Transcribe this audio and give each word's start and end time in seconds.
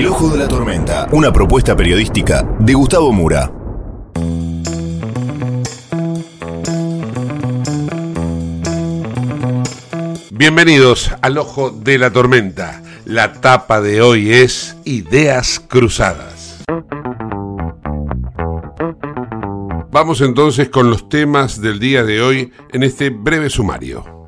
El 0.00 0.06
Ojo 0.06 0.30
de 0.30 0.38
la 0.38 0.48
Tormenta, 0.48 1.08
una 1.12 1.30
propuesta 1.30 1.76
periodística 1.76 2.42
de 2.58 2.72
Gustavo 2.72 3.12
Mura. 3.12 3.52
Bienvenidos 10.30 11.10
al 11.20 11.36
Ojo 11.36 11.70
de 11.70 11.98
la 11.98 12.10
Tormenta. 12.10 12.82
La 13.04 13.42
tapa 13.42 13.82
de 13.82 14.00
hoy 14.00 14.32
es 14.32 14.74
Ideas 14.86 15.60
Cruzadas. 15.60 16.64
Vamos 19.90 20.22
entonces 20.22 20.70
con 20.70 20.88
los 20.88 21.10
temas 21.10 21.60
del 21.60 21.78
día 21.78 22.04
de 22.04 22.22
hoy 22.22 22.52
en 22.72 22.84
este 22.84 23.10
breve 23.10 23.50
sumario. 23.50 24.19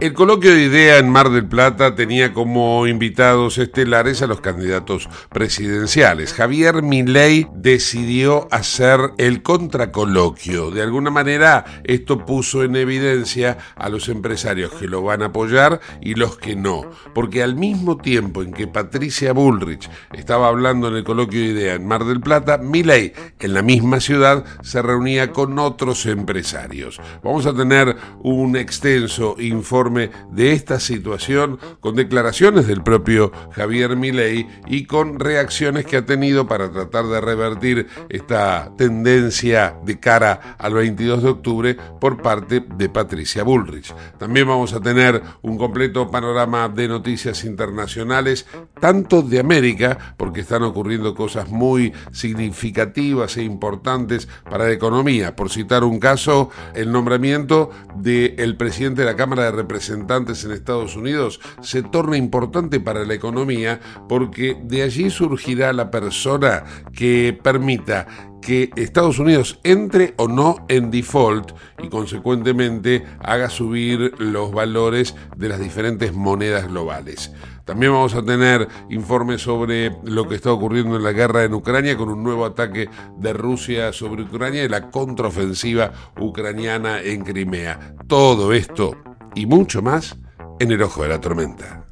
El 0.00 0.14
coloquio 0.14 0.54
de 0.54 0.62
idea 0.62 0.98
en 0.98 1.10
Mar 1.10 1.28
del 1.30 1.48
Plata 1.48 1.96
tenía 1.96 2.32
como 2.32 2.86
invitados 2.86 3.58
estelares 3.58 4.22
a 4.22 4.28
los 4.28 4.40
candidatos 4.40 5.08
presidenciales. 5.28 6.34
Javier 6.34 6.82
Milei 6.82 7.48
decidió 7.52 8.46
hacer 8.52 9.00
el 9.18 9.42
contracoloquio. 9.42 10.70
De 10.70 10.82
alguna 10.82 11.10
manera 11.10 11.64
esto 11.82 12.24
puso 12.24 12.62
en 12.62 12.76
evidencia 12.76 13.58
a 13.74 13.88
los 13.88 14.08
empresarios 14.08 14.72
que 14.74 14.86
lo 14.86 15.02
van 15.02 15.22
a 15.22 15.26
apoyar 15.26 15.80
y 16.00 16.14
los 16.14 16.38
que 16.38 16.54
no. 16.54 16.88
Porque 17.12 17.42
al 17.42 17.56
mismo 17.56 17.96
tiempo 17.96 18.44
en 18.44 18.52
que 18.52 18.68
Patricia 18.68 19.32
Bullrich 19.32 19.90
estaba 20.12 20.46
hablando 20.46 20.86
en 20.86 20.94
el 20.94 21.02
coloquio 21.02 21.40
de 21.40 21.46
idea 21.46 21.74
en 21.74 21.88
Mar 21.88 22.04
del 22.04 22.20
Plata, 22.20 22.58
Milei 22.58 23.14
en 23.40 23.52
la 23.52 23.62
misma 23.62 23.98
ciudad 23.98 24.44
se 24.62 24.80
reunía 24.80 25.32
con 25.32 25.58
otros 25.58 26.06
empresarios. 26.06 27.00
Vamos 27.24 27.46
a 27.46 27.54
tener 27.54 27.96
un 28.22 28.54
extenso 28.54 29.34
informe 29.40 29.87
de 29.88 30.52
esta 30.52 30.80
situación 30.80 31.58
con 31.80 31.96
declaraciones 31.96 32.66
del 32.66 32.82
propio 32.82 33.32
Javier 33.52 33.96
Milei 33.96 34.46
y 34.66 34.84
con 34.84 35.18
reacciones 35.18 35.86
que 35.86 35.96
ha 35.96 36.04
tenido 36.04 36.46
para 36.46 36.70
tratar 36.70 37.06
de 37.06 37.20
revertir 37.20 37.86
esta 38.08 38.70
tendencia 38.76 39.76
de 39.84 39.98
cara 39.98 40.56
al 40.58 40.74
22 40.74 41.22
de 41.22 41.28
octubre 41.28 41.76
por 42.00 42.20
parte 42.20 42.60
de 42.76 42.88
Patricia 42.88 43.42
Bullrich. 43.42 43.94
También 44.18 44.46
vamos 44.46 44.72
a 44.74 44.80
tener 44.80 45.22
un 45.42 45.56
completo 45.56 46.10
panorama 46.10 46.68
de 46.68 46.88
noticias 46.88 47.44
internacionales, 47.44 48.46
tanto 48.80 49.22
de 49.22 49.40
América, 49.40 50.14
porque 50.16 50.40
están 50.40 50.62
ocurriendo 50.64 51.14
cosas 51.14 51.48
muy 51.48 51.92
significativas 52.12 53.36
e 53.36 53.42
importantes 53.42 54.28
para 54.48 54.66
la 54.66 54.72
economía. 54.72 55.34
Por 55.34 55.50
citar 55.50 55.84
un 55.84 55.98
caso, 55.98 56.50
el 56.74 56.92
nombramiento 56.92 57.70
del 57.96 58.56
presidente 58.56 59.02
de 59.02 59.06
la 59.06 59.16
Cámara 59.16 59.44
de 59.44 59.52
Representantes 59.52 59.77
en 59.88 60.52
Estados 60.52 60.96
Unidos 60.96 61.40
se 61.62 61.82
torna 61.82 62.16
importante 62.16 62.80
para 62.80 63.04
la 63.04 63.14
economía 63.14 63.80
porque 64.08 64.56
de 64.62 64.82
allí 64.82 65.10
surgirá 65.10 65.72
la 65.72 65.90
persona 65.90 66.64
que 66.92 67.38
permita 67.42 68.06
que 68.40 68.70
Estados 68.76 69.18
Unidos 69.18 69.58
entre 69.64 70.14
o 70.16 70.28
no 70.28 70.64
en 70.68 70.90
default 70.90 71.52
y 71.82 71.88
consecuentemente 71.88 73.04
haga 73.20 73.50
subir 73.50 74.14
los 74.18 74.52
valores 74.52 75.14
de 75.36 75.48
las 75.48 75.60
diferentes 75.60 76.12
monedas 76.12 76.68
globales. 76.68 77.32
También 77.64 77.92
vamos 77.92 78.14
a 78.14 78.24
tener 78.24 78.66
informes 78.88 79.42
sobre 79.42 79.92
lo 80.04 80.26
que 80.26 80.36
está 80.36 80.50
ocurriendo 80.50 80.96
en 80.96 81.02
la 81.02 81.12
guerra 81.12 81.44
en 81.44 81.52
Ucrania 81.52 81.98
con 81.98 82.08
un 82.08 82.22
nuevo 82.22 82.46
ataque 82.46 82.88
de 83.18 83.32
Rusia 83.34 83.92
sobre 83.92 84.22
Ucrania 84.22 84.64
y 84.64 84.68
la 84.68 84.90
contraofensiva 84.90 85.92
ucraniana 86.18 87.02
en 87.02 87.24
Crimea. 87.24 87.94
Todo 88.06 88.54
esto 88.54 88.96
y 89.34 89.46
mucho 89.46 89.82
más 89.82 90.16
en 90.60 90.72
el 90.72 90.82
ojo 90.82 91.02
de 91.02 91.08
la 91.08 91.20
tormenta. 91.20 91.84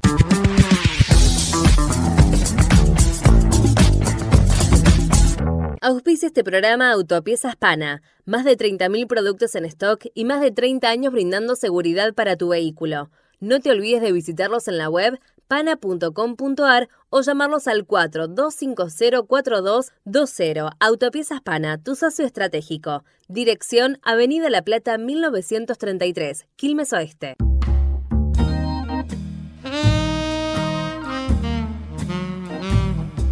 Auspicia 5.81 6.27
este 6.27 6.43
programa 6.43 6.91
Autopiezas 6.91 7.55
Pana. 7.55 8.01
Más 8.25 8.43
de 8.43 8.57
30.000 8.57 9.07
productos 9.07 9.55
en 9.55 9.63
stock 9.65 10.05
y 10.13 10.25
más 10.25 10.41
de 10.41 10.51
30 10.51 10.89
años 10.89 11.13
brindando 11.13 11.55
seguridad 11.55 12.13
para 12.13 12.35
tu 12.35 12.49
vehículo. 12.49 13.09
No 13.39 13.59
te 13.59 13.69
olvides 13.69 14.01
de 14.01 14.11
visitarlos 14.11 14.67
en 14.67 14.79
la 14.79 14.89
web 14.89 15.19
pana.com.ar 15.47 16.89
o 17.09 17.21
llamarlos 17.21 17.67
al 17.67 17.87
42504220. 17.87 20.69
Autopiezas 20.79 21.41
Pana, 21.41 21.77
tu 21.77 21.95
socio 21.95 22.25
estratégico. 22.25 23.03
Dirección 23.27 23.99
Avenida 24.03 24.49
La 24.49 24.61
Plata 24.61 24.97
1933, 24.97 26.45
Quilmes 26.55 26.93
Oeste. 26.93 27.35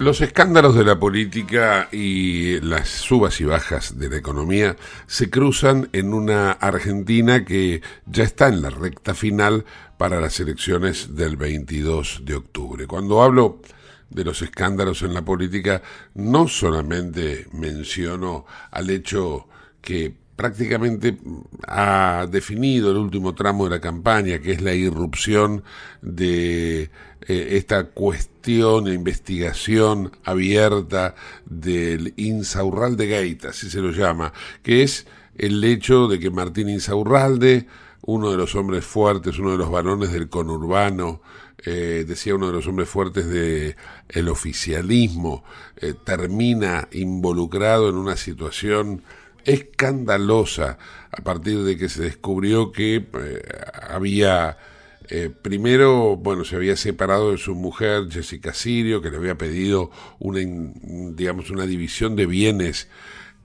Los 0.06 0.22
escándalos 0.22 0.76
de 0.76 0.84
la 0.84 1.00
política 1.00 1.90
y 1.92 2.60
las 2.60 2.90
subas 2.90 3.42
y 3.42 3.46
bajas 3.46 3.98
de 3.98 4.08
la 4.08 4.18
economía 4.18 4.76
se 5.08 5.32
cruzan 5.32 5.90
en 5.94 6.14
una 6.14 6.52
Argentina 6.52 7.44
que 7.44 7.82
ya 8.06 8.24
está 8.24 8.50
en 8.50 8.62
la 8.62 8.70
recta 8.70 9.16
final 9.16 9.66
para 9.98 10.20
las 10.20 10.40
elecciones 10.40 11.16
del 11.16 11.38
22 11.38 12.22
de 12.26 12.36
octubre. 12.36 12.88
Cuando 12.88 13.22
hablo 13.22 13.62
de 14.10 14.24
los 14.24 14.42
escándalos 14.42 15.02
en 15.02 15.14
la 15.14 15.24
política, 15.24 15.82
no 16.14 16.48
solamente 16.48 17.48
menciono 17.52 18.46
al 18.72 18.90
hecho 18.90 19.48
que 19.82 20.14
prácticamente 20.36 21.18
ha 21.68 22.28
definido 22.30 22.92
el 22.92 22.98
último 22.98 23.34
tramo 23.34 23.66
de 23.66 23.70
la 23.70 23.80
campaña, 23.80 24.40
que 24.40 24.52
es 24.52 24.62
la 24.62 24.74
irrupción 24.74 25.64
de 26.02 26.84
eh, 26.84 26.90
esta 27.52 27.86
cuestión 27.86 28.86
de 28.86 28.94
investigación 28.94 30.12
abierta 30.24 31.16
del 31.46 32.14
Insaurralde 32.18 33.08
Gate, 33.08 33.48
así 33.48 33.70
se 33.70 33.80
lo 33.80 33.92
llama, 33.92 34.34
que 34.62 34.84
es 34.84 35.08
el 35.38 35.64
hecho 35.64 36.08
de 36.08 36.20
que 36.20 36.30
Martín 36.30 36.70
Insaurralde, 36.70 37.68
uno 38.06 38.32
de 38.32 38.38
los 38.38 38.56
hombres 38.56 38.86
fuertes, 38.86 39.40
uno 39.40 39.52
de 39.52 39.58
los 39.58 39.72
varones 39.72 40.12
del 40.12 40.30
conurbano, 40.30 41.22
eh, 41.64 42.06
decía 42.08 42.36
uno 42.36 42.48
de 42.48 42.54
los 42.54 42.68
hombres 42.68 42.88
fuertes 42.88 43.28
de 43.28 43.76
el 44.10 44.30
oficialismo, 44.30 45.44
eh, 45.78 45.96
termina 46.04 46.88
involucrado 46.92 47.90
en 47.90 47.96
una 47.96 48.16
situación 48.16 49.02
escandalosa 49.44 50.78
a 51.12 51.24
partir 51.24 51.64
de 51.64 51.78
que 51.78 51.90
se 51.90 52.04
descubrió 52.04 52.72
que 52.72 52.96
eh, 52.96 53.42
había 53.90 54.58
primero, 55.44 56.16
bueno, 56.16 56.44
se 56.46 56.56
había 56.56 56.76
separado 56.76 57.32
de 57.32 57.38
su 57.38 57.54
mujer 57.54 58.08
Jessica 58.10 58.56
Sirio, 58.56 59.04
que 59.04 59.12
le 59.12 59.18
había 59.18 59.38
pedido 59.38 59.92
una, 60.18 60.40
digamos, 60.42 61.52
una 61.52 61.68
división 61.68 62.16
de 62.16 62.26
bienes 62.26 62.88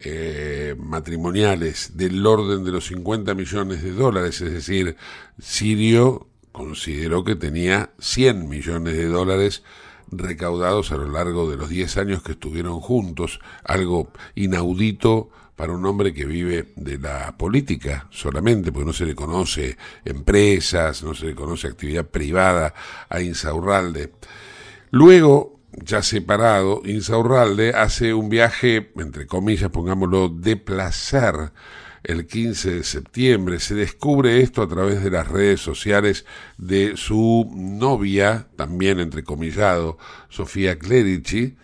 eh, 0.01 0.75
matrimoniales 0.79 1.97
del 1.97 2.27
orden 2.27 2.65
de 2.65 2.73
los 2.73 2.87
50 2.87 3.35
millones 3.35 3.83
de 3.83 3.93
dólares, 3.93 4.41
es 4.41 4.53
decir, 4.53 4.97
Sirio 5.39 6.27
consideró 6.53 7.23
que 7.25 7.37
tenía 7.37 7.91
100 7.99 8.49
millones 8.49 8.97
de 8.97 9.07
dólares 9.07 9.63
recaudados 10.11 10.91
a 10.93 10.97
lo 10.97 11.11
largo 11.11 11.51
de 11.51 11.57
los 11.57 11.69
10 11.69 11.97
años 11.99 12.23
que 12.23 12.33
estuvieron 12.33 12.81
juntos, 12.81 13.41
algo 13.65 14.11
inaudito 14.35 15.31
para 15.55 15.73
un 15.73 15.85
hombre 15.85 16.15
que 16.15 16.25
vive 16.25 16.73
de 16.77 16.99
la 16.99 17.37
política 17.37 18.09
solamente, 18.11 18.73
porque 18.73 18.87
no 18.87 18.93
se 18.95 19.05
le 19.05 19.15
conoce 19.15 19.77
empresas, 20.05 21.03
no 21.03 21.15
se 21.15 21.27
le 21.27 21.35
conoce 21.35 21.69
actividad 21.69 22.07
privada 22.07 22.73
a 23.09 23.21
Insaurralde. 23.21 24.15
Luego, 24.91 25.60
ya 25.73 26.03
separado, 26.03 26.83
Insaurralde 26.85 27.71
hace 27.71 28.15
un 28.15 28.29
viaje, 28.29 28.93
entre 28.97 29.27
comillas, 29.27 29.71
pongámoslo, 29.71 30.29
de 30.29 30.57
placer 30.57 31.53
el 32.03 32.27
15 32.27 32.77
de 32.77 32.85
septiembre. 32.85 33.61
Se 33.61 33.75
descubre 33.75 34.41
esto 34.41 34.63
a 34.63 34.69
través 34.69 35.03
de 35.03 35.11
las 35.11 35.29
redes 35.29 35.61
sociales 35.61 36.25
de 36.59 36.97
su 36.97 37.51
novia, 37.55 38.49
también 38.57 39.01
entrecomillado, 39.01 39.99
Sofía 40.29 40.79
Clerici, 40.79 41.57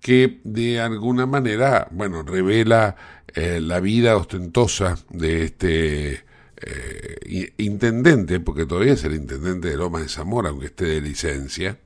que 0.00 0.40
de 0.44 0.80
alguna 0.80 1.26
manera, 1.26 1.88
bueno, 1.90 2.22
revela 2.22 2.96
eh, 3.34 3.60
la 3.60 3.80
vida 3.80 4.16
ostentosa 4.16 4.98
de 5.10 5.44
este 5.44 6.24
eh, 6.60 7.52
intendente, 7.58 8.40
porque 8.40 8.66
todavía 8.66 8.92
es 8.92 9.04
el 9.04 9.14
intendente 9.14 9.68
de 9.68 9.76
Loma 9.76 10.00
de 10.00 10.08
Zamora, 10.08 10.50
aunque 10.50 10.66
esté 10.66 10.86
de 10.86 11.00
licencia, 11.00 11.78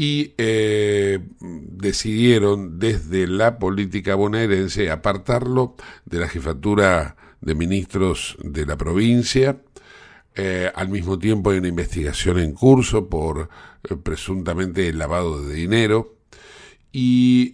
y 0.00 0.32
eh, 0.38 1.18
decidieron 1.40 2.78
desde 2.78 3.26
la 3.26 3.58
política 3.58 4.14
bonaerense 4.14 4.90
apartarlo 4.90 5.76
de 6.06 6.20
la 6.20 6.26
jefatura 6.26 7.16
de 7.42 7.54
ministros 7.54 8.38
de 8.42 8.64
la 8.64 8.78
provincia. 8.78 9.60
Eh, 10.34 10.72
al 10.74 10.88
mismo 10.88 11.18
tiempo 11.18 11.50
hay 11.50 11.58
una 11.58 11.68
investigación 11.68 12.38
en 12.38 12.54
curso 12.54 13.10
por 13.10 13.50
eh, 13.82 13.96
presuntamente 14.02 14.88
el 14.88 14.96
lavado 14.96 15.42
de 15.42 15.52
dinero 15.52 16.16
y 16.92 17.52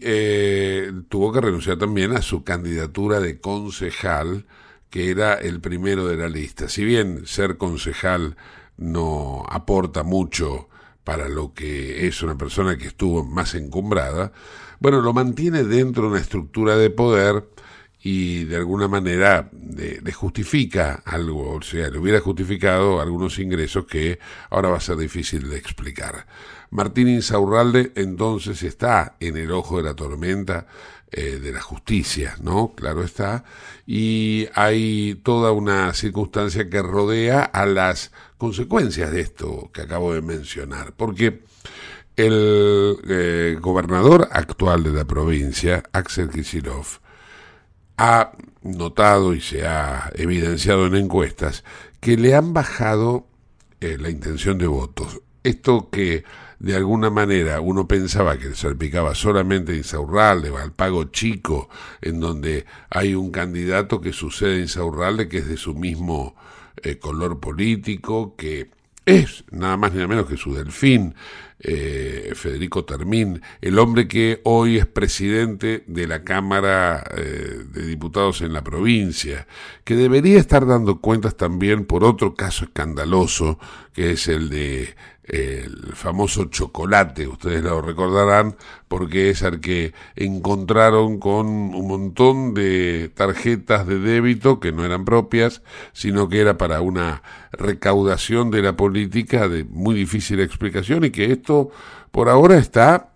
tuvo 1.09 1.33
que 1.33 1.41
renunciar 1.41 1.79
también 1.79 2.13
a 2.13 2.23
su 2.23 2.45
candidatura 2.45 3.19
de 3.19 3.41
concejal, 3.41 4.47
que 4.89 5.11
era 5.11 5.35
el 5.35 5.61
primero 5.61 6.07
de 6.07 6.17
la 6.17 6.29
lista. 6.29 6.69
Si 6.69 6.85
bien 6.85 7.27
ser 7.27 7.57
concejal 7.57 8.37
no 8.77 9.45
aporta 9.51 10.05
mucho 10.05 10.69
para 11.07 11.29
lo 11.29 11.55
que 11.55 12.09
es 12.09 12.21
una 12.25 12.37
persona 12.37 12.77
que 12.77 12.89
estuvo 12.89 13.25
más 13.25 13.55
encumbrada, 13.55 14.33
bueno, 14.81 15.01
lo 15.01 15.13
mantiene 15.13 15.63
dentro 15.63 16.03
de 16.03 16.09
una 16.09 16.21
estructura 16.21 16.77
de 16.77 16.91
poder 16.91 17.49
y 18.03 18.43
de 18.43 18.57
alguna 18.57 18.89
manera 18.89 19.49
le 19.53 20.13
justifica 20.13 21.03
algo, 21.05 21.55
o 21.55 21.63
sea, 21.63 21.91
le 21.91 21.99
hubiera 21.99 22.19
justificado 22.19 23.01
algunos 23.01 23.39
ingresos 23.39 23.87
que 23.87 24.19
ahora 24.51 24.71
va 24.71 24.79
a 24.79 24.81
ser 24.81 24.97
difícil 24.97 25.49
de 25.49 25.57
explicar. 25.57 26.27
Martín 26.71 27.07
Insaurralde 27.07 27.93
entonces 27.95 28.65
está 28.65 29.15
en 29.21 29.37
el 29.37 29.53
ojo 29.53 29.77
de 29.77 29.85
la 29.85 29.95
tormenta 29.95 30.67
eh, 31.19 31.39
de 31.39 31.51
la 31.51 31.63
justicia, 31.63 32.37
¿no? 32.43 32.75
Claro 32.75 33.03
está. 33.03 33.43
Y 33.87 34.49
hay 34.55 35.15
toda 35.23 35.51
una 35.51 35.95
circunstancia 35.95 36.69
que 36.69 36.83
rodea 36.83 37.43
a 37.43 37.65
las 37.65 38.13
consecuencias 38.37 39.11
de 39.11 39.23
esto 39.23 39.71
que 39.73 39.81
acabo 39.81 40.13
de 40.13 40.21
mencionar, 40.21 40.93
porque 40.95 41.43
el 42.17 42.99
eh, 43.09 43.57
gobernador 43.59 44.29
actual 44.31 44.83
de 44.83 44.93
la 44.93 45.07
provincia, 45.07 45.85
Axel 45.93 46.29
Kicillof, 46.29 46.99
ha 47.97 48.33
notado 48.61 49.33
y 49.33 49.41
se 49.41 49.67
ha 49.67 50.11
evidenciado 50.17 50.85
en 50.85 50.97
encuestas 50.97 51.65
que 51.99 52.19
le 52.19 52.35
han 52.35 52.53
bajado 52.53 53.27
eh, 53.81 53.97
la 53.99 54.11
intención 54.11 54.59
de 54.59 54.67
votos. 54.67 55.23
Esto 55.43 55.89
que 55.89 56.25
de 56.59 56.75
alguna 56.75 57.11
manera 57.11 57.61
uno 57.61 57.87
pensaba 57.87 58.39
que 58.39 58.55
salpicaba 58.55 59.15
solamente 59.15 59.77
Insaurralde 59.77 60.57
al 60.57 60.73
pago 60.73 61.05
chico, 61.05 61.69
en 62.01 62.21
donde 62.21 62.67
hay 62.91 63.15
un 63.15 63.31
candidato 63.31 64.01
que 64.01 64.13
sucede 64.13 64.57
en 64.57 64.63
Insaurralde 64.63 65.29
que 65.29 65.39
es 65.39 65.49
de 65.49 65.57
su 65.57 65.75
mismo 65.75 66.35
eh, 66.83 66.99
color 66.99 67.41
político, 67.41 68.35
que 68.37 68.71
es 69.05 69.45
nada 69.51 69.77
más 69.77 69.93
ni 69.93 69.99
nada 69.99 70.09
menos 70.09 70.27
que 70.27 70.37
su 70.37 70.53
delfín, 70.53 71.15
eh, 71.59 72.33
Federico 72.35 72.85
Termín, 72.85 73.41
el 73.63 73.79
hombre 73.79 74.07
que 74.09 74.41
hoy 74.45 74.77
es 74.77 74.87
presidente 74.87 75.85
de 75.87 76.07
la 76.07 76.23
Cámara 76.23 77.03
eh, 77.17 77.65
de 77.73 77.87
Diputados 77.87 78.43
en 78.43 78.53
la 78.53 78.63
provincia, 78.63 79.47
que 79.85 79.97
debería 79.97 80.39
estar 80.39 80.67
dando 80.67 81.01
cuentas 81.01 81.37
también 81.37 81.87
por 81.87 82.05
otro 82.05 82.35
caso 82.35 82.65
escandaloso, 82.65 83.59
que 83.95 84.11
es 84.11 84.29
el 84.29 84.51
de 84.51 84.95
el 85.27 85.93
famoso 85.95 86.45
chocolate, 86.47 87.27
ustedes 87.27 87.63
lo 87.63 87.83
recordarán, 87.83 88.57
porque 88.89 89.31
es 89.31 89.43
el 89.43 89.61
que 89.61 89.93
encontraron 90.15 91.19
con 91.19 91.47
un 91.47 91.89
montón 91.89 92.55
de 92.55 93.11
tarjetas 93.15 93.87
de 93.87 93.99
débito 93.99 94.61
que 94.61 94.73
no 94.73 94.85
eran 94.85 95.05
propias, 95.05 95.63
sino 95.93 96.29
que 96.29 96.41
era 96.41 96.57
para 96.57 96.81
una 96.81 97.23
recaudación 97.53 98.51
de 98.51 98.63
la 98.63 98.77
política 98.77 99.49
de 99.49 99.65
muy 99.65 99.95
difícil 99.95 100.41
explicación 100.41 101.05
y 101.05 101.11
que 101.11 101.33
esto 101.33 101.71
por 102.13 102.29
ahora 102.29 102.57
está 102.57 103.13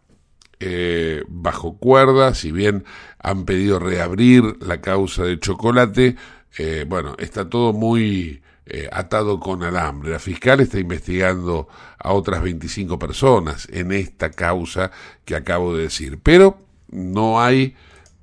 eh, 0.58 1.24
bajo 1.28 1.78
cuerda, 1.78 2.34
si 2.34 2.52
bien 2.52 2.84
han 3.18 3.44
pedido 3.44 3.78
reabrir 3.78 4.56
la 4.60 4.80
causa 4.80 5.24
de 5.24 5.38
chocolate, 5.38 6.16
eh, 6.58 6.84
bueno, 6.86 7.14
está 7.18 7.48
todo 7.48 7.72
muy 7.72 8.42
eh, 8.72 8.88
atado 8.92 9.40
con 9.40 9.64
alambre. 9.64 10.12
La 10.12 10.20
fiscal 10.20 10.60
está 10.60 10.78
investigando 10.78 11.66
a 11.98 12.12
otras 12.12 12.40
25 12.40 13.00
personas 13.00 13.66
en 13.72 13.90
esta 13.90 14.30
causa 14.30 14.92
que 15.24 15.34
acabo 15.34 15.74
de 15.74 15.82
decir, 15.82 16.20
pero 16.22 16.62
no 16.88 17.42
hay 17.42 17.74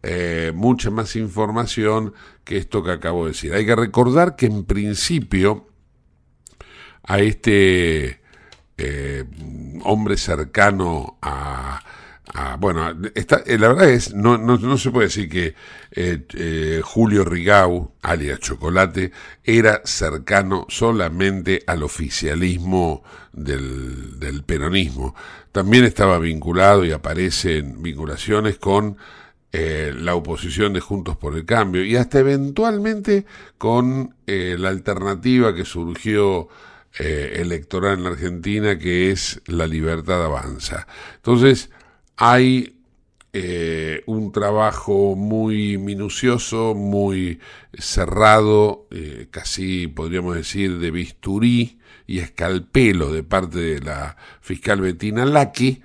eh, 0.04 0.54
mucha 0.56 0.90
más 0.90 1.18
información 1.18 2.14
que 2.46 2.56
esto 2.56 2.82
que 2.82 2.92
acabo 2.92 3.26
de 3.26 3.32
decir. 3.32 3.54
Hay 3.54 3.66
que 3.66 3.76
recordar 3.76 4.38
que 4.38 4.46
en 4.46 4.64
principio 4.64 5.68
a 7.04 7.20
este 7.20 8.22
eh, 8.78 9.26
hombre 9.84 10.16
cercano 10.16 11.18
a 11.22 11.84
Ah, 12.34 12.58
bueno, 12.60 12.90
eh, 12.90 13.58
la 13.58 13.70
verdad 13.70 13.90
es, 13.90 14.14
no, 14.14 14.38
no, 14.38 14.58
no, 14.58 14.78
se 14.78 14.92
puede 14.92 15.08
decir 15.08 15.30
que 15.30 15.56
eh, 15.92 16.26
eh, 16.34 16.82
Julio 16.84 17.24
Rigau, 17.24 17.94
alias 18.02 18.40
Chocolate, 18.40 19.12
era 19.44 19.82
cercano 19.86 20.66
solamente 20.68 21.64
al 21.66 21.84
oficialismo 21.84 23.04
del, 23.32 24.20
del 24.20 24.44
peronismo. 24.44 25.16
También 25.54 25.86
estaba 25.86 26.20
vinculado 26.20 26.84
y 26.84 26.92
aparecen 26.92 27.82
vinculaciones 27.82 28.58
con 28.58 28.98
la 29.50 30.14
oposición 30.14 30.74
de 30.74 30.82
Juntos 30.82 31.18
por 31.18 31.36
el 31.36 31.44
Cambio 31.44 31.84
y 31.84 31.96
hasta 31.96 32.20
eventualmente 32.20 33.26
con 33.58 34.14
la 34.28 34.70
alternativa 34.70 35.56
que 35.56 35.66
surgió 35.66 36.48
electoral 37.00 37.98
en 37.98 38.04
la 38.04 38.10
Argentina, 38.12 38.78
que 38.78 39.10
es 39.10 39.42
la 39.48 39.66
libertad 39.66 40.24
avanza. 40.24 40.86
Entonces, 41.16 41.72
hay 42.18 42.78
eh, 43.34 44.02
un 44.08 44.32
trabajo 44.32 45.16
muy 45.16 45.78
minucioso, 45.78 46.74
muy 46.74 47.40
cerrado, 47.74 48.88
eh, 48.90 49.28
casi 49.30 49.88
podríamos 49.88 50.36
decir 50.36 50.80
de 50.80 50.90
bisturí 50.90 51.80
y 52.08 52.20
escalpelo 52.20 53.12
de 53.12 53.24
parte 53.24 53.60
de 53.60 53.80
la 53.80 54.18
fiscal 54.42 54.82
Bettina 54.82 55.26
Laki, 55.26 55.84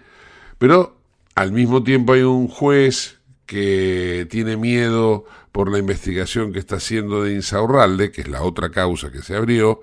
pero 0.56 0.98
al 1.34 1.52
mismo 1.52 1.82
tiempo 1.82 2.14
hay 2.14 2.22
un 2.22 2.48
juez 2.48 3.18
que 3.44 4.26
tiene 4.30 4.56
miedo 4.56 5.26
por 5.50 5.70
la 5.70 5.78
investigación 5.78 6.54
que 6.54 6.58
está 6.58 6.76
haciendo 6.76 7.24
de 7.24 7.34
Insaurralde, 7.34 8.10
que 8.10 8.22
es 8.22 8.28
la 8.28 8.42
otra 8.42 8.70
causa 8.70 9.12
que 9.12 9.20
se 9.20 9.36
abrió, 9.36 9.82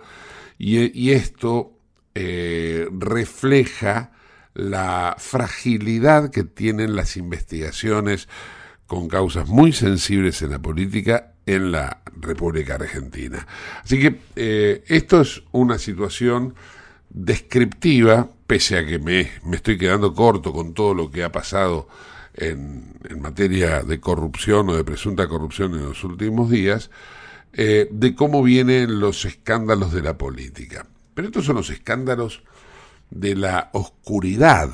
y, 0.57 1.11
esto 1.11 1.73
eh, 2.15 2.87
refleja 2.91 4.11
la 4.53 5.15
fragilidad 5.17 6.31
que 6.31 6.43
tienen 6.43 6.95
las 6.95 7.17
investigaciones 7.17 8.27
con 8.87 9.07
causas 9.07 9.47
muy 9.47 9.71
sensibles 9.71 10.41
en 10.41 10.51
la 10.51 10.59
política 10.59 11.33
en 11.45 11.71
la 11.71 12.01
República 12.19 12.75
Argentina. 12.75 13.45
Así 13.83 13.99
que 13.99 14.19
eh, 14.35 14.83
esto 14.87 15.21
es 15.21 15.43
una 15.51 15.77
situación 15.79 16.55
descriptiva, 17.09 18.29
pese 18.45 18.77
a 18.77 18.85
que 18.85 18.99
me, 18.99 19.31
me, 19.43 19.55
estoy 19.55 19.77
quedando 19.77 20.13
corto 20.13 20.53
con 20.53 20.73
todo 20.73 20.93
lo 20.93 21.09
que 21.09 21.23
ha 21.23 21.31
pasado 21.31 21.87
en, 22.35 22.93
en 23.09 23.21
materia 23.21 23.81
de 23.81 23.99
corrupción 23.99 24.69
o 24.69 24.75
de 24.75 24.83
presunta 24.83 25.27
corrupción 25.27 25.73
en 25.73 25.85
los 25.85 26.03
últimos 26.03 26.49
días, 26.49 26.91
eh, 27.53 27.87
de 27.91 28.13
cómo 28.13 28.43
vienen 28.43 28.99
los 28.99 29.25
escándalos 29.25 29.91
de 29.91 30.03
la 30.03 30.17
política. 30.17 30.85
Pero 31.15 31.29
estos 31.29 31.45
son 31.45 31.55
los 31.55 31.71
escándalos 31.71 32.43
de 33.09 33.35
la 33.35 33.69
oscuridad 33.73 34.69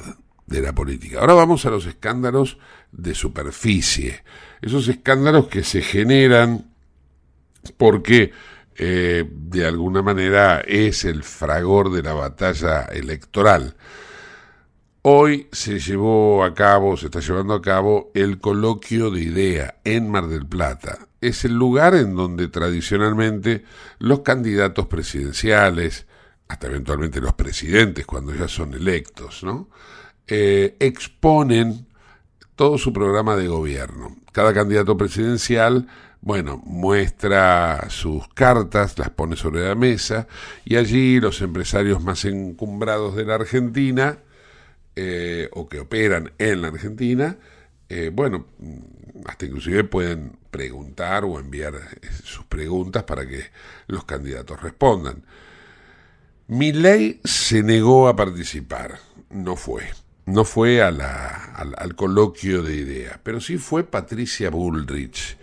de 0.46 0.62
la 0.62 0.74
política. 0.74 1.20
Ahora 1.20 1.34
vamos 1.34 1.66
a 1.66 1.70
los 1.70 1.86
escándalos 1.86 2.58
de 2.92 3.16
superficie. 3.16 4.24
Esos 4.62 4.88
escándalos 4.88 5.48
que 5.48 5.64
se 5.64 5.82
generan 5.82 6.72
porque 7.78 8.32
eh, 8.78 9.28
de 9.30 9.66
alguna 9.66 10.02
manera 10.02 10.62
es 10.62 11.06
el 11.06 11.24
fragor 11.24 11.92
de 11.92 12.04
la 12.04 12.14
batalla 12.14 12.84
electoral. 12.84 13.76
Hoy 15.02 15.48
se 15.52 15.80
llevó 15.80 16.44
a 16.44 16.54
cabo, 16.54 16.98
se 16.98 17.06
está 17.06 17.20
llevando 17.20 17.54
a 17.54 17.62
cabo 17.62 18.12
el 18.16 18.40
coloquio 18.40 19.12
de 19.12 19.22
idea 19.22 19.76
en 19.84 20.10
Mar 20.10 20.28
del 20.28 20.48
Plata. 20.48 20.98
Es 21.22 21.46
el 21.46 21.54
lugar 21.54 21.94
en 21.96 22.16
donde 22.16 22.48
tradicionalmente 22.48 23.64
los 24.00 24.22
candidatos 24.22 24.88
presidenciales, 24.88 26.08
hasta 26.48 26.68
eventualmente 26.68 27.22
los 27.22 27.34
presidentes 27.34 28.06
cuando 28.06 28.34
ya 28.34 28.48
son 28.48 28.74
electos, 28.74 29.44
¿no? 29.44 29.70
Eh, 30.28 30.76
exponen 30.80 31.88
todo 32.56 32.78
su 32.78 32.94
programa 32.94 33.36
de 33.36 33.48
gobierno. 33.48 34.16
Cada 34.32 34.54
candidato 34.54 34.98
presidencial, 34.98 35.88
bueno, 36.22 36.62
muestra 36.66 37.90
sus 37.90 38.28
cartas, 38.30 38.98
las 38.98 39.10
pone 39.10 39.36
sobre 39.36 39.68
la 39.68 39.76
mesa 39.76 40.28
y 40.64 40.76
allí 40.78 41.20
los 41.20 41.42
empresarios 41.42 42.02
más 42.02 42.26
encumbrados 42.26 43.16
de 43.16 43.26
la 43.26 43.36
Argentina, 43.36 44.20
eh, 44.96 45.50
o 45.52 45.68
que 45.68 45.82
operan 45.82 46.32
en 46.38 46.62
la 46.62 46.70
Argentina, 46.70 47.38
eh, 47.90 48.12
bueno, 48.14 48.46
hasta 49.26 49.46
inclusive 49.46 49.84
pueden 49.84 50.38
preguntar 50.52 51.26
o 51.26 51.38
enviar 51.38 51.76
eh, 51.76 52.08
sus 52.24 52.46
preguntas 52.46 53.04
para 53.04 53.28
que 53.28 53.44
los 53.88 54.06
candidatos 54.06 54.62
respondan. 54.62 55.24
Ley 56.48 57.20
se 57.24 57.64
negó 57.64 58.08
a 58.08 58.16
participar, 58.16 59.00
no 59.30 59.56
fue. 59.56 59.84
No 60.26 60.44
fue 60.44 60.82
a 60.82 60.88
al, 60.88 61.76
al, 61.78 61.96
coloquio 61.96 62.64
de 62.64 62.76
ideas, 62.76 63.20
pero 63.22 63.40
sí 63.40 63.58
fue 63.60 63.84
Patricia 63.84 64.50
Bullrich. 64.50 65.38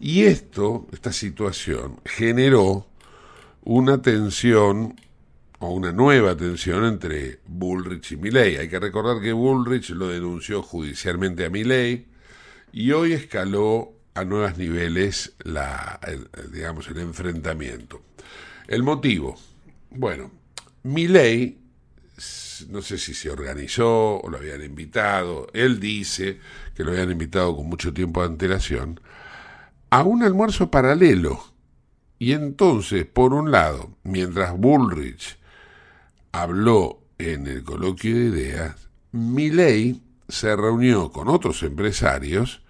Y 0.00 0.22
esto, 0.22 0.88
esta 0.90 1.12
situación, 1.12 2.00
generó 2.04 2.86
una 3.62 4.00
tensión 4.00 4.98
o 5.58 5.70
una 5.70 5.92
nueva 5.92 6.36
tensión 6.36 6.84
entre 6.84 7.40
Bullrich 7.46 8.12
y 8.12 8.16
Milley. 8.16 8.56
Hay 8.56 8.68
que 8.68 8.80
recordar 8.80 9.20
que 9.20 9.32
Bullrich 9.32 9.90
lo 9.90 10.08
denunció 10.08 10.62
judicialmente 10.62 11.44
a 11.44 11.50
Milley 11.50 12.06
y 12.72 12.90
hoy 12.92 13.12
escaló 13.12 13.92
a 14.14 14.24
nuevos 14.24 14.56
niveles 14.56 15.34
la, 15.44 16.00
digamos, 16.52 16.88
el 16.88 16.98
enfrentamiento. 16.98 18.02
El 18.66 18.82
motivo, 18.82 19.38
bueno, 19.90 20.30
Milley, 20.82 21.58
no 22.68 22.82
sé 22.82 22.98
si 22.98 23.14
se 23.14 23.30
organizó 23.30 24.20
o 24.20 24.28
lo 24.28 24.38
habían 24.38 24.62
invitado, 24.62 25.46
él 25.52 25.80
dice 25.80 26.38
que 26.74 26.84
lo 26.84 26.92
habían 26.92 27.10
invitado 27.10 27.56
con 27.56 27.68
mucho 27.68 27.92
tiempo 27.92 28.20
de 28.20 28.28
antelación, 28.28 29.00
a 29.90 30.02
un 30.02 30.22
almuerzo 30.22 30.70
paralelo. 30.70 31.44
Y 32.18 32.32
entonces, 32.32 33.04
por 33.04 33.34
un 33.34 33.50
lado, 33.50 33.96
mientras 34.04 34.56
Bullrich 34.56 35.38
habló 36.30 37.02
en 37.18 37.46
el 37.46 37.64
coloquio 37.64 38.14
de 38.14 38.24
ideas, 38.24 38.88
Milei 39.12 40.00
se 40.28 40.56
reunió 40.56 41.10
con 41.10 41.28
otros 41.28 41.62
empresarios 41.62 42.62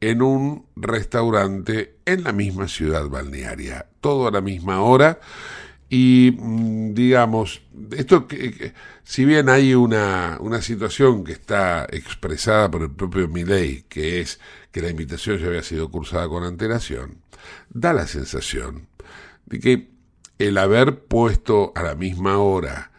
en 0.00 0.22
un 0.22 0.66
restaurante 0.76 1.96
en 2.04 2.24
la 2.24 2.32
misma 2.32 2.68
ciudad 2.68 3.08
balnearia, 3.08 3.86
todo 4.00 4.26
a 4.28 4.30
la 4.30 4.40
misma 4.40 4.82
hora. 4.82 5.20
Y 5.88 6.36
mm, 6.38 6.94
digamos, 6.94 7.62
esto 7.96 8.26
que, 8.26 8.72
si 9.04 9.24
bien 9.24 9.48
hay 9.48 9.74
una, 9.74 10.38
una 10.40 10.62
situación 10.62 11.24
que 11.24 11.32
está 11.32 11.86
expresada 11.90 12.70
por 12.70 12.82
el 12.82 12.90
propio 12.90 13.28
Milei, 13.28 13.84
que 13.88 14.20
es 14.20 14.40
que 14.72 14.82
la 14.82 14.90
invitación 14.90 15.38
ya 15.38 15.46
había 15.46 15.62
sido 15.62 15.90
cursada 15.90 16.28
con 16.28 16.44
antelación, 16.44 17.18
da 17.70 17.92
la 17.92 18.06
sensación 18.06 18.88
de 19.46 19.60
que 19.60 19.88
el 20.38 20.58
haber 20.58 21.04
puesto 21.04 21.72
a 21.74 21.82
la 21.82 21.94
misma 21.94 22.38
hora 22.38 22.90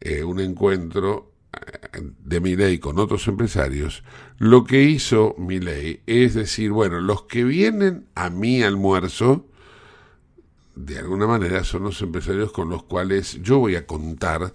eh, 0.00 0.22
un 0.22 0.40
encuentro 0.40 1.32
eh, 1.52 2.00
de 2.24 2.40
Miley 2.40 2.78
con 2.78 2.98
otros 2.98 3.26
empresarios, 3.28 4.02
lo 4.38 4.64
que 4.64 4.82
hizo 4.82 5.34
Milei 5.38 6.00
es 6.06 6.34
decir, 6.34 6.70
bueno, 6.70 7.00
los 7.00 7.24
que 7.24 7.44
vienen 7.44 8.06
a 8.14 8.30
mi 8.30 8.62
almuerzo, 8.62 9.46
de 10.76 10.98
alguna 10.98 11.26
manera 11.26 11.64
son 11.64 11.82
los 11.82 12.00
empresarios 12.02 12.52
con 12.52 12.70
los 12.70 12.84
cuales 12.84 13.42
yo 13.42 13.58
voy 13.58 13.74
a 13.74 13.86
contar 13.86 14.54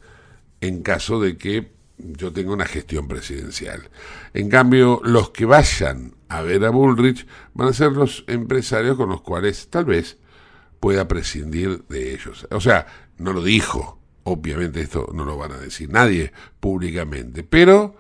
en 0.62 0.82
caso 0.82 1.20
de 1.20 1.36
que 1.36 1.74
yo 1.98 2.32
tenga 2.32 2.54
una 2.54 2.66
gestión 2.66 3.08
presidencial. 3.08 3.90
En 4.34 4.50
cambio, 4.50 5.01
los 5.04 5.32
que 5.32 5.46
vayan 5.46 6.16
a 6.30 6.42
ver 6.42 6.63
a 6.63 6.70
Bullrich 6.70 7.28
van 7.54 7.68
a 7.68 7.74
ser 7.74 7.92
los 7.92 8.24
empresarios 8.28 8.96
con 8.96 9.10
los 9.10 9.22
cuales 9.22 9.68
tal 9.70 9.86
vez 9.86 10.18
pueda 10.80 11.08
prescindir 11.10 11.84
de 11.90 12.13
ellos. 12.13 12.48
O 12.50 12.62
sea, 12.62 12.88
no 13.18 13.34
lo 13.34 13.44
dijo, 13.44 14.01
Obviamente 14.24 14.82
esto 14.82 15.10
no 15.13 15.25
lo 15.25 15.38
van 15.38 15.51
a 15.54 15.58
decir 15.58 15.90
nadie 15.90 16.32
públicamente, 16.60 17.44
pero 17.44 17.96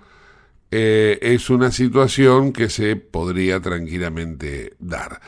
eh, 0.69 1.17
es 1.21 1.49
una 1.49 1.71
situación 1.71 2.53
que 2.53 2.69
se 2.69 2.95
podría 2.95 3.59
tranquilamente 3.59 4.75
dar. 4.79 5.19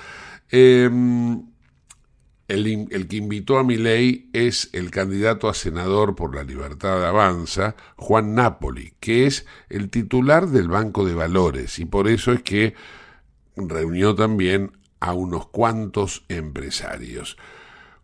Em, 0.49 1.43
el, 2.47 3.07
que 3.07 3.15
invitó 3.15 3.57
a 3.57 3.63
mi 3.63 3.77
ley 3.77 4.29
es 4.33 4.69
el 4.73 4.91
candidato 4.91 5.49
a 5.49 5.53
senador 5.53 6.15
por 6.15 6.35
la 6.35 6.43
libertad 6.43 6.99
de 6.99 7.07
Avanza, 7.07 7.75
Juan 7.95 8.35
Napoli, 8.35 8.93
que 8.99 9.25
es 9.25 9.45
el 9.69 9.89
titular 9.89 10.47
del 10.47 10.67
Banco 10.67 11.05
de 11.05 11.15
Valores, 11.15 11.79
y 11.79 11.85
por 11.85 12.07
eso 12.07 12.33
es 12.33 12.41
que 12.41 12.75
reunió 13.55 14.15
también 14.15 14.71
a 14.99 15.13
unos 15.13 15.47
cuantos 15.47 16.25
empresarios. 16.29 17.37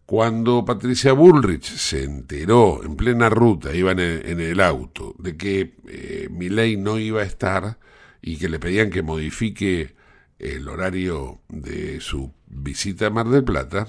Cuando 0.05 0.65
Patricia 0.65 1.13
Bullrich 1.13 1.65
se 1.65 2.03
enteró 2.03 2.83
en 2.83 2.95
plena 2.95 3.29
ruta, 3.29 3.75
iba 3.75 3.91
en 3.91 3.99
el, 3.99 4.59
auto, 4.59 5.13
de 5.19 5.37
que 5.37 5.75
eh, 5.87 6.27
Milei 6.31 6.77
no 6.77 6.97
iba 6.97 7.21
a 7.21 7.25
estar 7.25 7.77
y 8.21 8.37
que 8.37 8.49
le 8.49 8.57
pedían 8.57 8.89
que 8.89 9.03
modifique 9.03 9.95
el 10.39 10.67
horario 10.67 11.41
de 11.47 12.01
su 12.01 12.33
visita 12.47 13.07
a 13.07 13.09
Mar 13.11 13.27
del 13.27 13.43
Plata, 13.43 13.87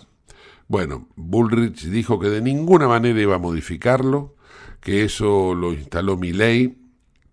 bueno, 0.71 1.09
Bullrich 1.17 1.87
dijo 1.87 2.21
que 2.21 2.29
de 2.29 2.41
ninguna 2.41 2.87
manera 2.87 3.21
iba 3.21 3.35
a 3.35 3.41
modificarlo, 3.41 4.37
que 4.81 5.03
eso 5.03 5.53
lo 5.53 5.73
instaló 5.73 6.17
Milei, 6.17 6.79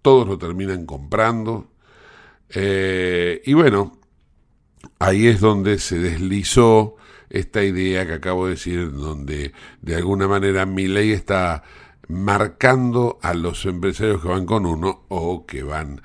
todos 0.02 0.28
lo 0.28 0.40
terminan 0.40 0.88
comprando, 0.88 1.70
eh, 2.50 3.44
y 3.46 3.54
bueno, 3.54 4.00
ahí 4.98 5.28
es 5.28 5.40
donde 5.40 5.78
se 5.78 6.00
deslizó 6.00 6.96
esta 7.30 7.64
idea 7.64 8.08
que 8.08 8.14
acabo 8.14 8.46
de 8.46 8.54
decir, 8.54 8.92
donde 8.92 9.54
de 9.84 9.96
alguna 9.96 10.28
manera 10.28 10.66
mi 10.66 10.88
ley 10.88 11.12
está 11.12 11.62
marcando 12.08 13.20
a 13.22 13.36
los 13.36 13.68
empresarios 13.68 14.20
que 14.20 14.30
van 14.30 14.48
con 14.48 14.66
uno 14.66 15.06
o 15.10 15.46
que 15.46 15.62
van 15.62 16.02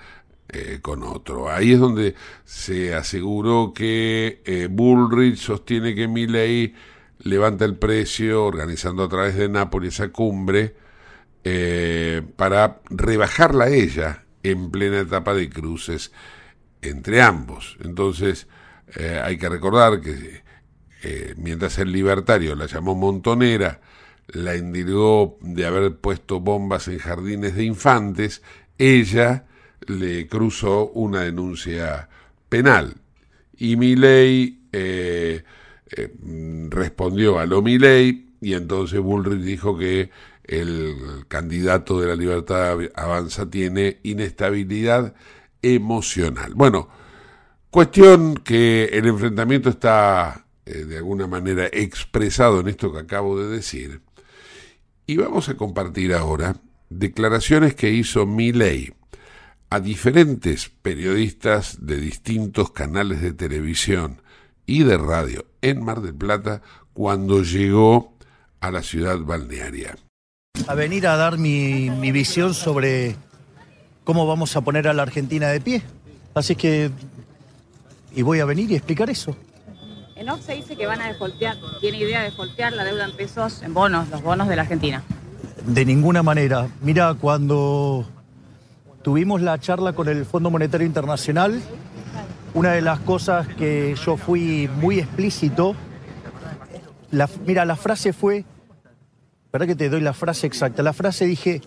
eh, 0.50 0.80
con 0.82 1.02
otro. 1.02 1.50
Ahí 1.50 1.72
es 1.72 1.80
donde 1.80 2.14
se 2.44 2.94
aseguró 2.94 3.72
que 3.74 4.42
eh, 4.44 4.68
Bullrich 4.70 5.38
sostiene 5.38 5.94
que 5.94 6.08
mi 6.08 6.26
ley 6.26 6.74
levanta 7.22 7.64
el 7.64 7.76
precio 7.76 8.44
organizando 8.44 9.04
a 9.04 9.08
través 9.08 9.36
de 9.36 9.48
Nápoles 9.48 9.94
esa 9.94 10.08
cumbre 10.08 10.74
eh, 11.44 12.22
para 12.36 12.80
rebajarla 12.90 13.64
a 13.64 13.70
ella 13.70 14.24
en 14.42 14.70
plena 14.70 15.00
etapa 15.00 15.34
de 15.34 15.48
cruces 15.48 16.12
entre 16.82 17.22
ambos. 17.22 17.76
Entonces 17.82 18.48
hay 19.24 19.38
que 19.38 19.48
recordar 19.48 20.02
que 20.02 20.42
eh, 21.02 21.34
mientras 21.36 21.78
el 21.78 21.90
libertario 21.90 22.54
la 22.54 22.66
llamó 22.66 22.94
montonera, 22.94 23.80
la 24.28 24.56
indigó 24.56 25.36
de 25.40 25.66
haber 25.66 25.96
puesto 25.96 26.38
bombas 26.40 26.86
en 26.86 26.98
jardines 26.98 27.56
de 27.56 27.64
infantes, 27.64 28.42
ella 28.78 29.46
le 29.86 30.28
cruzó 30.28 30.90
una 30.90 31.22
denuncia 31.22 32.08
penal. 32.48 32.94
Y 33.56 33.76
Milei 33.76 34.68
eh, 34.72 35.42
eh, 35.94 36.10
respondió 36.70 37.38
a 37.38 37.46
lo 37.46 37.60
Milei 37.60 38.32
y 38.40 38.54
entonces 38.54 38.98
Bullrich 38.98 39.42
dijo 39.42 39.76
que 39.76 40.10
el 40.44 40.96
candidato 41.28 42.00
de 42.00 42.08
la 42.08 42.16
libertad 42.16 42.78
avanza 42.94 43.48
tiene 43.48 44.00
inestabilidad 44.02 45.14
emocional. 45.60 46.54
Bueno, 46.54 46.88
cuestión 47.70 48.34
que 48.34 48.84
el 48.86 49.06
enfrentamiento 49.06 49.68
está 49.68 50.46
eh, 50.66 50.84
de 50.84 50.96
alguna 50.96 51.26
manera 51.26 51.66
expresado 51.66 52.60
en 52.60 52.68
esto 52.68 52.92
que 52.92 53.00
acabo 53.00 53.38
de 53.38 53.48
decir. 53.48 54.00
Y 55.06 55.16
vamos 55.16 55.48
a 55.48 55.56
compartir 55.56 56.14
ahora 56.14 56.56
declaraciones 56.88 57.74
que 57.74 57.90
hizo 57.90 58.26
Milley 58.26 58.94
a 59.70 59.80
diferentes 59.80 60.68
periodistas 60.68 61.84
de 61.86 61.96
distintos 61.96 62.72
canales 62.72 63.20
de 63.22 63.32
televisión 63.32 64.22
y 64.66 64.84
de 64.84 64.98
radio 64.98 65.51
en 65.62 65.82
Mar 65.82 66.00
del 66.02 66.14
Plata 66.14 66.60
cuando 66.92 67.42
llegó 67.42 68.12
a 68.60 68.70
la 68.70 68.82
ciudad 68.82 69.18
balnearia. 69.20 69.96
A 70.68 70.74
venir 70.74 71.06
a 71.06 71.16
dar 71.16 71.38
mi, 71.38 71.90
mi 71.90 72.12
visión 72.12 72.54
sobre 72.54 73.16
cómo 74.04 74.26
vamos 74.26 74.54
a 74.56 74.60
poner 74.60 74.86
a 74.88 74.92
la 74.92 75.02
Argentina 75.02 75.48
de 75.48 75.60
pie. 75.60 75.82
Así 76.34 76.54
que, 76.56 76.90
y 78.14 78.22
voy 78.22 78.40
a 78.40 78.44
venir 78.44 78.70
y 78.70 78.76
explicar 78.76 79.10
eso. 79.10 79.36
En 80.14 80.28
OXE 80.28 80.54
dice 80.54 80.76
que 80.76 80.86
van 80.86 81.00
a 81.00 81.08
defoltear, 81.08 81.56
tiene 81.80 81.98
idea 81.98 82.20
de 82.20 82.30
defoltear 82.30 82.72
la 82.72 82.84
deuda 82.84 83.06
en 83.06 83.16
pesos 83.16 83.62
en 83.62 83.74
bonos, 83.74 84.08
los 84.08 84.22
bonos 84.22 84.48
de 84.48 84.56
la 84.56 84.62
Argentina. 84.62 85.02
De 85.66 85.84
ninguna 85.84 86.22
manera. 86.22 86.68
Mira, 86.80 87.14
cuando 87.14 88.06
tuvimos 89.02 89.40
la 89.40 89.58
charla 89.58 89.94
con 89.94 90.08
el 90.08 90.24
Fondo 90.24 90.50
Monetario 90.50 90.86
Internacional, 90.86 91.60
una 92.54 92.72
de 92.72 92.82
las 92.82 93.00
cosas 93.00 93.48
que 93.48 93.94
yo 93.94 94.16
fui 94.16 94.68
muy 94.76 94.98
explícito, 94.98 95.74
mira, 97.46 97.64
la 97.64 97.76
frase 97.76 98.12
fue, 98.12 98.44
¿verdad 99.52 99.66
que 99.66 99.76
te 99.76 99.88
doy 99.88 100.00
la 100.00 100.12
frase 100.12 100.46
exacta? 100.46 100.82
La 100.82 100.92
frase 100.92 101.24
dije, 101.26 101.62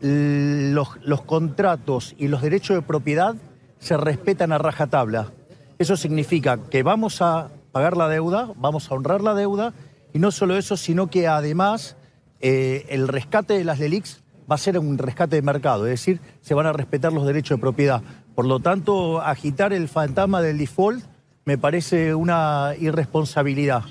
los, 0.00 0.88
los 1.02 1.22
contratos 1.22 2.14
y 2.18 2.28
los 2.28 2.42
derechos 2.42 2.76
de 2.76 2.82
propiedad 2.82 3.36
se 3.78 3.96
respetan 3.96 4.52
a 4.52 4.58
rajatabla. 4.58 5.30
Eso 5.78 5.96
significa 5.96 6.58
que 6.70 6.82
vamos 6.82 7.22
a 7.22 7.48
pagar 7.72 7.96
la 7.96 8.08
deuda, 8.08 8.50
vamos 8.56 8.90
a 8.90 8.94
honrar 8.94 9.22
la 9.22 9.34
deuda, 9.34 9.72
y 10.12 10.18
no 10.18 10.32
solo 10.32 10.56
eso, 10.56 10.76
sino 10.76 11.08
que 11.08 11.28
además 11.28 11.96
eh, 12.40 12.86
el 12.88 13.06
rescate 13.06 13.54
de 13.54 13.64
las 13.64 13.78
LELIX 13.78 14.20
va 14.50 14.56
a 14.56 14.58
ser 14.58 14.76
un 14.78 14.98
rescate 14.98 15.36
de 15.36 15.42
mercado, 15.42 15.86
es 15.86 15.92
decir, 15.92 16.20
se 16.40 16.54
van 16.54 16.66
a 16.66 16.72
respetar 16.72 17.12
los 17.12 17.24
derechos 17.24 17.58
de 17.58 17.60
propiedad. 17.60 18.02
Por 18.34 18.46
lo 18.46 18.60
tanto, 18.60 19.20
agitar 19.20 19.72
el 19.72 19.88
fantasma 19.88 20.40
del 20.40 20.58
default 20.58 21.04
me 21.44 21.58
parece 21.58 22.14
una 22.14 22.74
irresponsabilidad. 22.78 23.82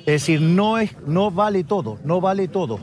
Es 0.00 0.22
decir, 0.22 0.40
no, 0.40 0.78
es, 0.78 0.96
no 1.06 1.30
vale 1.30 1.64
todo, 1.64 1.98
no 2.04 2.20
vale 2.20 2.48
todo. 2.48 2.78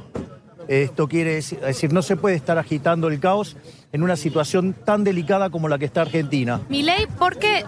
Esto 0.67 1.07
quiere 1.07 1.35
decir, 1.35 1.59
es 1.59 1.67
decir, 1.67 1.93
no 1.93 2.01
se 2.01 2.17
puede 2.17 2.35
estar 2.35 2.57
agitando 2.57 3.07
el 3.07 3.19
caos 3.19 3.55
en 3.91 4.03
una 4.03 4.15
situación 4.15 4.73
tan 4.73 5.03
delicada 5.03 5.49
como 5.49 5.69
la 5.69 5.77
que 5.77 5.85
está 5.85 6.01
Argentina. 6.01 6.61
Milei, 6.69 7.07
¿por 7.07 7.37
qué? 7.37 7.63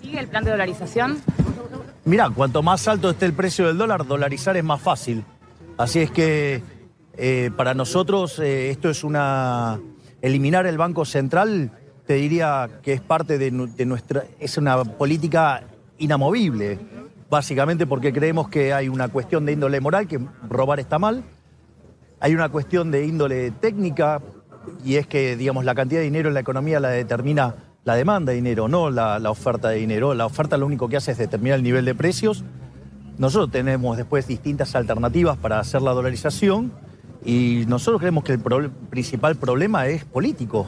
¿Sigue 0.00 0.20
el 0.20 0.28
plan 0.28 0.44
de 0.44 0.52
dolarización? 0.52 1.18
Mirá, 2.04 2.30
cuanto 2.30 2.62
más 2.62 2.86
alto 2.86 3.10
esté 3.10 3.26
el 3.26 3.32
precio 3.32 3.66
del 3.66 3.78
dólar, 3.78 4.06
dolarizar 4.06 4.56
es 4.56 4.64
más 4.64 4.80
fácil. 4.80 5.24
Así 5.76 6.00
es 6.00 6.10
que 6.10 6.62
eh, 7.16 7.50
para 7.56 7.74
nosotros 7.74 8.38
eh, 8.38 8.70
esto 8.70 8.90
es 8.90 9.04
una... 9.04 9.80
Eliminar 10.22 10.66
el 10.66 10.78
Banco 10.78 11.04
Central, 11.04 11.70
te 12.06 12.14
diría 12.14 12.68
que 12.82 12.92
es 12.92 13.00
parte 13.00 13.38
de, 13.38 13.50
nu- 13.50 13.66
de 13.74 13.86
nuestra... 13.86 14.24
Es 14.38 14.56
una 14.58 14.84
política 14.84 15.62
inamovible, 15.98 16.78
básicamente 17.30 17.86
porque 17.86 18.12
creemos 18.12 18.48
que 18.48 18.72
hay 18.72 18.88
una 18.88 19.08
cuestión 19.08 19.46
de 19.46 19.52
índole 19.52 19.80
moral, 19.80 20.06
que 20.06 20.20
robar 20.48 20.80
está 20.80 20.98
mal, 20.98 21.24
hay 22.20 22.34
una 22.34 22.48
cuestión 22.48 22.90
de 22.90 23.06
índole 23.06 23.50
técnica 23.52 24.20
y 24.84 24.96
es 24.96 25.06
que, 25.06 25.36
digamos, 25.36 25.64
la 25.64 25.74
cantidad 25.74 26.00
de 26.00 26.04
dinero 26.04 26.28
en 26.28 26.34
la 26.34 26.40
economía 26.40 26.80
la 26.80 26.88
determina 26.88 27.54
la 27.84 27.96
demanda 27.96 28.30
de 28.30 28.36
dinero, 28.36 28.66
no 28.66 28.88
la, 28.90 29.18
oferta 29.30 29.68
de 29.68 29.76
dinero. 29.76 30.14
La 30.14 30.24
oferta 30.24 30.56
lo 30.56 30.64
único 30.64 30.88
que 30.88 30.96
hace 30.96 31.12
es 31.12 31.18
determinar 31.18 31.58
el 31.58 31.62
nivel 31.62 31.84
de 31.84 31.94
precios. 31.94 32.42
Nosotros 33.18 33.50
tenemos 33.50 33.96
después 33.96 34.26
distintas 34.26 34.74
alternativas 34.74 35.36
para 35.36 35.60
hacer 35.60 35.82
la 35.82 35.92
dolarización 35.92 36.72
y 37.24 37.64
nosotros 37.68 38.00
creemos 38.00 38.24
que 38.24 38.32
el 38.32 38.70
principal 38.90 39.36
problema 39.36 39.86
es 39.86 40.04
político, 40.04 40.66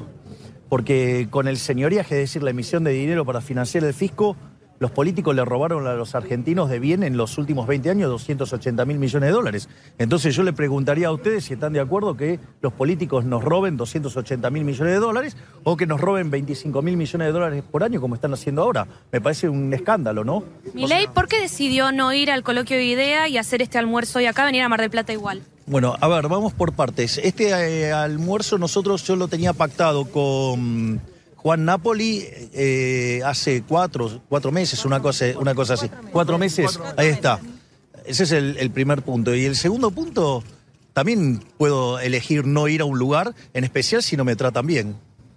porque 0.68 1.28
con 1.30 1.48
el 1.48 1.56
señoriaje, 1.58 2.16
es 2.16 2.30
decir, 2.30 2.42
la 2.42 2.50
emisión 2.50 2.84
de 2.84 2.92
dinero 2.92 3.24
para 3.24 3.40
financiar 3.40 3.84
el 3.84 3.94
fisco, 3.94 4.36
los 4.78 4.90
políticos 4.90 5.34
le 5.34 5.44
robaron 5.44 5.86
a 5.86 5.94
los 5.94 6.14
argentinos 6.14 6.68
de 6.68 6.78
bien 6.78 7.02
en 7.02 7.16
los 7.16 7.38
últimos 7.38 7.66
20 7.66 7.90
años 7.90 8.10
280 8.10 8.84
mil 8.84 8.98
millones 8.98 9.28
de 9.28 9.32
dólares. 9.32 9.68
Entonces 9.98 10.34
yo 10.34 10.42
le 10.42 10.52
preguntaría 10.52 11.08
a 11.08 11.12
ustedes 11.12 11.44
si 11.44 11.54
están 11.54 11.72
de 11.72 11.80
acuerdo 11.80 12.16
que 12.16 12.38
los 12.60 12.72
políticos 12.72 13.24
nos 13.24 13.42
roben 13.42 13.76
280 13.76 14.50
mil 14.50 14.64
millones 14.64 14.92
de 14.92 15.00
dólares 15.00 15.36
o 15.64 15.76
que 15.76 15.86
nos 15.86 16.00
roben 16.00 16.30
25 16.30 16.82
mil 16.82 16.96
millones 16.96 17.28
de 17.28 17.32
dólares 17.32 17.64
por 17.70 17.84
año 17.84 18.00
como 18.00 18.14
están 18.14 18.34
haciendo 18.34 18.62
ahora. 18.62 18.86
Me 19.10 19.20
parece 19.20 19.48
un 19.48 19.72
escándalo, 19.72 20.24
¿no? 20.24 20.44
Milei, 20.74 21.06
¿por 21.08 21.28
qué 21.28 21.40
decidió 21.40 21.92
no 21.92 22.12
ir 22.12 22.30
al 22.30 22.42
coloquio 22.42 22.76
de 22.76 22.84
idea 22.84 23.28
y 23.28 23.38
hacer 23.38 23.62
este 23.62 23.78
almuerzo 23.78 24.18
hoy 24.18 24.26
acá, 24.26 24.44
venir 24.44 24.62
a 24.62 24.68
Mar 24.68 24.80
del 24.80 24.90
Plata 24.90 25.12
igual? 25.12 25.42
Bueno, 25.66 25.96
a 26.00 26.06
ver, 26.06 26.28
vamos 26.28 26.52
por 26.52 26.74
partes. 26.74 27.18
Este 27.18 27.48
eh, 27.48 27.92
almuerzo 27.92 28.56
nosotros 28.56 29.02
yo 29.02 29.16
lo 29.16 29.26
tenía 29.26 29.52
pactado 29.52 30.04
con 30.04 31.00
Juan 31.34 31.64
Napoli 31.64 32.24
eh, 32.52 33.20
hace 33.24 33.62
cuatro, 33.62 34.22
cuatro 34.28 34.52
meses, 34.52 34.84
una 34.84 35.00
cosa, 35.00 35.26
una 35.40 35.56
cosa 35.56 35.74
así. 35.74 35.90
Cuatro 36.12 36.38
meses, 36.38 36.78
ahí 36.96 37.08
está. 37.08 37.40
Ese 38.04 38.22
es 38.22 38.32
el, 38.32 38.56
el 38.58 38.70
primer 38.70 39.02
punto. 39.02 39.34
Y 39.34 39.44
el 39.44 39.56
segundo 39.56 39.90
punto, 39.90 40.44
también 40.92 41.42
puedo 41.58 41.98
elegir 41.98 42.46
no 42.46 42.68
ir 42.68 42.80
a 42.80 42.84
un 42.84 42.98
lugar, 42.98 43.34
en 43.52 43.64
especial 43.64 44.04
si 44.04 44.16
no 44.16 44.24
me 44.24 44.36
tratan 44.36 44.68
bien. 44.68 44.96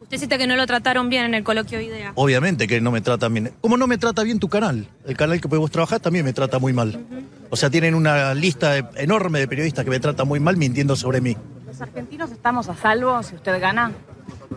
Usted 0.10 0.22
cita 0.22 0.40
que 0.40 0.48
no 0.48 0.56
lo 0.56 0.66
trataron 0.66 1.08
bien 1.08 1.26
en 1.26 1.36
el 1.36 1.44
coloquio 1.44 1.78
de 1.78 1.84
idea. 1.84 2.14
Obviamente 2.16 2.68
que 2.68 2.82
no 2.82 2.90
me 2.90 3.00
tratan 3.00 3.32
bien. 3.32 3.54
¿Cómo 3.62 3.78
no 3.78 3.86
me 3.86 4.00
trata 4.00 4.24
bien 4.24 4.40
tu 4.40 4.50
canal? 4.50 4.88
El 5.06 5.16
canal 5.16 5.40
que 5.40 5.48
vos 5.48 5.70
trabajás 5.70 6.02
también 6.02 6.26
me 6.26 6.34
trata 6.34 6.58
muy 6.58 6.74
mal. 6.74 7.06
O 7.52 7.56
sea, 7.56 7.70
tienen 7.70 7.94
una 7.94 8.34
lista 8.34 8.76
enorme 8.96 9.38
de 9.38 9.48
periodistas 9.48 9.86
que 9.86 9.92
me 9.92 10.00
tratan 10.00 10.28
muy 10.28 10.40
mal 10.40 10.58
mintiendo 10.58 10.96
sobre 10.96 11.22
mí. 11.22 11.38
¿Los 11.68 11.80
argentinos 11.80 12.32
estamos 12.32 12.70
a 12.70 12.76
salvo 12.76 13.22
si 13.22 13.36
usted 13.36 13.62
gana? 13.62 13.92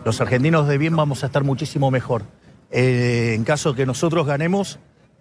Los 0.03 0.19
argentinos 0.21 0.67
de 0.67 0.79
bien 0.79 0.95
vamos 0.95 1.21
a 1.21 1.27
estar 1.27 1.43
muchísimo 1.43 1.91
mejor. 1.91 2.23
Eh, 2.71 3.33
en 3.35 3.43
caso 3.43 3.75
que 3.75 3.85
nosotros 3.85 4.25
ganemos, 4.25 4.79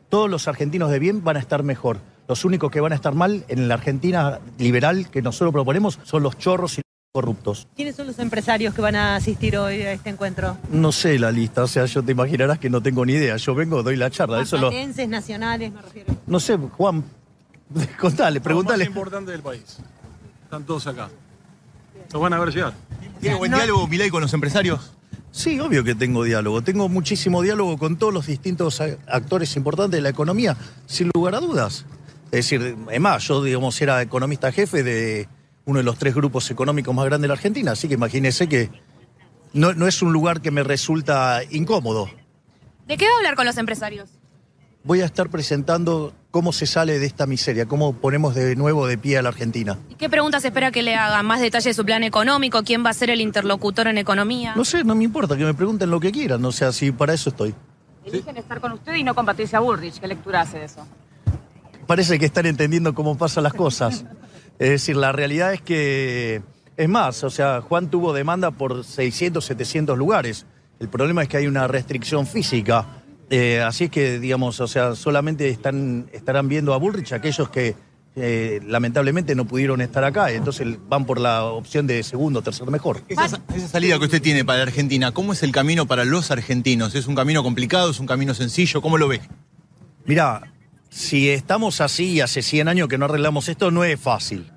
todos 0.08 0.30
los 0.30 0.48
argentinos 0.48 0.90
de 0.90 0.98
bien 0.98 1.22
van 1.22 1.36
a 1.36 1.40
estar 1.40 1.62
mejor. 1.62 1.98
Los 2.26 2.46
únicos 2.46 2.70
que 2.70 2.80
van 2.80 2.92
a 2.92 2.94
estar 2.94 3.14
mal 3.14 3.44
en 3.48 3.68
la 3.68 3.74
Argentina 3.74 4.40
liberal 4.56 5.10
que 5.10 5.20
nosotros 5.20 5.52
proponemos 5.52 6.00
son 6.04 6.22
los 6.22 6.38
chorros 6.38 6.78
y 6.78 6.80
los 6.80 6.91
corruptos. 7.22 7.68
¿Quiénes 7.76 7.94
son 7.94 8.06
los 8.06 8.18
empresarios 8.18 8.72
que 8.72 8.80
van 8.80 8.96
a 8.96 9.16
asistir 9.16 9.58
hoy 9.58 9.82
a 9.82 9.92
este 9.92 10.08
encuentro? 10.08 10.56
No 10.70 10.92
sé 10.92 11.18
la 11.18 11.30
lista, 11.30 11.62
o 11.64 11.66
sea, 11.68 11.84
yo 11.84 12.02
te 12.02 12.12
imaginarás 12.12 12.58
que 12.58 12.70
no 12.70 12.82
tengo 12.82 13.04
ni 13.04 13.12
idea. 13.12 13.36
Yo 13.36 13.54
vengo, 13.54 13.82
doy 13.82 13.96
la 13.96 14.10
charla. 14.10 14.40
Eso 14.40 14.56
lo, 14.56 14.70
nacionales, 15.08 15.72
me 15.72 15.82
refiero. 15.82 16.16
no 16.26 16.40
sé, 16.40 16.56
Juan, 16.56 17.04
contale, 18.00 18.38
Lo 18.38 18.42
pregúntale. 18.42 18.84
más 18.84 18.88
importante 18.88 19.30
del 19.30 19.42
país. 19.42 19.76
Están 20.44 20.64
todos 20.64 20.86
acá. 20.86 21.10
Los 22.14 22.22
van 22.22 22.32
a 22.32 22.38
ver 22.38 22.48
llegar. 22.48 22.72
¿Tiene 23.20 23.36
buen 23.36 23.52
diálogo 23.52 23.86
Milei 23.86 24.08
con 24.08 24.22
los 24.22 24.32
empresarios? 24.32 24.92
Sí, 25.30 25.60
obvio 25.60 25.84
que 25.84 25.94
tengo 25.94 26.24
diálogo. 26.24 26.62
Tengo 26.62 26.88
muchísimo 26.88 27.42
diálogo 27.42 27.76
con 27.76 27.96
todos 27.96 28.14
los 28.14 28.26
distintos 28.26 28.80
actores 28.80 29.54
importantes 29.56 29.98
de 29.98 30.02
la 30.02 30.08
economía, 30.08 30.56
sin 30.86 31.10
lugar 31.14 31.34
a 31.34 31.40
dudas. 31.40 31.84
Es 32.30 32.48
decir, 32.48 32.74
es 32.90 33.00
más, 33.00 33.28
yo, 33.28 33.42
digamos, 33.42 33.80
era 33.82 34.00
economista 34.00 34.50
jefe 34.50 34.82
de 34.82 35.28
uno 35.64 35.78
de 35.78 35.84
los 35.84 35.98
tres 35.98 36.14
grupos 36.14 36.50
económicos 36.50 36.94
más 36.94 37.04
grandes 37.04 37.22
de 37.22 37.28
la 37.28 37.34
Argentina, 37.34 37.72
así 37.72 37.88
que 37.88 37.94
imagínese 37.94 38.48
que 38.48 38.70
no, 39.52 39.74
no 39.74 39.86
es 39.86 40.02
un 40.02 40.12
lugar 40.12 40.40
que 40.40 40.50
me 40.50 40.62
resulta 40.62 41.40
incómodo. 41.50 42.08
¿De 42.86 42.96
qué 42.96 43.04
va 43.04 43.12
a 43.12 43.16
hablar 43.18 43.36
con 43.36 43.46
los 43.46 43.56
empresarios? 43.58 44.10
Voy 44.84 45.00
a 45.00 45.04
estar 45.04 45.30
presentando 45.30 46.12
cómo 46.32 46.52
se 46.52 46.66
sale 46.66 46.98
de 46.98 47.06
esta 47.06 47.26
miseria, 47.26 47.66
cómo 47.66 47.92
ponemos 47.92 48.34
de 48.34 48.56
nuevo 48.56 48.88
de 48.88 48.98
pie 48.98 49.18
a 49.18 49.22
la 49.22 49.28
Argentina. 49.28 49.78
¿Y 49.88 49.94
qué 49.94 50.10
preguntas 50.10 50.44
espera 50.44 50.72
que 50.72 50.82
le 50.82 50.96
hagan? 50.96 51.24
¿Más 51.24 51.40
detalle 51.40 51.70
de 51.70 51.74
su 51.74 51.84
plan 51.84 52.02
económico? 52.02 52.64
¿Quién 52.64 52.84
va 52.84 52.90
a 52.90 52.94
ser 52.94 53.10
el 53.10 53.20
interlocutor 53.20 53.86
en 53.86 53.98
economía? 53.98 54.54
No 54.56 54.64
sé, 54.64 54.82
no 54.82 54.96
me 54.96 55.04
importa, 55.04 55.36
que 55.36 55.44
me 55.44 55.54
pregunten 55.54 55.88
lo 55.90 56.00
que 56.00 56.10
quieran, 56.10 56.44
o 56.44 56.50
sea, 56.50 56.72
si 56.72 56.90
para 56.90 57.14
eso 57.14 57.30
estoy. 57.30 57.54
Eligen 58.04 58.36
estar 58.36 58.60
con 58.60 58.72
usted 58.72 58.94
y 58.96 59.04
no 59.04 59.14
con 59.14 59.24
Patricia 59.24 59.60
Bullrich. 59.60 60.00
¿Qué 60.00 60.08
lectura 60.08 60.40
hace 60.40 60.58
de 60.58 60.64
eso? 60.64 60.84
parece 61.86 62.18
que 62.18 62.26
están 62.26 62.46
entendiendo 62.46 62.94
cómo 62.94 63.18
pasan 63.18 63.44
las 63.44 63.52
cosas. 63.52 64.04
Es 64.62 64.70
decir, 64.70 64.94
la 64.94 65.10
realidad 65.10 65.52
es 65.52 65.60
que, 65.60 66.40
es 66.76 66.88
más, 66.88 67.24
o 67.24 67.30
sea, 67.30 67.62
Juan 67.62 67.90
tuvo 67.90 68.12
demanda 68.12 68.52
por 68.52 68.84
600, 68.84 69.44
700 69.44 69.98
lugares. 69.98 70.46
El 70.78 70.88
problema 70.88 71.24
es 71.24 71.28
que 71.28 71.36
hay 71.36 71.48
una 71.48 71.66
restricción 71.66 72.28
física. 72.28 73.02
Eh, 73.28 73.60
así 73.60 73.84
es 73.84 73.90
que, 73.90 74.20
digamos, 74.20 74.60
o 74.60 74.68
sea, 74.68 74.94
solamente 74.94 75.48
están, 75.48 76.08
estarán 76.12 76.46
viendo 76.46 76.74
a 76.74 76.76
Bullrich 76.76 77.12
aquellos 77.12 77.48
que 77.48 77.74
eh, 78.14 78.60
lamentablemente 78.64 79.34
no 79.34 79.46
pudieron 79.46 79.80
estar 79.80 80.04
acá. 80.04 80.30
Entonces 80.30 80.78
van 80.88 81.06
por 81.06 81.18
la 81.18 81.42
opción 81.42 81.88
de 81.88 82.00
segundo 82.04 82.40
tercer 82.40 82.70
mejor. 82.70 83.02
Esa, 83.08 83.40
esa 83.56 83.66
salida 83.66 83.98
que 83.98 84.04
usted 84.04 84.22
tiene 84.22 84.44
para 84.44 84.58
la 84.58 84.62
Argentina, 84.66 85.10
¿cómo 85.10 85.32
es 85.32 85.42
el 85.42 85.50
camino 85.50 85.88
para 85.88 86.04
los 86.04 86.30
argentinos? 86.30 86.94
¿Es 86.94 87.08
un 87.08 87.16
camino 87.16 87.42
complicado? 87.42 87.90
¿Es 87.90 87.98
un 87.98 88.06
camino 88.06 88.32
sencillo? 88.32 88.80
¿Cómo 88.80 88.96
lo 88.96 89.08
ve? 89.08 89.22
Mirá, 90.04 90.51
si 90.92 91.30
estamos 91.30 91.80
así 91.80 92.20
hace 92.20 92.42
100 92.42 92.68
años 92.68 92.86
que 92.86 92.98
no 92.98 93.06
arreglamos 93.06 93.48
esto, 93.48 93.70
no 93.70 93.82
es 93.82 93.98
fácil. 93.98 94.52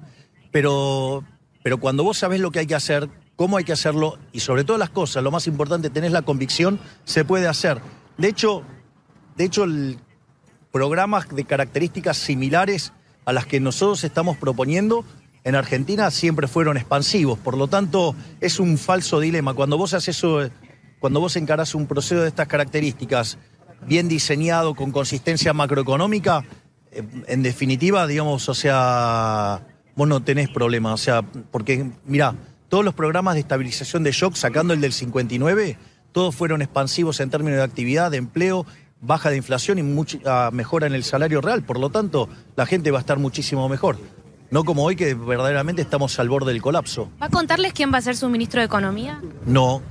Pero, 0.52 1.24
pero 1.64 1.80
cuando 1.80 2.04
vos 2.04 2.18
sabés 2.18 2.42
lo 2.42 2.52
que 2.52 2.60
hay 2.60 2.68
que 2.68 2.76
hacer, 2.76 3.10
cómo 3.38 3.56
hay 3.56 3.64
que 3.64 3.72
hacerlo 3.72 4.20
y 4.34 4.42
sobre 4.42 4.66
todas 4.66 4.80
las 4.82 4.90
cosas, 4.90 5.24
lo 5.24 5.32
más 5.32 5.48
importante, 5.48 5.90
tenés 5.90 6.12
la 6.12 6.24
convicción, 6.24 6.78
se 7.06 7.24
puede 7.24 7.48
hacer. 7.48 7.80
De 8.18 8.28
hecho, 8.28 8.64
de 9.38 9.46
hecho 9.46 9.66
programas 10.74 11.30
de 11.30 11.46
características 11.46 12.18
similares 12.18 12.92
a 13.24 13.32
las 13.32 13.46
que 13.46 13.62
nosotros 13.62 14.04
estamos 14.04 14.36
proponiendo 14.36 15.06
en 15.46 15.56
Argentina 15.56 16.12
siempre 16.12 16.50
fueron 16.50 16.76
expansivos. 16.76 17.40
Por 17.40 17.58
lo 17.58 17.70
tanto, 17.70 18.14
es 18.42 18.60
un 18.60 18.78
falso 18.78 19.22
dilema. 19.22 19.54
Cuando 19.54 19.78
vos 19.78 19.94
haces 19.94 20.18
eso, 20.18 20.50
cuando 21.00 21.22
vos 21.22 21.38
encarás 21.38 21.76
un 21.76 21.88
proceso 21.88 22.22
de 22.22 22.28
estas 22.28 22.50
características, 22.50 23.38
bien 23.88 24.08
diseñado, 24.08 24.76
con 24.76 24.92
consistencia 24.92 25.54
macroeconómica, 25.54 26.44
eh, 26.92 27.04
en 27.28 27.44
definitiva, 27.44 28.08
digamos, 28.08 28.48
o 28.50 28.54
sea, 28.54 29.62
vos 29.96 30.08
no 30.08 30.24
tenés 30.24 30.50
problema. 30.50 30.94
O 30.94 30.98
sea, 30.98 31.22
porque, 31.22 31.92
mirá, 32.06 32.36
todos 32.70 32.84
los 32.84 32.94
programas 32.94 33.36
de 33.36 33.42
estabilización 33.42 34.04
de 34.04 34.12
shock, 34.12 34.36
sacando 34.36 34.74
el 34.74 34.82
del 34.82 34.94
59, 34.94 35.78
todos 36.12 36.36
fueron 36.36 36.62
expansivos 36.62 37.20
en 37.20 37.30
términos 37.30 37.58
de 37.58 37.64
actividad, 37.64 38.12
de 38.12 38.18
empleo, 38.18 38.66
baja 39.02 39.30
de 39.30 39.38
inflación 39.38 39.78
y 39.78 39.84
mucha 39.84 40.50
mejora 40.52 40.88
en 40.88 40.94
el 40.94 41.04
salario 41.04 41.42
real. 41.42 41.64
Por 41.64 41.80
lo 41.80 41.90
tanto, 41.90 42.30
la 42.56 42.66
gente 42.66 42.92
va 42.92 43.00
a 43.00 43.02
estar 43.02 43.20
muchísimo 43.20 43.68
mejor. 43.70 43.98
No 44.52 44.64
como 44.64 44.84
hoy 44.84 44.96
que 44.96 45.14
verdaderamente 45.16 45.82
estamos 45.82 46.18
al 46.20 46.30
borde 46.30 46.54
del 46.54 46.62
colapso. 46.62 47.10
¿Va 47.22 47.28
a 47.28 47.30
contarles 47.30 47.74
quién 47.74 47.92
va 47.94 47.98
a 47.98 48.02
ser 48.02 48.16
su 48.16 48.30
ministro 48.30 48.62
de 48.62 48.66
Economía? 48.66 49.22
No, 49.46 49.82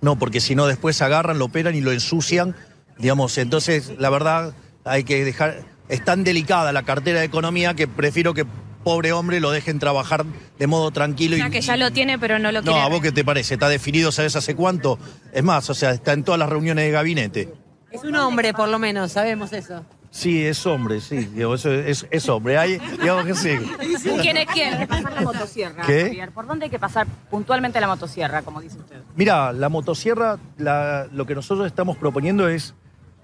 no, 0.00 0.16
porque 0.16 0.40
si 0.40 0.54
no 0.54 0.66
después 0.66 1.00
agarran, 1.02 1.38
lo 1.38 1.46
operan 1.46 1.74
y 1.74 1.80
lo 1.80 1.92
ensucian. 1.92 2.54
Digamos, 3.00 3.36
entonces 3.38 3.92
la 3.98 4.10
verdad 4.10 4.54
hay 4.84 5.04
que 5.04 5.24
dejar. 5.24 5.62
Es 5.88 6.04
tan 6.04 6.22
delicada 6.22 6.72
la 6.72 6.84
cartera 6.84 7.20
de 7.20 7.26
economía 7.26 7.74
que 7.74 7.88
prefiero 7.88 8.32
que 8.34 8.44
pobre 8.84 9.12
hombre 9.12 9.40
lo 9.40 9.50
dejen 9.50 9.78
trabajar 9.78 10.24
de 10.58 10.66
modo 10.66 10.90
tranquilo. 10.90 11.34
O 11.36 11.38
sea, 11.38 11.48
y, 11.48 11.50
que 11.50 11.60
ya 11.60 11.76
lo 11.76 11.90
tiene, 11.90 12.18
pero 12.18 12.38
no 12.38 12.52
lo 12.52 12.60
no, 12.62 12.72
quiere. 12.72 12.80
¿a 12.80 12.88
vos 12.88 13.00
qué 13.00 13.12
te 13.12 13.24
parece? 13.24 13.54
¿Está 13.54 13.68
definido, 13.68 14.12
sabes 14.12 14.36
hace 14.36 14.54
cuánto? 14.54 14.98
Es 15.32 15.42
más, 15.42 15.68
o 15.68 15.74
sea, 15.74 15.90
está 15.90 16.12
en 16.12 16.22
todas 16.24 16.38
las 16.38 16.48
reuniones 16.48 16.84
de 16.84 16.90
gabinete. 16.90 17.52
Es 17.90 18.04
un 18.04 18.14
hombre, 18.16 18.54
por 18.54 18.68
lo 18.68 18.78
menos, 18.78 19.12
sabemos 19.12 19.52
eso. 19.52 19.84
Sí, 20.12 20.44
es 20.44 20.66
hombre, 20.66 21.00
sí, 21.00 21.18
digo, 21.18 21.54
eso 21.54 21.72
es, 21.72 22.04
es 22.10 22.28
hombre. 22.28 22.58
Hay, 22.58 22.78
digamos 23.00 23.26
que 23.26 23.34
sí. 23.34 23.50
¿Quién 24.22 24.36
es 24.38 24.46
quién? 24.52 24.88
pasar 24.88 25.12
la 25.12 25.20
motosierra, 25.20 25.84
¿Qué? 25.86 26.06
Javier? 26.06 26.30
¿Por 26.32 26.46
dónde 26.48 26.64
hay 26.64 26.70
que 26.70 26.80
pasar 26.80 27.06
puntualmente 27.30 27.80
la 27.80 27.86
motosierra, 27.86 28.42
como 28.42 28.60
dice 28.60 28.78
usted? 28.78 28.96
Mira, 29.14 29.52
la 29.52 29.68
motosierra, 29.68 30.38
la- 30.58 31.06
lo 31.12 31.26
que 31.26 31.34
nosotros 31.36 31.64
estamos 31.66 31.96
proponiendo 31.96 32.48
es 32.48 32.74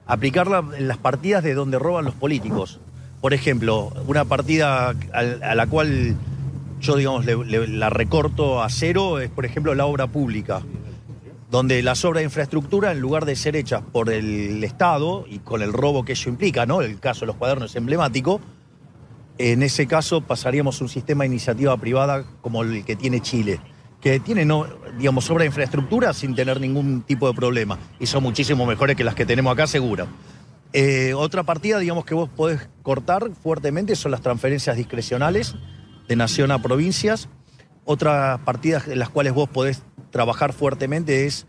aplicarla 0.07 0.64
en 0.77 0.88
las 0.88 0.99
partidas 0.99 1.42
de 1.42 1.55
donde 1.55 1.79
roban 1.79 2.05
los 2.05 2.14
políticos. 2.14 2.81
Por 3.21 3.35
ejemplo, 3.35 3.92
una 4.07 4.25
partida 4.25 4.95
a, 5.12 5.55
la 5.55 5.66
cual 5.66 6.16
yo, 6.81 6.97
digamos, 6.97 7.27
la 7.27 7.90
recorto 7.90 8.62
a 8.62 8.69
cero 8.71 9.19
es, 9.19 9.31
por 9.31 9.45
ejemplo, 9.45 9.75
la 9.75 9.87
obra 9.87 10.07
pública, 10.07 10.62
donde 11.51 11.83
las 11.83 12.05
obras 12.05 12.21
de 12.21 12.25
infraestructura, 12.25 12.92
en 12.92 13.01
lugar 13.01 13.25
de 13.25 13.37
ser 13.37 13.57
hechas 13.57 13.83
por 13.92 14.11
el 14.11 14.62
Estado 14.62 15.25
y 15.29 15.38
con 15.38 15.62
el 15.62 15.73
robo 15.73 16.05
que 16.05 16.12
ello 16.12 16.31
implica, 16.31 16.66
¿no? 16.66 16.83
El 16.83 17.01
caso 17.01 17.21
de 17.21 17.27
los 17.27 17.37
cuadernos 17.37 17.71
es 17.71 17.77
emblemático, 17.77 18.40
en 19.38 19.62
ese 19.62 19.87
caso 19.87 20.21
pasaríamos 20.21 20.81
a 20.81 20.85
un 20.85 20.88
sistema 20.88 21.25
de 21.25 21.29
iniciativa 21.29 21.77
privada 21.77 22.25
como 22.40 22.62
el 22.62 22.85
que 22.85 22.97
tiene 22.97 23.21
Chile, 23.21 23.61
que 24.07 24.21
tiene, 24.21 24.45
no, 24.45 24.69
digamos, 24.99 25.29
obra 25.31 25.42
de 25.42 25.47
infraestructura 25.47 26.12
sin 26.12 26.33
tener 26.37 26.61
ningún 26.61 27.03
tipo 27.03 27.27
de 27.27 27.35
problema. 27.35 27.77
Y 27.99 28.07
son 28.07 28.23
muchísimo 28.23 28.64
mejores 28.64 28.95
que 28.95 29.03
las 29.03 29.16
que 29.16 29.27
tenemos 29.27 29.53
acá, 29.53 29.66
seguro. 29.66 30.07
Eh, 30.73 31.12
otra 31.12 31.42
partida, 31.42 31.81
digamos, 31.81 32.05
que 32.05 32.14
vos 32.14 32.29
podés 32.29 32.69
cortar 32.85 33.33
fuertemente 33.42 33.97
son 33.97 34.12
las 34.12 34.21
transferencias 34.21 34.77
discrecionales 34.77 35.57
de 36.07 36.14
nación 36.14 36.53
a 36.53 36.62
provincias. 36.62 37.29
Otras 37.85 38.38
partidas 38.42 38.87
en 38.87 39.01
las 39.01 39.09
cuales 39.09 39.33
vos 39.33 39.49
podés 39.49 39.83
trabajar 40.12 40.53
fuertemente 40.53 41.27
es 41.27 41.49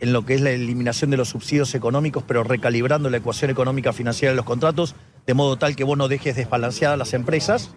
en 0.00 0.12
lo 0.12 0.26
que 0.26 0.34
es 0.34 0.40
la 0.40 0.50
eliminación 0.50 1.08
de 1.12 1.18
los 1.18 1.28
subsidios 1.28 1.72
económicos, 1.76 2.24
pero 2.26 2.42
recalibrando 2.42 3.10
la 3.10 3.18
ecuación 3.18 3.48
económica 3.52 3.92
financiera 3.92 4.32
de 4.32 4.36
los 4.36 4.44
contratos, 4.44 4.96
de 5.24 5.34
modo 5.34 5.56
tal 5.56 5.76
que 5.76 5.84
vos 5.84 5.96
no 5.96 6.08
dejes 6.08 6.34
desbalanceadas 6.34 6.98
las 6.98 7.14
empresas, 7.14 7.70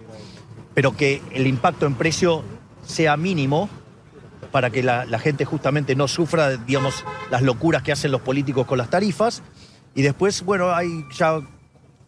pero 0.74 0.98
que 0.98 1.22
el 1.32 1.46
impacto 1.46 1.86
en 1.86 1.94
precio 1.94 2.44
sea 2.88 3.18
mínimo 3.18 3.70
para 4.56 4.70
que 4.70 4.84
la, 4.84 5.20
gente 5.20 5.44
justamente 5.44 5.98
no 5.98 6.08
sufra, 6.08 6.56
digamos, 6.56 7.04
las 7.30 7.42
locuras 7.42 7.84
que 7.84 7.92
hacen 7.92 8.10
los 8.10 8.22
políticos 8.22 8.66
con 8.66 8.78
las 8.78 8.90
tarifas. 8.90 9.44
Y 9.96 10.02
después, 10.02 10.46
bueno, 10.46 10.74
hay 10.74 11.04
ya 11.14 11.42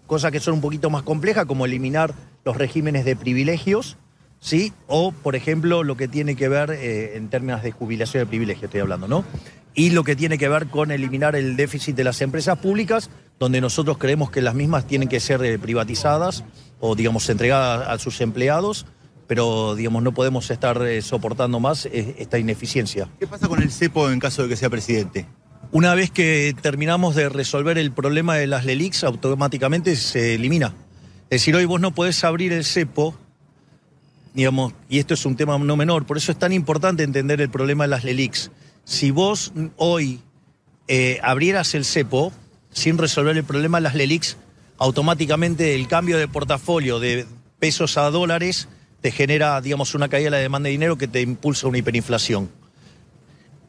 cosas 0.06 0.32
que 0.32 0.40
son 0.40 0.54
un 0.54 0.62
poquito 0.62 0.90
más 0.90 1.04
complejas, 1.04 1.46
como 1.46 1.66
eliminar 1.66 2.14
los 2.46 2.56
regímenes 2.56 3.04
de 3.04 3.18
privilegios, 3.18 3.98
¿sí? 4.40 4.72
O, 4.88 5.12
por 5.12 5.36
ejemplo, 5.36 5.84
lo 5.84 5.98
que 5.98 6.08
tiene 6.08 6.38
que 6.38 6.48
ver 6.48 6.72
eh, 6.72 7.18
en 7.18 7.28
términos 7.28 7.64
de 7.64 7.74
jubilación 7.74 8.24
de 8.24 8.28
privilegio, 8.28 8.68
estoy 8.68 8.80
hablando, 8.80 9.10
¿no? 9.10 9.26
Y 9.74 9.90
lo 9.90 10.06
que 10.06 10.16
tiene 10.16 10.38
que 10.38 10.48
ver 10.48 10.68
con 10.68 10.92
eliminar 10.92 11.36
el 11.36 11.58
déficit 11.58 11.98
de 11.98 12.06
las 12.06 12.22
empresas 12.22 12.58
públicas, 12.60 13.10
donde 13.40 13.60
nosotros 13.60 13.98
creemos 13.98 14.32
que 14.32 14.42
las 14.42 14.56
mismas 14.56 14.88
tienen 14.88 15.10
que 15.10 15.20
ser 15.20 15.44
eh, 15.44 15.60
privatizadas 15.60 16.46
o, 16.80 16.96
digamos, 16.96 17.30
entregadas 17.30 17.90
a 17.90 18.00
sus 18.00 18.22
empleados, 18.22 18.86
pero, 19.28 19.76
digamos, 19.76 20.02
no 20.04 20.14
podemos 20.14 20.50
estar 20.50 20.82
eh, 20.84 21.02
soportando 21.02 21.60
más 21.60 21.86
eh, 21.86 22.16
esta 22.18 22.40
ineficiencia. 22.40 23.10
¿Qué 23.20 23.28
pasa 23.28 23.48
con 23.48 23.62
el 23.62 23.72
cepo 23.72 24.10
en 24.10 24.20
caso 24.20 24.44
de 24.44 24.50
que 24.50 24.56
sea 24.56 24.70
presidente? 24.70 25.28
Una 25.72 25.94
vez 25.96 26.10
que 26.12 26.56
terminamos 26.62 27.14
de 27.16 27.28
resolver 27.28 27.78
el 27.78 27.92
problema 27.92 28.36
de 28.36 28.48
las 28.48 28.64
LELIX, 28.64 29.04
automáticamente 29.04 29.98
se 29.98 30.36
elimina. 30.36 30.74
Es 31.30 31.42
decir, 31.42 31.56
hoy 31.58 31.66
vos 31.66 31.82
no 31.82 31.94
podés 31.94 32.24
abrir 32.24 32.54
el 32.54 32.64
cepo, 32.64 33.16
digamos, 34.34 34.74
y 34.88 35.00
esto 35.00 35.14
es 35.14 35.26
un 35.26 35.36
tema 35.36 35.58
no 35.58 35.76
menor, 35.76 36.06
por 36.06 36.16
eso 36.16 36.32
es 36.32 36.40
tan 36.40 36.54
importante 36.54 37.04
entender 37.04 37.42
el 37.42 37.50
problema 37.50 37.84
de 37.84 37.90
las 37.90 38.06
LELIX. 38.06 38.52
Si 38.86 39.12
vos 39.12 39.52
hoy 39.76 40.22
eh, 40.88 41.20
abrieras 41.22 41.76
el 41.76 41.84
cepo 41.84 42.32
sin 42.72 42.98
resolver 42.98 43.36
el 43.36 43.44
problema 43.44 43.80
de 43.80 43.82
las 43.82 43.96
LELIX, 43.96 44.38
automáticamente 44.78 45.76
el 45.76 45.90
cambio 45.90 46.18
de 46.18 46.30
portafolio 46.30 47.00
de 47.00 47.26
pesos 47.60 47.98
a 47.98 48.10
dólares 48.10 48.70
te 49.02 49.12
genera, 49.12 49.60
digamos, 49.62 49.96
una 49.96 50.10
caída 50.10 50.26
de 50.26 50.32
la 50.32 50.38
demanda 50.38 50.68
de 50.68 50.72
dinero 50.72 50.98
que 50.98 51.08
te 51.08 51.22
impulsa 51.22 51.68
una 51.68 51.78
hiperinflación. 51.78 52.50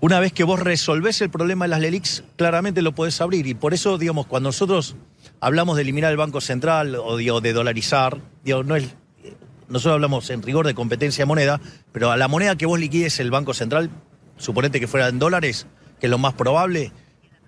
Una 0.00 0.20
vez 0.20 0.32
que 0.32 0.44
vos 0.44 0.60
resolvés 0.60 1.20
el 1.22 1.30
problema 1.30 1.64
de 1.64 1.70
las 1.70 1.80
LELIX, 1.80 2.22
claramente 2.36 2.82
lo 2.82 2.94
podés 2.94 3.20
abrir. 3.20 3.48
Y 3.48 3.54
por 3.54 3.74
eso, 3.74 3.98
digamos, 3.98 4.26
cuando 4.26 4.50
nosotros 4.50 4.94
hablamos 5.40 5.76
de 5.76 5.82
eliminar 5.82 6.12
el 6.12 6.16
Banco 6.16 6.40
Central 6.40 6.94
o 6.94 7.16
de 7.16 7.52
dolarizar, 7.52 8.20
digo, 8.44 8.62
no 8.62 8.76
es, 8.76 8.94
nosotros 9.68 9.94
hablamos 9.94 10.30
en 10.30 10.42
rigor 10.42 10.66
de 10.66 10.74
competencia 10.74 11.22
de 11.22 11.26
moneda, 11.26 11.60
pero 11.90 12.12
a 12.12 12.16
la 12.16 12.28
moneda 12.28 12.56
que 12.56 12.66
vos 12.66 12.78
liquides 12.78 13.18
el 13.18 13.32
Banco 13.32 13.54
Central, 13.54 13.90
suponete 14.36 14.78
que 14.78 14.86
fuera 14.86 15.08
en 15.08 15.18
dólares, 15.18 15.66
que 15.98 16.06
es 16.06 16.10
lo 16.10 16.18
más 16.18 16.34
probable, 16.34 16.92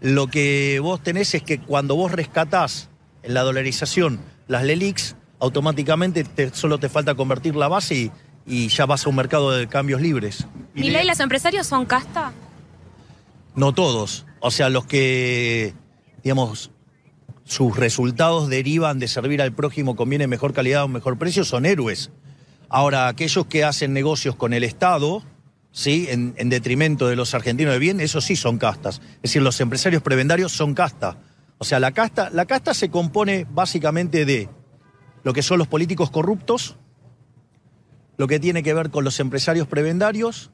lo 0.01 0.27
que 0.27 0.81
vos 0.83 1.03
tenés 1.03 1.35
es 1.35 1.43
que 1.43 1.61
cuando 1.61 1.95
vos 1.95 2.11
rescatás 2.11 2.89
en 3.23 3.35
la 3.35 3.43
dolarización 3.43 4.19
las 4.49 4.65
LELIX, 4.65 5.15
automáticamente 5.41 6.25
te- 6.25 6.55
solo 6.55 6.79
te 6.79 6.89
falta 6.89 7.15
convertir 7.15 7.57
la 7.57 7.69
base 7.69 7.95
y, 7.95 8.13
y 8.47 8.69
ya 8.69 8.87
vas 8.87 9.07
a 9.07 9.09
un 9.11 9.17
mercado 9.17 9.51
de 9.53 9.67
cambios 9.67 10.01
libres. 10.01 10.47
¿Y 10.75 10.91
ley, 10.91 11.07
los 11.07 11.19
empresarios 11.21 11.67
son 11.67 11.87
casta? 11.87 12.33
No 13.55 13.73
todos. 13.73 14.27
O 14.41 14.51
sea, 14.51 14.69
los 14.69 14.87
que, 14.87 15.75
digamos, 16.23 16.71
sus 17.45 17.77
resultados 17.77 18.49
derivan 18.49 18.99
de 18.99 19.09
servir 19.09 19.43
al 19.43 19.53
prójimo 19.53 19.97
con 19.97 20.09
bien 20.09 20.29
mejor 20.31 20.53
calidad 20.53 20.85
o 20.85 20.89
mejor 20.89 21.19
precio 21.19 21.45
son 21.45 21.67
héroes. 21.67 22.11
Ahora, 22.69 23.09
aquellos 23.09 23.47
que 23.47 23.65
hacen 23.65 23.93
negocios 23.93 24.37
con 24.37 24.55
el 24.55 24.63
Estado, 24.63 25.25
¿sí? 25.73 26.07
En, 26.09 26.35
en 26.37 26.49
detrimento 26.49 27.09
de 27.09 27.17
los 27.17 27.35
argentinos 27.35 27.73
de 27.73 27.81
bien, 27.81 28.01
esos 28.01 28.25
sí 28.25 28.37
son 28.37 28.59
castas. 28.59 29.01
Es 29.17 29.23
decir, 29.23 29.43
los 29.43 29.61
empresarios 29.61 30.03
prebendarios 30.03 30.53
son 30.53 30.75
casta. 30.75 31.17
O 31.59 31.65
sea, 31.65 31.81
la 31.81 31.91
casta, 31.91 32.31
la 32.31 32.47
casta 32.47 32.73
se 32.73 32.89
compone 32.89 33.47
básicamente 33.51 34.25
de 34.25 34.49
lo 35.23 35.33
que 35.33 35.43
son 35.43 35.59
los 35.59 35.69
políticos 35.69 36.11
corruptos, 36.11 36.77
lo 38.17 38.27
que 38.27 38.41
tiene 38.41 38.63
que 38.63 38.75
ver 38.75 38.91
con 38.91 39.05
los 39.05 39.19
empresarios 39.21 39.67
prebendarios, 39.67 40.51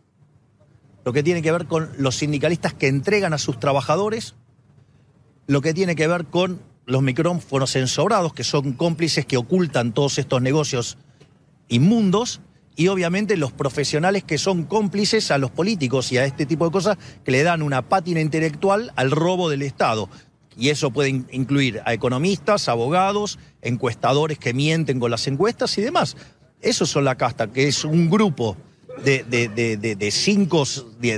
lo 1.05 1.13
que 1.13 1.23
tiene 1.23 1.43
que 1.43 1.53
ver 1.53 1.67
con 1.67 1.91
los 1.99 2.17
sindicalistas 2.17 2.75
que 2.75 2.89
entregan 2.89 3.33
a 3.33 3.39
sus 3.39 3.61
trabajadores, 3.61 4.35
lo 5.47 5.61
que 5.61 5.75
tiene 5.75 5.95
que 5.95 6.09
ver 6.09 6.27
con 6.27 6.61
los 6.87 7.03
micrófonos 7.03 7.75
ensobrados, 7.77 8.33
que 8.33 8.45
son 8.45 8.73
cómplices 8.73 9.27
que 9.27 9.37
ocultan 9.37 9.93
todos 9.93 10.19
estos 10.19 10.43
negocios 10.43 10.99
inmundos, 11.69 12.41
y 12.77 12.89
obviamente 12.89 13.39
los 13.39 13.53
profesionales 13.53 14.23
que 14.23 14.37
son 14.37 14.65
cómplices 14.65 15.31
a 15.31 15.39
los 15.39 15.51
políticos 15.51 16.13
y 16.13 16.19
a 16.19 16.27
este 16.27 16.45
tipo 16.45 16.67
de 16.67 16.71
cosas 16.71 16.99
que 17.25 17.31
le 17.31 17.43
dan 17.43 17.63
una 17.63 17.89
pátina 17.89 18.21
intelectual 18.21 18.93
al 18.97 19.11
robo 19.11 19.49
del 19.49 19.63
Estado. 19.63 20.11
Y 20.57 20.71
eso 20.71 20.91
puede 20.91 21.11
in- 21.11 21.27
incluir 21.31 21.83
a 21.85 21.93
economistas, 21.93 22.69
abogados, 22.69 23.39
encuestadores 23.63 24.39
que 24.39 24.55
mienten 24.55 24.99
con 24.99 25.11
las 25.11 25.27
encuestas 25.27 25.77
y 25.79 25.83
demás. 25.83 26.17
Esos 26.63 26.89
son 26.89 27.05
la 27.05 27.17
casta, 27.17 27.49
que 27.53 27.69
es 27.69 27.85
un 27.85 28.09
grupo 28.09 28.57
de, 29.05 29.23
de- 29.25 30.11
cinco, 30.11 30.65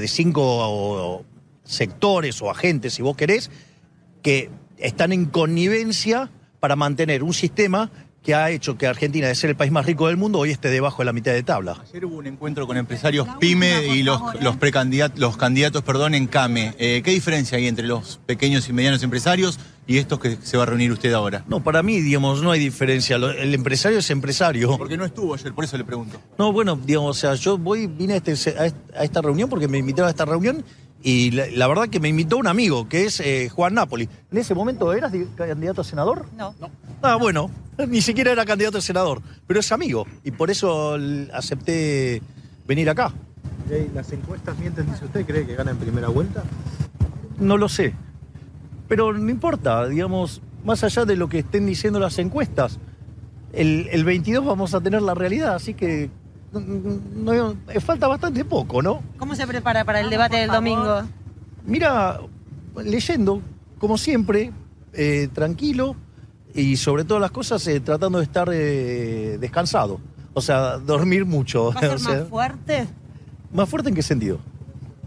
cinco 0.07 1.25
sectores 1.65 2.43
o 2.43 2.51
agentes, 2.51 2.95
si 2.95 3.03
vos 3.03 3.17
querés, 3.17 3.51
que 4.23 4.51
están 4.79 5.13
en 5.13 5.27
connivencia 5.27 6.31
para 6.61 6.77
mantener 6.77 7.23
un 7.23 7.35
sistema 7.35 7.91
que 8.23 8.35
ha 8.35 8.51
hecho 8.51 8.77
que 8.77 8.87
Argentina, 8.87 9.27
de 9.29 9.35
ser 9.35 9.51
el 9.51 9.57
país 9.57 9.73
más 9.73 9.87
rico 9.87 10.09
del 10.09 10.17
mundo, 10.19 10.39
hoy 10.39 10.51
esté 10.51 10.69
debajo 10.71 10.99
de 10.99 11.07
la 11.07 11.13
mitad 11.13 11.33
de 11.33 11.43
tabla. 11.43 11.83
Ayer 11.89 12.05
hubo 12.05 12.17
un 12.17 12.27
encuentro 12.27 12.67
con 12.67 12.77
empresarios 12.77 13.27
PYME 13.41 13.87
y 13.97 14.03
los, 14.03 14.21
los, 14.43 14.57
precandidatos, 14.57 15.19
los 15.19 15.37
candidatos 15.37 15.83
perdón, 15.83 16.15
en 16.15 16.27
CAME. 16.27 16.75
Eh, 16.79 17.01
¿Qué 17.05 17.11
diferencia 17.13 17.57
hay 17.57 17.67
entre 17.69 17.87
los 17.87 18.21
pequeños 18.27 18.69
y 18.69 18.73
medianos 18.75 19.03
empresarios 19.03 19.59
y 19.87 19.97
estos 19.97 20.19
que 20.19 20.37
se 20.43 20.57
va 20.59 20.65
a 20.65 20.67
reunir 20.67 20.93
usted 20.93 21.13
ahora? 21.15 21.45
No, 21.49 21.63
para 21.63 21.83
mí, 21.83 22.01
digamos, 22.03 22.43
no 22.43 22.51
hay 22.51 22.61
diferencia. 22.61 23.17
El 23.17 23.55
empresario 23.55 23.99
es 24.01 24.11
empresario. 24.11 24.77
Porque 24.77 24.99
no 24.99 25.07
estuvo 25.07 25.33
ayer, 25.35 25.55
por 25.55 25.65
eso 25.65 25.79
le 25.79 25.85
pregunto. 25.85 26.21
No, 26.39 26.53
bueno, 26.53 26.77
digamos, 26.77 27.17
o 27.17 27.21
sea, 27.21 27.35
yo 27.35 27.57
voy, 27.57 27.87
vine 27.87 28.15
a, 28.15 28.17
este- 28.17 28.33
a 28.59 28.67
est- 28.67 28.77
a 28.95 29.05
esta 29.05 29.23
reunión 29.23 29.49
porque 29.49 29.69
me 29.69 29.79
invitaron 29.79 30.09
a 30.09 30.11
esta 30.11 30.27
reunión 30.27 30.63
Y 31.03 31.31
la, 31.31 31.47
la 31.55 31.67
verdad 31.69 31.89
que 31.89 32.01
me 32.01 32.09
invitó 32.09 32.37
un 32.39 32.47
amigo, 32.49 32.89
que 32.89 33.05
es 33.05 33.21
eh, 33.21 33.49
Juan 33.49 33.75
Napoli. 33.75 34.09
¿En 34.33 34.39
ese 34.39 34.55
momento 34.55 34.93
eras 34.93 35.13
di- 35.13 35.27
candidato 35.37 35.81
a 35.83 35.85
senador? 35.85 36.27
No. 36.37 36.55
Ah, 37.03 37.15
bueno, 37.17 37.51
ni 37.89 38.01
siquiera 38.03 38.33
era 38.33 38.45
candidato 38.45 38.79
a 38.79 38.81
senador, 38.81 39.23
pero 39.47 39.61
es 39.61 39.71
amigo. 39.71 40.07
Y 40.25 40.33
por 40.33 40.51
eso 40.51 40.97
acepté 41.33 42.21
venir 42.67 42.91
acá. 42.91 43.13
¿Las 43.95 44.11
encuestas 44.13 44.59
mienten, 44.59 44.91
dice 44.91 45.05
usted? 45.05 45.27
¿Cree 45.27 45.47
que 45.47 45.55
gana 45.55 45.71
en 45.71 45.77
primera 45.77 46.09
vuelta? 46.09 46.43
No 47.39 47.57
lo 47.57 47.69
sé. 47.69 47.95
Pero 48.89 49.13
no 49.13 49.31
importa, 49.31 49.87
digamos, 49.87 50.41
más 50.65 50.83
allá 50.85 51.05
de 51.05 51.17
lo 51.17 51.29
que 51.29 51.41
estén 51.41 51.67
diciendo 51.67 52.01
las 52.01 52.19
encuestas, 52.19 52.79
el, 53.53 53.89
el 53.93 54.05
22 54.05 54.45
vamos 54.45 54.75
a 54.75 54.81
tener 54.81 55.03
la 55.03 55.15
realidad, 55.15 55.55
así 55.55 55.75
que 55.75 56.11
no- 56.53 57.55
no- 57.55 57.57
falta 57.81 58.07
bastante 58.09 58.45
poco, 58.45 58.83
¿no? 58.83 59.03
¿Cómo 59.19 59.35
se 59.35 59.47
prepara 59.47 59.85
para 59.85 60.01
el 60.01 60.11
debate 60.11 60.37
del 60.37 60.51
domingo? 60.51 61.03
Mira, 61.65 62.21
leyendo, 62.83 63.43
como 63.79 63.99
siempre, 63.99 64.53
eh, 64.93 65.29
tranquilo 65.33 65.95
y 66.55 66.77
sobre 66.77 67.05
todas 67.05 67.21
las 67.21 67.31
cosas 67.31 67.67
eh, 67.67 67.81
tratando 67.81 68.19
de 68.19 68.25
estar 68.25 68.49
eh, 68.53 69.37
descansado. 69.41 70.01
O 70.35 70.41
sea, 70.41 70.79
dormir 70.79 71.25
mucho. 71.27 71.73
¿Va 71.73 71.81
a 71.81 71.81
ser 71.81 71.91
O 71.95 71.99
sea, 71.99 72.19
más 72.21 72.29
fuerte? 72.29 72.87
¿Más 73.53 73.69
fuerte 73.69 73.89
en 73.91 73.95
qué 73.95 74.03
sentido? 74.03 74.39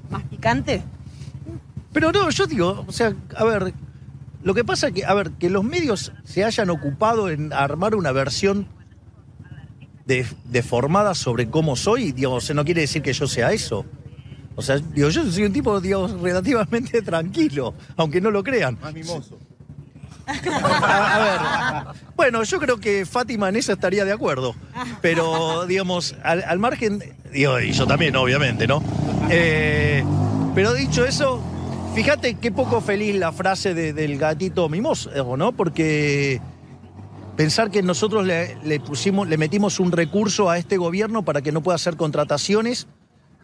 ¿Más 0.10 0.24
picante? 0.24 0.84
Pero 1.94 2.12
no, 2.12 2.30
yo 2.30 2.48
digo, 2.48 2.86
o 2.88 2.92
sea, 2.92 3.14
a 3.36 3.44
ver, 3.44 3.74
lo 4.44 4.54
que 4.54 4.64
pasa 4.64 4.88
es 4.88 4.94
que, 4.94 5.06
a 5.06 5.14
ver, 5.14 5.32
que 5.32 5.50
los 5.50 5.64
medios 5.64 6.12
se 6.24 6.44
hayan 6.46 6.70
ocupado 6.70 7.30
en 7.30 7.52
armar 7.54 7.96
una 7.96 8.12
versión 8.12 8.66
de- 10.06 10.26
deformada 10.46 11.14
sobre 11.16 11.50
cómo 11.50 11.76
soy, 11.76 12.12
digamos, 12.12 12.54
no 12.54 12.64
quiere 12.66 12.82
decir 12.82 13.02
que 13.02 13.14
yo 13.14 13.28
sea 13.28 13.52
eso. 13.52 13.86
O 14.56 14.62
sea, 14.62 14.78
digo, 14.80 15.10
yo 15.10 15.30
soy 15.32 15.44
un 15.44 15.54
tipo, 15.54 15.80
digamos, 15.80 16.20
relativamente 16.22 17.02
tranquilo, 17.04 17.74
aunque 17.98 18.20
no 18.22 18.32
lo 18.32 18.44
crean. 18.44 18.78
Más 18.82 18.94
mimoso. 18.94 19.38
A, 20.28 21.16
a 21.16 21.20
ver, 21.94 22.02
bueno, 22.16 22.44
yo 22.44 22.60
creo 22.60 22.78
que 22.80 23.06
Fátima 23.06 23.50
en 23.50 23.56
eso 23.56 23.74
estaría 23.74 24.06
de 24.06 24.12
acuerdo. 24.14 24.56
Pero, 25.02 25.66
digamos, 25.66 26.16
al, 26.24 26.44
al 26.44 26.60
margen, 26.60 27.02
digo, 27.34 27.60
y 27.60 27.72
yo 27.72 27.88
también, 27.88 28.16
obviamente, 28.16 28.68
¿no? 28.68 28.84
Eh, 29.30 30.04
pero 30.54 30.74
dicho 30.74 31.06
eso, 31.06 31.42
fíjate 31.96 32.36
qué 32.36 32.52
poco 32.52 32.82
feliz 32.82 33.16
la 33.16 33.32
frase 33.32 33.74
de- 33.74 33.94
del 33.94 34.18
gatito 34.18 34.70
mimoso, 34.70 35.10
¿no? 35.38 35.52
Porque 35.54 36.40
pensar 37.36 37.72
que 37.72 37.82
nosotros 37.82 38.26
le, 38.26 38.80
pusimos, 38.80 39.28
le 39.28 39.38
metimos 39.38 39.80
un 39.80 39.92
recurso 39.92 40.50
a 40.50 40.58
este 40.58 40.78
gobierno 40.78 41.24
para 41.24 41.42
que 41.42 41.52
no 41.52 41.62
pueda 41.62 41.76
hacer 41.76 41.96
contrataciones 41.96 42.88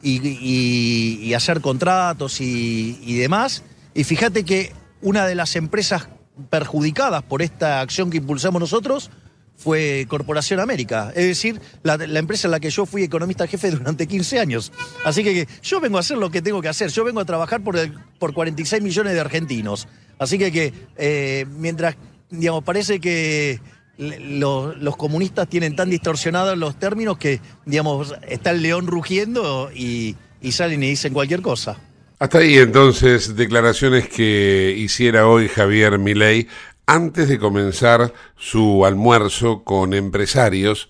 y, 0.01 1.33
hacer 1.33 1.61
contratos 1.61 2.41
y, 2.41 3.15
demás. 3.17 3.63
Y 3.93 4.03
fíjate 4.03 4.43
que 4.43 4.73
una 5.01 5.25
de 5.25 5.35
las 5.35 5.55
empresas 5.55 6.09
perjudicadas 6.49 7.23
por 7.23 7.41
esta 7.41 7.81
acción 7.81 8.09
que 8.09 8.17
impulsamos 8.17 8.59
nosotros 8.59 9.09
fue 9.55 10.05
Corporación 10.07 10.59
América, 10.59 11.11
es 11.15 11.25
decir, 11.25 11.59
la, 11.81 11.97
la 11.97 12.19
empresa 12.19 12.47
en 12.47 12.51
la 12.51 12.59
que 12.59 12.69
yo 12.69 12.85
fui 12.85 13.01
economista 13.01 13.47
jefe 13.47 13.71
durante 13.71 14.05
15 14.05 14.39
años. 14.39 14.71
Así 15.03 15.23
que 15.23 15.47
yo 15.63 15.79
vengo 15.79 15.97
a 15.97 16.01
hacer 16.01 16.19
lo 16.19 16.29
que 16.29 16.43
tengo 16.43 16.61
que 16.61 16.67
hacer, 16.67 16.91
yo 16.91 17.03
vengo 17.03 17.19
a 17.21 17.25
trabajar 17.25 17.63
por, 17.63 17.75
el- 17.75 17.91
por 18.19 18.33
46 18.35 18.83
millones 18.83 19.13
de 19.13 19.19
argentinos. 19.19 19.87
Así 20.19 20.37
que, 20.37 20.51
que 20.51 20.73
eh, 20.97 21.47
mientras, 21.49 21.95
digamos, 22.29 22.63
parece 22.63 22.99
que 22.99 23.59
los 23.97 24.95
comunistas 24.95 25.47
tienen 25.47 25.75
tan 25.75 25.89
distorsionados 25.89 26.57
los 26.57 26.77
términos 26.77 27.17
que, 27.17 27.41
digamos, 27.65 28.15
está 28.27 28.51
el 28.51 28.61
león 28.61 28.87
rugiendo 28.87 29.71
y, 29.73 30.15
y 30.41 30.51
salen 30.51 30.83
y 30.83 30.89
dicen 30.89 31.13
cualquier 31.13 31.41
cosa. 31.41 31.77
Hasta 32.19 32.39
ahí 32.39 32.57
entonces 32.57 33.35
declaraciones 33.35 34.07
que 34.09 34.73
hiciera 34.77 35.27
hoy 35.27 35.47
Javier 35.47 35.99
Milei 35.99 36.47
antes 36.87 37.27
de 37.27 37.37
comenzar 37.37 38.13
su 38.37 38.85
almuerzo 38.85 39.63
con 39.63 39.93
empresarios, 39.93 40.89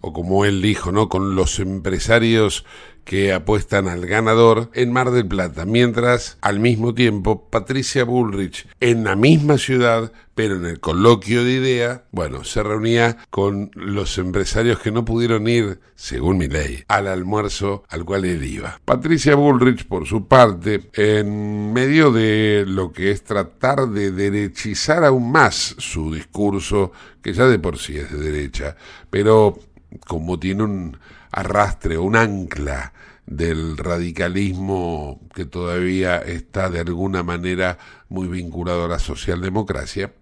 o 0.00 0.12
como 0.12 0.44
él 0.44 0.60
dijo, 0.60 0.92
¿no? 0.92 1.08
Con 1.08 1.34
los 1.34 1.58
empresarios 1.58 2.64
que 3.04 3.32
apuestan 3.32 3.88
al 3.88 4.06
ganador 4.06 4.70
en 4.74 4.92
Mar 4.92 5.10
del 5.10 5.26
Plata, 5.26 5.64
mientras 5.64 6.38
al 6.40 6.60
mismo 6.60 6.94
tiempo 6.94 7.48
Patricia 7.50 8.04
Bullrich 8.04 8.66
en 8.80 9.04
la 9.04 9.16
misma 9.16 9.58
ciudad, 9.58 10.12
pero 10.34 10.56
en 10.56 10.64
el 10.64 10.80
coloquio 10.80 11.44
de 11.44 11.52
idea, 11.52 12.04
bueno, 12.10 12.44
se 12.44 12.62
reunía 12.62 13.18
con 13.30 13.70
los 13.74 14.16
empresarios 14.18 14.78
que 14.78 14.90
no 14.90 15.04
pudieron 15.04 15.46
ir, 15.46 15.80
según 15.94 16.38
mi 16.38 16.48
ley, 16.48 16.84
al 16.88 17.06
almuerzo 17.06 17.84
al 17.88 18.04
cual 18.04 18.24
él 18.24 18.44
iba. 18.44 18.80
Patricia 18.84 19.34
Bullrich, 19.34 19.86
por 19.86 20.06
su 20.06 20.26
parte, 20.26 20.90
en 20.94 21.72
medio 21.72 22.12
de 22.12 22.64
lo 22.66 22.92
que 22.92 23.10
es 23.10 23.24
tratar 23.24 23.88
de 23.88 24.10
derechizar 24.10 25.04
aún 25.04 25.30
más 25.30 25.74
su 25.78 26.14
discurso, 26.14 26.92
que 27.20 27.34
ya 27.34 27.46
de 27.46 27.58
por 27.58 27.78
sí 27.78 27.96
es 27.96 28.10
de 28.10 28.18
derecha, 28.18 28.76
pero 29.10 29.58
como 30.06 30.38
tiene 30.38 30.62
un 30.62 30.96
arrastre, 31.32 31.98
un 31.98 32.14
ancla 32.16 32.92
del 33.26 33.76
radicalismo 33.76 35.20
que 35.34 35.46
todavía 35.46 36.18
está 36.18 36.68
de 36.70 36.80
alguna 36.80 37.22
manera 37.22 37.78
muy 38.08 38.28
vinculado 38.28 38.84
a 38.84 38.88
la 38.88 38.98
socialdemocracia. 38.98 40.12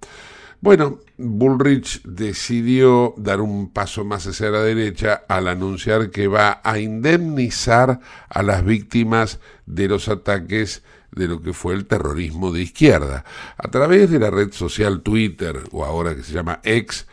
Bueno, 0.63 0.99
Bullrich 1.17 2.03
decidió 2.03 3.15
dar 3.17 3.41
un 3.41 3.73
paso 3.73 4.05
más 4.05 4.27
hacia 4.27 4.51
la 4.51 4.61
derecha 4.61 5.23
al 5.27 5.49
anunciar 5.49 6.11
que 6.11 6.29
va 6.29 6.61
a 6.63 6.79
indemnizar 6.79 8.01
a 8.29 8.43
las 8.43 8.63
víctimas 8.63 9.41
de 9.65 9.89
los 9.89 10.11
ataques 10.11 10.83
de 11.13 11.29
lo 11.29 11.41
que 11.41 11.55
fue 11.55 11.73
el 11.73 11.87
terrorismo 11.87 12.53
de 12.53 12.61
izquierda. 12.61 13.25
A 13.57 13.71
través 13.71 14.11
de 14.11 14.19
la 14.19 14.31
red 14.31 14.53
social 14.53 15.01
Twitter, 15.01 15.61
o 15.73 15.85
ahora 15.85 16.15
que 16.15 16.23
se 16.23 16.35
llama 16.35 16.61
X, 16.63 17.07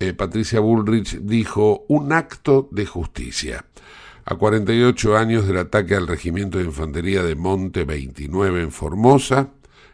eh, 0.00 0.14
Patricia 0.14 0.60
Bullrich 0.60 1.18
dijo 1.20 1.84
un 1.88 2.12
acto 2.12 2.68
de 2.72 2.86
justicia. 2.86 3.66
A 4.24 4.34
48 4.34 5.16
años 5.16 5.46
del 5.46 5.58
ataque 5.58 5.94
al 5.94 6.06
regimiento 6.06 6.58
de 6.58 6.64
infantería 6.64 7.22
de 7.22 7.34
Monte 7.34 7.84
29 7.84 8.62
en 8.62 8.72
Formosa, 8.72 9.50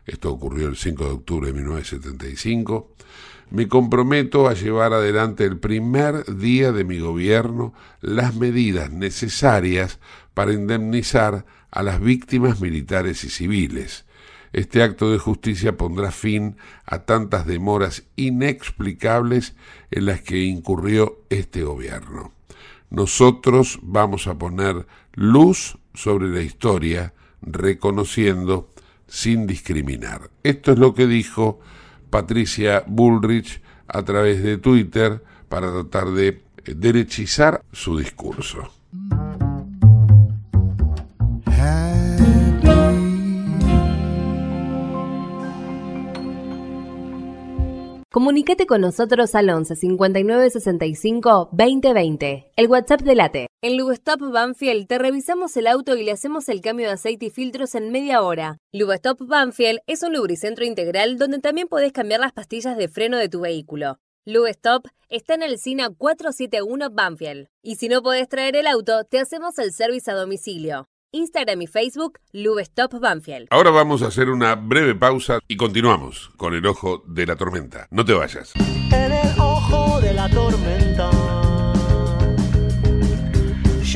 esto 0.06 0.30
ocurrió 0.30 0.68
el 0.68 0.76
5 0.76 1.04
de 1.04 1.10
octubre 1.10 1.46
de 1.48 1.54
1975, 1.54 2.92
me 3.50 3.66
comprometo 3.66 4.48
a 4.48 4.54
llevar 4.54 4.92
adelante 4.92 5.44
el 5.44 5.58
primer 5.58 6.24
día 6.36 6.70
de 6.70 6.84
mi 6.84 7.00
gobierno 7.00 7.74
las 8.00 8.34
medidas 8.36 8.90
necesarias 8.90 9.98
para 10.34 10.52
indemnizar 10.52 11.46
a 11.70 11.82
las 11.82 12.00
víctimas 12.00 12.60
militares 12.60 13.24
y 13.24 13.30
civiles. 13.30 14.05
Este 14.52 14.82
acto 14.82 15.10
de 15.10 15.18
justicia 15.18 15.76
pondrá 15.76 16.10
fin 16.10 16.56
a 16.84 17.00
tantas 17.00 17.46
demoras 17.46 18.04
inexplicables 18.16 19.54
en 19.90 20.06
las 20.06 20.20
que 20.22 20.44
incurrió 20.44 21.20
este 21.30 21.62
gobierno. 21.62 22.32
Nosotros 22.90 23.78
vamos 23.82 24.26
a 24.26 24.38
poner 24.38 24.86
luz 25.14 25.78
sobre 25.94 26.28
la 26.28 26.42
historia, 26.42 27.14
reconociendo 27.42 28.70
sin 29.08 29.46
discriminar. 29.46 30.30
Esto 30.42 30.72
es 30.72 30.78
lo 30.78 30.94
que 30.94 31.06
dijo 31.06 31.60
Patricia 32.10 32.84
Bullrich 32.86 33.60
a 33.88 34.04
través 34.04 34.42
de 34.42 34.58
Twitter 34.58 35.22
para 35.48 35.72
tratar 35.72 36.10
de 36.10 36.42
derechizar 36.64 37.62
su 37.72 37.98
discurso. 37.98 38.75
Comunicate 48.12 48.66
con 48.66 48.80
nosotros 48.80 49.34
al 49.34 49.50
11 49.50 49.74
59 49.74 50.50
65 50.50 51.48
2020, 51.50 52.52
el 52.56 52.68
WhatsApp 52.68 53.00
de 53.02 53.14
Late. 53.16 53.46
En 53.62 53.76
Lubestop 53.76 54.20
Banfield 54.20 54.86
te 54.86 54.98
revisamos 54.98 55.56
el 55.56 55.66
auto 55.66 55.96
y 55.96 56.04
le 56.04 56.12
hacemos 56.12 56.48
el 56.48 56.60
cambio 56.60 56.86
de 56.86 56.92
aceite 56.92 57.26
y 57.26 57.30
filtros 57.30 57.74
en 57.74 57.90
media 57.90 58.22
hora. 58.22 58.58
Lubestop 58.72 59.20
Banfield 59.26 59.80
es 59.88 60.04
un 60.04 60.14
lubricentro 60.14 60.64
integral 60.64 61.18
donde 61.18 61.40
también 61.40 61.66
podés 61.66 61.92
cambiar 61.92 62.20
las 62.20 62.32
pastillas 62.32 62.76
de 62.76 62.88
freno 62.88 63.18
de 63.18 63.28
tu 63.28 63.40
vehículo. 63.40 63.98
Lubestop 64.24 64.86
está 65.08 65.34
en 65.34 65.42
el 65.42 65.58
SINA 65.58 65.90
471 65.90 66.90
Banfield. 66.90 67.48
Y 67.62 67.74
si 67.74 67.88
no 67.88 68.02
podés 68.02 68.28
traer 68.28 68.54
el 68.54 68.68
auto, 68.68 69.04
te 69.04 69.18
hacemos 69.18 69.58
el 69.58 69.72
servicio 69.72 70.12
a 70.12 70.16
domicilio. 70.16 70.88
Instagram 71.16 71.62
y 71.62 71.66
Facebook, 71.66 72.20
Lubestop 72.32 73.00
Banfield. 73.00 73.48
Ahora 73.50 73.70
vamos 73.70 74.02
a 74.02 74.08
hacer 74.08 74.28
una 74.28 74.54
breve 74.54 74.94
pausa 74.94 75.40
y 75.48 75.56
continuamos 75.56 76.30
con 76.36 76.54
el 76.54 76.66
ojo 76.66 77.02
de 77.06 77.26
la 77.26 77.36
tormenta. 77.36 77.88
No 77.90 78.04
te 78.04 78.12
vayas. 78.12 78.52
En 78.92 79.12
el 79.12 79.40
ojo 79.40 80.00
de 80.00 80.12
la 80.12 80.28
tormenta 80.28 81.10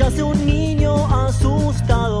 yace 0.01 0.23
un 0.23 0.45
niño 0.45 0.95
asustado. 1.27 2.20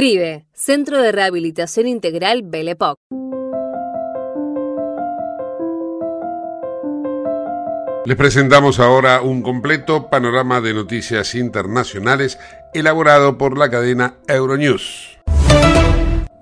CRIBE, 0.01 0.47
Centro 0.55 0.99
de 0.99 1.11
Rehabilitación 1.11 1.85
Integral 1.85 2.41
Belepoc. 2.41 2.97
Les 8.05 8.17
presentamos 8.17 8.79
ahora 8.79 9.21
un 9.21 9.43
completo 9.43 10.09
panorama 10.09 10.59
de 10.59 10.73
noticias 10.73 11.35
internacionales 11.35 12.39
elaborado 12.73 13.37
por 13.37 13.59
la 13.59 13.69
cadena 13.69 14.15
Euronews. 14.27 15.19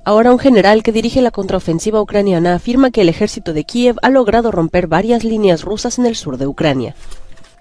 Ahora 0.05 0.31
un 0.31 0.39
general 0.39 0.81
que 0.81 0.93
dirige 0.93 1.21
la 1.21 1.31
contraofensiva 1.31 2.01
ucraniana 2.01 2.55
afirma 2.55 2.91
que 2.91 3.01
el 3.01 3.09
ejército 3.09 3.51
de 3.51 3.65
Kiev 3.65 3.97
ha 4.01 4.09
logrado 4.09 4.51
romper 4.51 4.87
varias 4.87 5.25
líneas 5.25 5.65
rusas 5.65 5.99
en 5.99 6.05
el 6.05 6.15
sur 6.15 6.37
de 6.37 6.47
Ucrania. 6.47 6.95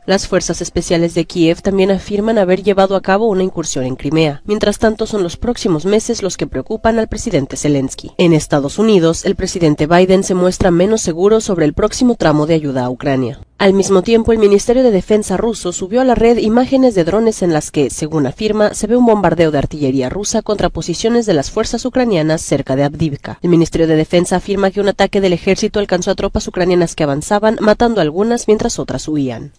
Las 0.08 0.26
fuerzas 0.26 0.62
especiales 0.62 1.12
de 1.12 1.26
Kiev 1.26 1.60
también 1.60 1.90
afirman 1.90 2.38
haber 2.38 2.62
llevado 2.62 2.96
a 2.96 3.02
cabo 3.02 3.26
una 3.26 3.42
incursión 3.42 3.84
en 3.84 3.94
Crimea. 3.94 4.40
Mientras 4.46 4.78
tanto, 4.78 5.06
son 5.06 5.22
los 5.22 5.36
próximos 5.36 5.84
meses 5.84 6.22
los 6.22 6.38
que 6.38 6.46
preocupan 6.46 6.98
al 6.98 7.08
presidente 7.08 7.58
Zelensky. 7.58 8.12
En 8.16 8.32
Estados 8.32 8.78
Unidos, 8.78 9.26
el 9.26 9.36
presidente 9.36 9.86
Biden 9.86 10.24
se 10.24 10.32
muestra 10.32 10.70
menos 10.70 11.02
seguro 11.02 11.42
sobre 11.42 11.66
el 11.66 11.74
próximo 11.74 12.14
tramo 12.14 12.46
de 12.46 12.54
ayuda 12.54 12.86
a 12.86 12.90
Ucrania. 12.90 13.40
Al 13.58 13.74
mismo 13.74 14.00
tiempo, 14.00 14.32
el 14.32 14.38
Ministerio 14.38 14.82
de 14.82 14.92
Defensa 14.92 15.36
ruso 15.36 15.72
subió 15.72 16.00
a 16.00 16.06
la 16.06 16.14
red 16.14 16.38
imágenes 16.38 16.94
de 16.94 17.04
drones 17.04 17.42
en 17.42 17.52
las 17.52 17.70
que, 17.70 17.90
según 17.90 18.26
afirma, 18.26 18.72
se 18.72 18.86
ve 18.86 18.96
un 18.96 19.04
bombardeo 19.04 19.50
de 19.50 19.58
artillería 19.58 20.08
rusa 20.08 20.40
contra 20.40 20.70
posiciones 20.70 21.26
de 21.26 21.34
las 21.34 21.50
fuerzas 21.50 21.84
ucranianas 21.84 22.40
cerca 22.40 22.76
de 22.76 22.84
Avdivka. 22.84 23.40
El 23.42 23.50
Ministerio 23.50 23.86
de 23.86 23.96
Defensa 23.96 24.36
afirma 24.36 24.70
que 24.70 24.80
un 24.80 24.88
ataque 24.88 25.20
del 25.20 25.34
ejército 25.34 25.80
alcanzó 25.80 26.12
a 26.12 26.14
tropas 26.14 26.48
ucranianas 26.48 26.94
que 26.94 27.04
avanzaban, 27.04 27.58
matando 27.60 28.00
a 28.00 28.04
algunas 28.04 28.48
mientras 28.48 28.78
otras 28.78 29.06
huían. 29.06 29.52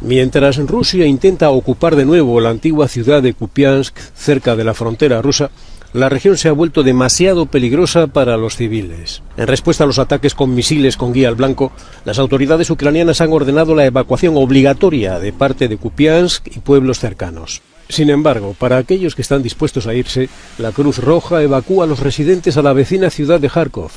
Mientras 0.00 0.58
Rusia 0.58 1.06
intenta 1.06 1.50
ocupar 1.50 1.96
de 1.96 2.04
nuevo 2.04 2.40
la 2.40 2.50
antigua 2.50 2.88
ciudad 2.88 3.22
de 3.22 3.34
Kupiansk, 3.34 3.96
cerca 4.14 4.56
de 4.56 4.64
la 4.64 4.74
frontera 4.74 5.22
rusa, 5.22 5.50
la 5.92 6.08
región 6.08 6.36
se 6.36 6.48
ha 6.48 6.52
vuelto 6.52 6.82
demasiado 6.82 7.46
peligrosa 7.46 8.08
para 8.08 8.36
los 8.36 8.56
civiles. 8.56 9.22
En 9.36 9.46
respuesta 9.46 9.84
a 9.84 9.86
los 9.86 9.98
ataques 9.98 10.34
con 10.34 10.54
misiles 10.54 10.96
con 10.96 11.12
guía 11.12 11.28
al 11.28 11.34
blanco, 11.34 11.70
las 12.04 12.18
autoridades 12.18 12.70
ucranianas 12.70 13.20
han 13.20 13.32
ordenado 13.32 13.74
la 13.74 13.86
evacuación 13.86 14.36
obligatoria 14.36 15.18
de 15.18 15.32
parte 15.32 15.68
de 15.68 15.76
Kupiansk 15.76 16.46
y 16.48 16.60
pueblos 16.60 16.98
cercanos. 16.98 17.62
Sin 17.92 18.08
embargo, 18.08 18.56
para 18.58 18.78
aquellos 18.78 19.14
que 19.14 19.20
están 19.20 19.42
dispuestos 19.42 19.86
a 19.86 19.92
irse, 19.92 20.30
la 20.56 20.72
Cruz 20.72 20.96
Roja 20.96 21.42
evacúa 21.42 21.84
a 21.84 21.86
los 21.86 22.00
residentes 22.00 22.56
a 22.56 22.62
la 22.62 22.72
vecina 22.72 23.10
ciudad 23.10 23.38
de 23.38 23.50
Kharkov, 23.50 23.90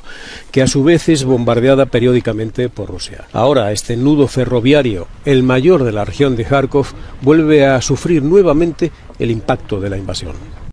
que 0.51 0.61
a 0.61 0.67
su 0.67 0.83
vez 0.83 1.07
es 1.07 1.23
bombardeada 1.23 1.85
periódicamente 1.85 2.67
por 2.67 2.89
Rusia. 2.89 3.23
Ahora, 3.31 3.71
este 3.71 3.95
nudo 3.95 4.27
ferroviario, 4.27 5.07
el 5.23 5.43
mayor 5.43 5.85
de 5.85 5.93
la 5.93 6.03
región 6.03 6.35
de 6.35 6.43
Kharkov, 6.43 6.87
vuelve 7.21 7.65
a 7.65 7.81
sufrir 7.81 8.21
nuevamente 8.21 8.91
el 9.17 9.31
impacto 9.31 9.79
de 9.79 9.89
la 9.89 9.97
invasión. 9.97 10.64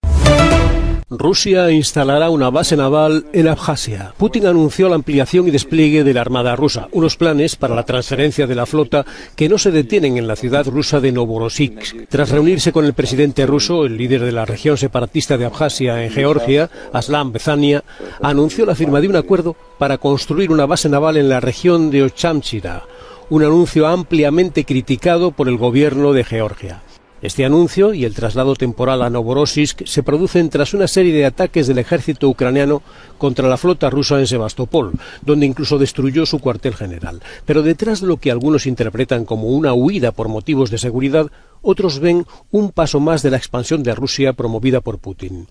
Rusia 1.19 1.71
instalará 1.71 2.31
una 2.31 2.51
base 2.51 2.77
naval 2.77 3.27
en 3.33 3.49
Abjasia. 3.49 4.15
Putin 4.17 4.47
anunció 4.47 4.89
la 4.89 4.95
ampliación 4.95 5.47
y 5.47 5.51
despliegue 5.51 6.05
de 6.05 6.15
la 6.15 6.23
Armada 6.23 6.57
rusa, 6.57 6.89
unos 6.93 7.17
planes 7.17 7.57
para 7.57 7.75
la 7.75 7.85
transferencia 7.85 8.47
de 8.47 8.55
la 8.55 8.67
flota 8.67 9.05
que 9.37 9.49
no 9.49 9.59
se 9.59 9.71
detienen 9.71 10.17
en 10.17 10.27
la 10.27 10.37
ciudad 10.37 10.67
rusa 10.67 11.01
de 11.01 11.13
Novorossiysk. 11.13 12.09
Tras 12.09 12.31
reunirse 12.31 12.73
con 12.73 12.85
el 12.85 12.95
presidente 12.95 13.47
ruso, 13.47 13.85
el 13.85 13.97
líder 13.97 14.23
de 14.23 14.33
la 14.33 14.45
región 14.45 14.79
separatista 14.79 15.37
de 15.37 15.45
Abjasia 15.45 16.03
en 16.03 16.11
Georgia, 16.11 16.71
Aslan 16.93 17.33
Bezania, 17.33 17.85
anunció 18.23 18.65
la 18.65 18.75
firma 18.75 19.01
de 19.01 19.09
un 19.09 19.17
acuerdo 19.17 19.55
para 19.79 19.99
construir 19.99 20.51
una 20.51 20.67
base 20.67 20.89
naval 20.89 21.17
en 21.17 21.29
la 21.29 21.41
región 21.41 21.91
de 21.91 22.05
Ochamchira, 22.05 22.85
un 23.29 23.43
anuncio 23.43 23.87
ampliamente 23.87 24.65
criticado 24.65 25.31
por 25.33 25.49
el 25.49 25.57
gobierno 25.57 26.13
de 26.13 26.25
Georgia. 26.25 26.83
Este 27.23 27.45
anuncio 27.45 27.95
y 27.95 28.05
el 28.05 28.14
traslado 28.14 28.57
temporal 28.57 29.01
a 29.01 29.09
Novorossiysk 29.09 29.87
se 29.87 30.03
producen 30.03 30.51
tras 30.51 30.75
una 30.75 30.89
serie 30.89 31.14
de 31.14 31.25
ataques 31.25 31.68
del 31.68 31.79
ejército 31.79 32.29
ucraniano 32.29 32.83
contra 33.16 33.49
la 33.49 33.57
flota 33.57 33.91
rusa 33.91 34.18
en 34.18 34.27
Sebastopol, 34.27 34.91
donde 35.20 35.47
incluso 35.47 35.79
destruyó 35.79 36.27
su 36.27 36.41
cuartel 36.41 36.75
general. 36.75 37.23
Pero 37.47 37.62
detrás 37.62 38.01
de 38.01 38.09
lo 38.09 38.16
que 38.16 38.33
algunos 38.33 38.66
interpretan 38.66 39.25
como 39.25 39.47
una 39.51 39.73
huida 39.73 40.11
por 40.11 40.27
motivos 40.27 40.73
de 40.73 40.79
seguridad, 40.79 41.31
otros 41.63 42.01
ven 42.01 42.27
un 42.51 42.71
paso 42.71 43.01
más 43.01 43.23
de 43.23 43.31
la 43.31 43.37
expansión 43.37 43.83
de 43.83 43.95
Rusia 43.95 44.33
promovida 44.33 44.81
por 44.81 44.99
Putin. 44.99 45.47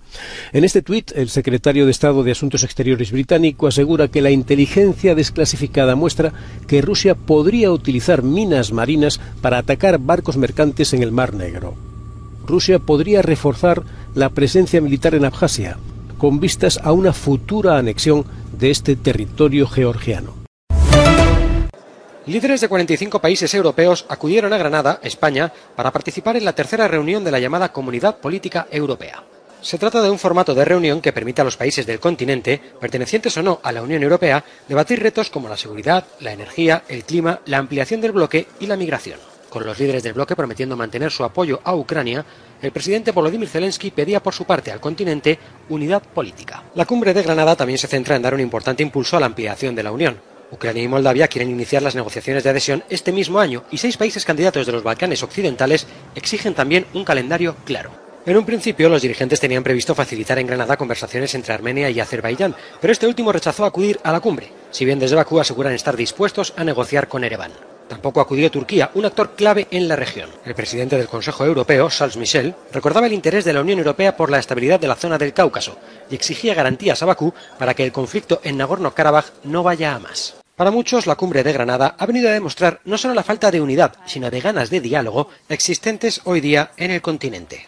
En 0.53 0.63
este 0.63 0.81
tuit, 0.81 1.11
el 1.15 1.29
secretario 1.29 1.85
de 1.85 1.91
Estado 1.91 2.23
de 2.23 2.31
Asuntos 2.31 2.63
Exteriores 2.63 3.11
británico 3.11 3.67
asegura 3.67 4.09
que 4.09 4.21
la 4.21 4.31
inteligencia 4.31 5.15
desclasificada 5.15 5.95
muestra 5.95 6.33
que 6.67 6.81
Rusia 6.81 7.15
podría 7.15 7.71
utilizar 7.71 8.23
minas 8.23 8.71
marinas 8.71 9.19
para 9.41 9.57
atacar 9.57 9.97
barcos 9.99 10.37
mercantes 10.37 10.93
en 10.93 11.03
el 11.03 11.11
Mar 11.11 11.33
Negro. 11.33 11.75
Rusia 12.45 12.79
podría 12.79 13.21
reforzar 13.21 13.83
la 14.13 14.29
presencia 14.29 14.81
militar 14.81 15.15
en 15.15 15.25
Abjasia, 15.25 15.77
con 16.17 16.39
vistas 16.39 16.79
a 16.83 16.91
una 16.91 17.13
futura 17.13 17.77
anexión 17.77 18.25
de 18.57 18.71
este 18.71 18.95
territorio 18.95 19.67
georgiano. 19.67 20.40
Líderes 22.27 22.61
de 22.61 22.69
45 22.69 23.19
países 23.19 23.51
europeos 23.55 24.05
acudieron 24.07 24.53
a 24.53 24.57
Granada, 24.57 24.99
España, 25.01 25.51
para 25.75 25.91
participar 25.91 26.37
en 26.37 26.45
la 26.45 26.53
tercera 26.53 26.87
reunión 26.87 27.23
de 27.23 27.31
la 27.31 27.39
llamada 27.39 27.73
Comunidad 27.73 28.17
Política 28.17 28.67
Europea. 28.69 29.23
Se 29.61 29.79
trata 29.79 30.03
de 30.03 30.09
un 30.11 30.19
formato 30.19 30.53
de 30.53 30.63
reunión 30.63 31.01
que 31.01 31.13
permite 31.13 31.41
a 31.41 31.43
los 31.43 31.57
países 31.57 31.87
del 31.87 31.99
continente, 31.99 32.61
pertenecientes 32.79 33.35
o 33.37 33.43
no 33.43 33.59
a 33.63 33.71
la 33.71 33.81
Unión 33.81 34.03
Europea, 34.03 34.43
debatir 34.67 35.01
retos 35.01 35.31
como 35.31 35.49
la 35.49 35.57
seguridad, 35.57 36.05
la 36.19 36.31
energía, 36.31 36.83
el 36.89 37.05
clima, 37.05 37.41
la 37.45 37.57
ampliación 37.57 38.01
del 38.01 38.11
bloque 38.11 38.47
y 38.59 38.67
la 38.67 38.77
migración. 38.77 39.19
Con 39.49 39.65
los 39.65 39.79
líderes 39.79 40.03
del 40.03 40.13
bloque 40.13 40.35
prometiendo 40.35 40.77
mantener 40.77 41.11
su 41.11 41.23
apoyo 41.23 41.59
a 41.63 41.75
Ucrania, 41.75 42.23
el 42.61 42.71
presidente 42.71 43.11
Volodymyr 43.11 43.49
Zelensky 43.49 43.89
pedía 43.89 44.21
por 44.21 44.33
su 44.33 44.45
parte 44.45 44.71
al 44.71 44.79
continente 44.79 45.39
unidad 45.69 46.03
política. 46.03 46.63
La 46.75 46.85
cumbre 46.85 47.15
de 47.15 47.23
Granada 47.23 47.55
también 47.55 47.79
se 47.79 47.87
centra 47.87 48.15
en 48.15 48.21
dar 48.21 48.35
un 48.35 48.41
importante 48.41 48.83
impulso 48.83 49.17
a 49.17 49.19
la 49.19 49.25
ampliación 49.25 49.73
de 49.73 49.83
la 49.83 49.91
Unión. 49.91 50.30
Ucrania 50.51 50.83
y 50.83 50.87
Moldavia 50.87 51.27
quieren 51.27 51.49
iniciar 51.49 51.81
las 51.81 51.95
negociaciones 51.95 52.43
de 52.43 52.49
adhesión 52.49 52.83
este 52.89 53.11
mismo 53.11 53.39
año 53.39 53.63
y 53.71 53.77
seis 53.77 53.97
países 53.97 54.25
candidatos 54.25 54.65
de 54.65 54.71
los 54.71 54.83
Balcanes 54.83 55.23
occidentales 55.23 55.87
exigen 56.15 56.53
también 56.53 56.85
un 56.93 57.05
calendario 57.05 57.55
claro. 57.65 57.91
En 58.23 58.37
un 58.37 58.45
principio, 58.45 58.87
los 58.87 59.01
dirigentes 59.01 59.39
tenían 59.39 59.63
previsto 59.63 59.95
facilitar 59.95 60.37
en 60.37 60.45
Granada 60.45 60.77
conversaciones 60.77 61.33
entre 61.33 61.55
Armenia 61.55 61.89
y 61.89 61.99
Azerbaiyán, 61.99 62.55
pero 62.79 62.93
este 62.93 63.07
último 63.07 63.31
rechazó 63.31 63.65
acudir 63.65 63.99
a 64.03 64.11
la 64.11 64.19
cumbre, 64.19 64.51
si 64.69 64.85
bien 64.85 64.99
desde 64.99 65.15
Bakú 65.15 65.39
aseguran 65.39 65.73
estar 65.73 65.97
dispuestos 65.97 66.53
a 66.55 66.63
negociar 66.63 67.07
con 67.07 67.23
Ereván. 67.23 67.51
Tampoco 67.87 68.21
acudió 68.21 68.51
Turquía, 68.51 68.91
un 68.93 69.05
actor 69.05 69.31
clave 69.35 69.67
en 69.71 69.87
la 69.87 69.95
región. 69.95 70.29
El 70.45 70.53
presidente 70.53 70.97
del 70.97 71.07
Consejo 71.07 71.45
Europeo, 71.45 71.89
Charles 71.89 72.15
Michel, 72.15 72.53
recordaba 72.71 73.07
el 73.07 73.13
interés 73.13 73.43
de 73.43 73.53
la 73.53 73.61
Unión 73.61 73.79
Europea 73.79 74.15
por 74.15 74.29
la 74.29 74.39
estabilidad 74.39 74.79
de 74.79 74.87
la 74.87 74.95
zona 74.95 75.17
del 75.17 75.33
Cáucaso 75.33 75.77
y 76.09 76.15
exigía 76.15 76.53
garantías 76.53 77.01
a 77.01 77.07
Bakú 77.07 77.33
para 77.57 77.73
que 77.73 77.83
el 77.83 77.91
conflicto 77.91 78.39
en 78.43 78.57
Nagorno-Karabaj 78.57 79.25
no 79.43 79.63
vaya 79.63 79.95
a 79.95 79.99
más. 79.99 80.40
Para 80.55 80.71
muchos, 80.71 81.07
la 81.07 81.15
cumbre 81.15 81.43
de 81.43 81.53
Granada 81.53 81.95
ha 81.97 82.05
venido 82.05 82.29
a 82.29 82.33
demostrar 82.33 82.81
no 82.85 82.97
solo 82.97 83.13
la 83.13 83.23
falta 83.23 83.51
de 83.51 83.61
unidad, 83.61 83.95
sino 84.05 84.29
de 84.29 84.41
ganas 84.41 84.69
de 84.69 84.81
diálogo 84.81 85.29
existentes 85.49 86.21
hoy 86.25 86.41
día 86.41 86.71
en 86.77 86.91
el 86.91 87.01
continente. 87.01 87.67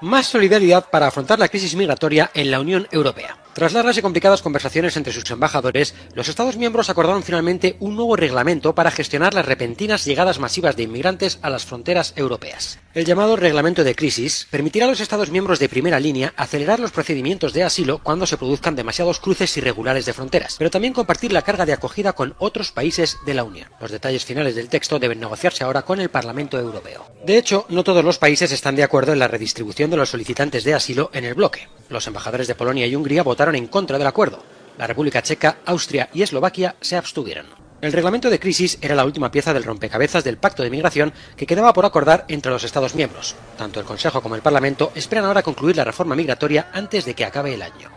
Más 0.00 0.26
solidaridad 0.26 0.90
para 0.90 1.06
afrontar 1.06 1.38
la 1.38 1.48
crisis 1.48 1.74
migratoria 1.76 2.30
en 2.34 2.50
la 2.50 2.60
Unión 2.60 2.86
Europea. 2.90 3.43
Tras 3.54 3.72
largas 3.72 3.96
y 3.96 4.02
complicadas 4.02 4.42
conversaciones 4.42 4.96
entre 4.96 5.12
sus 5.12 5.30
embajadores, 5.30 5.94
los 6.14 6.28
Estados 6.28 6.56
miembros 6.56 6.90
acordaron 6.90 7.22
finalmente 7.22 7.76
un 7.78 7.94
nuevo 7.94 8.16
reglamento 8.16 8.74
para 8.74 8.90
gestionar 8.90 9.32
las 9.32 9.46
repentinas 9.46 10.04
llegadas 10.04 10.40
masivas 10.40 10.74
de 10.74 10.82
inmigrantes 10.82 11.38
a 11.40 11.50
las 11.50 11.64
fronteras 11.64 12.14
europeas. 12.16 12.80
El 12.94 13.04
llamado 13.04 13.36
reglamento 13.36 13.84
de 13.84 13.94
crisis 13.94 14.48
permitirá 14.50 14.86
a 14.86 14.88
los 14.88 14.98
Estados 14.98 15.30
miembros 15.30 15.60
de 15.60 15.68
primera 15.68 16.00
línea 16.00 16.34
acelerar 16.36 16.80
los 16.80 16.90
procedimientos 16.90 17.52
de 17.52 17.62
asilo 17.62 18.00
cuando 18.02 18.26
se 18.26 18.36
produzcan 18.36 18.74
demasiados 18.74 19.20
cruces 19.20 19.56
irregulares 19.56 20.04
de 20.04 20.12
fronteras, 20.12 20.56
pero 20.58 20.70
también 20.70 20.92
compartir 20.92 21.32
la 21.32 21.42
carga 21.42 21.64
de 21.64 21.74
acogida 21.74 22.12
con 22.12 22.34
otros 22.38 22.72
países 22.72 23.18
de 23.24 23.34
la 23.34 23.44
Unión. 23.44 23.68
Los 23.80 23.92
detalles 23.92 24.24
finales 24.24 24.56
del 24.56 24.68
texto 24.68 24.98
deben 24.98 25.20
negociarse 25.20 25.62
ahora 25.62 25.82
con 25.82 26.00
el 26.00 26.08
Parlamento 26.08 26.58
Europeo. 26.58 27.06
De 27.24 27.38
hecho, 27.38 27.66
no 27.68 27.84
todos 27.84 28.04
los 28.04 28.18
países 28.18 28.50
están 28.50 28.74
de 28.74 28.82
acuerdo 28.82 29.12
en 29.12 29.20
la 29.20 29.28
redistribución 29.28 29.90
de 29.90 29.96
los 29.96 30.10
solicitantes 30.10 30.64
de 30.64 30.74
asilo 30.74 31.10
en 31.12 31.24
el 31.24 31.34
bloque. 31.34 31.68
Los 31.88 32.06
embajadores 32.06 32.48
de 32.48 32.54
Polonia 32.54 32.86
y 32.86 32.96
Hungría 32.96 33.22
votaron 33.22 33.43
en 33.52 33.66
contra 33.66 33.98
del 33.98 34.06
acuerdo. 34.06 34.42
La 34.78 34.86
República 34.86 35.22
Checa, 35.22 35.58
Austria 35.66 36.08
y 36.14 36.22
Eslovaquia 36.22 36.76
se 36.80 36.96
abstuvieron. 36.96 37.46
El 37.80 37.92
reglamento 37.92 38.30
de 38.30 38.40
crisis 38.40 38.78
era 38.80 38.94
la 38.94 39.04
última 39.04 39.30
pieza 39.30 39.52
del 39.52 39.64
rompecabezas 39.64 40.24
del 40.24 40.38
pacto 40.38 40.62
de 40.62 40.70
migración 40.70 41.12
que 41.36 41.46
quedaba 41.46 41.74
por 41.74 41.84
acordar 41.84 42.24
entre 42.28 42.50
los 42.50 42.64
Estados 42.64 42.94
miembros. 42.94 43.36
Tanto 43.58 43.78
el 43.78 43.84
Consejo 43.86 44.22
como 44.22 44.36
el 44.36 44.42
Parlamento 44.42 44.90
esperan 44.94 45.26
ahora 45.26 45.42
concluir 45.42 45.76
la 45.76 45.84
reforma 45.84 46.16
migratoria 46.16 46.70
antes 46.72 47.04
de 47.04 47.14
que 47.14 47.26
acabe 47.26 47.52
el 47.52 47.60
año. 47.60 47.90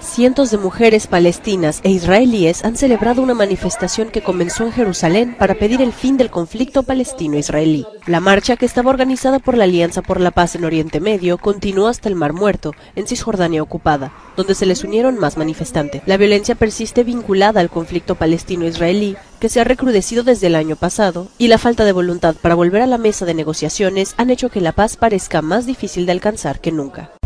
Cientos 0.00 0.52
de 0.52 0.58
mujeres 0.58 1.08
palestinas 1.08 1.80
e 1.82 1.90
israelíes 1.90 2.64
han 2.64 2.76
celebrado 2.76 3.20
una 3.20 3.34
manifestación 3.34 4.10
que 4.10 4.22
comenzó 4.22 4.64
en 4.64 4.72
Jerusalén 4.72 5.34
para 5.36 5.56
pedir 5.56 5.82
el 5.82 5.92
fin 5.92 6.16
del 6.16 6.30
conflicto 6.30 6.84
palestino-israelí. 6.84 7.84
La 8.06 8.20
marcha, 8.20 8.56
que 8.56 8.64
estaba 8.64 8.90
organizada 8.90 9.40
por 9.40 9.56
la 9.56 9.64
Alianza 9.64 10.00
por 10.02 10.20
la 10.20 10.30
Paz 10.30 10.54
en 10.54 10.64
Oriente 10.64 11.00
Medio, 11.00 11.36
continuó 11.38 11.88
hasta 11.88 12.08
el 12.08 12.14
Mar 12.14 12.32
Muerto, 12.32 12.74
en 12.94 13.08
Cisjordania 13.08 13.60
ocupada, 13.60 14.12
donde 14.36 14.54
se 14.54 14.66
les 14.66 14.84
unieron 14.84 15.18
más 15.18 15.36
manifestantes. 15.36 16.02
La 16.06 16.16
violencia 16.16 16.54
persiste 16.54 17.02
vinculada 17.02 17.60
al 17.60 17.68
conflicto 17.68 18.14
palestino-israelí, 18.14 19.16
que 19.40 19.48
se 19.48 19.60
ha 19.60 19.64
recrudecido 19.64 20.22
desde 20.22 20.46
el 20.46 20.54
año 20.54 20.76
pasado, 20.76 21.26
y 21.38 21.48
la 21.48 21.58
falta 21.58 21.84
de 21.84 21.92
voluntad 21.92 22.36
para 22.40 22.54
volver 22.54 22.82
a 22.82 22.86
la 22.86 22.98
mesa 22.98 23.26
de 23.26 23.34
negociaciones 23.34 24.14
han 24.16 24.30
hecho 24.30 24.48
que 24.48 24.60
la 24.60 24.72
paz 24.72 24.96
parezca 24.96 25.42
más 25.42 25.66
difícil 25.66 26.06
de 26.06 26.12
alcanzar 26.12 26.60
que 26.60 26.70
nunca. 26.70 27.17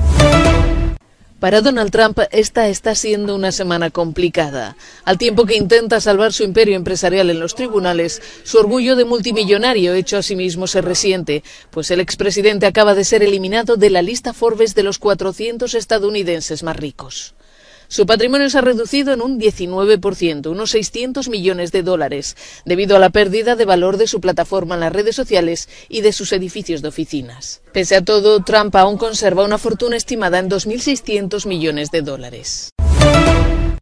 Para 1.43 1.61
Donald 1.61 1.90
Trump, 1.90 2.20
esta 2.30 2.68
está 2.68 2.95
siendo 2.95 3.34
una 3.34 3.51
semana 3.51 3.90
complicada. 3.90 4.76
Al 5.05 5.18
tiempo 5.18 5.45
que 5.45 5.57
intenta 5.57 6.01
salvar 6.01 6.32
su 6.32 6.45
imperio 6.45 6.76
empresarial 6.76 7.30
en 7.30 7.40
los 7.40 7.57
tribunales, 7.57 8.22
su 8.45 8.59
orgullo 8.59 8.95
de 8.95 9.05
multimillonario 9.05 9.93
hecho 9.93 10.18
a 10.18 10.22
sí 10.22 10.36
mismo 10.36 10.68
se 10.68 10.82
resiente, 10.82 11.43
pues 11.70 11.90
el 11.90 11.99
expresidente 11.99 12.66
acaba 12.66 12.95
de 12.95 13.03
ser 13.03 13.24
eliminado 13.24 13.76
de 13.76 13.90
la 13.90 14.03
lista 14.03 14.32
Forbes 14.32 14.76
de 14.76 14.84
los 14.84 15.01
400 15.01 15.74
estadounidenses 15.74 16.62
más 16.62 16.76
ricos. 16.76 17.34
Su 17.93 18.07
patrimonio 18.07 18.49
se 18.49 18.57
ha 18.57 18.62
reducido 18.62 19.12
en 19.12 19.20
un 19.20 19.38
19%, 19.38 20.51
unos 20.51 20.70
600 20.70 21.28
millones 21.28 21.72
de 21.72 21.82
dólares, 21.82 22.38
debido 22.64 22.97
a 22.97 22.99
la 22.99 23.11
pérdida 23.11 23.55
de 23.55 23.66
valor 23.66 23.99
de 23.99 24.07
su 24.07 24.18
plataforma 24.18 24.76
en 24.76 24.80
las 24.80 24.95
redes 24.95 25.14
sociales 25.14 25.68
y 25.90 26.01
de 26.01 26.12
sus 26.12 26.32
edificios 26.32 26.80
de 26.80 26.88
oficinas. 26.88 27.61
Pese 27.74 27.97
a 27.97 28.03
todo, 28.03 28.43
Trump 28.45 28.74
aún 28.76 28.97
conserva 28.97 29.45
una 29.45 29.59
fortuna 29.59 29.99
estimada 29.99 30.38
en 30.38 30.49
2.600 30.49 31.47
millones 31.47 31.90
de 31.90 32.01
dólares. 32.01 32.70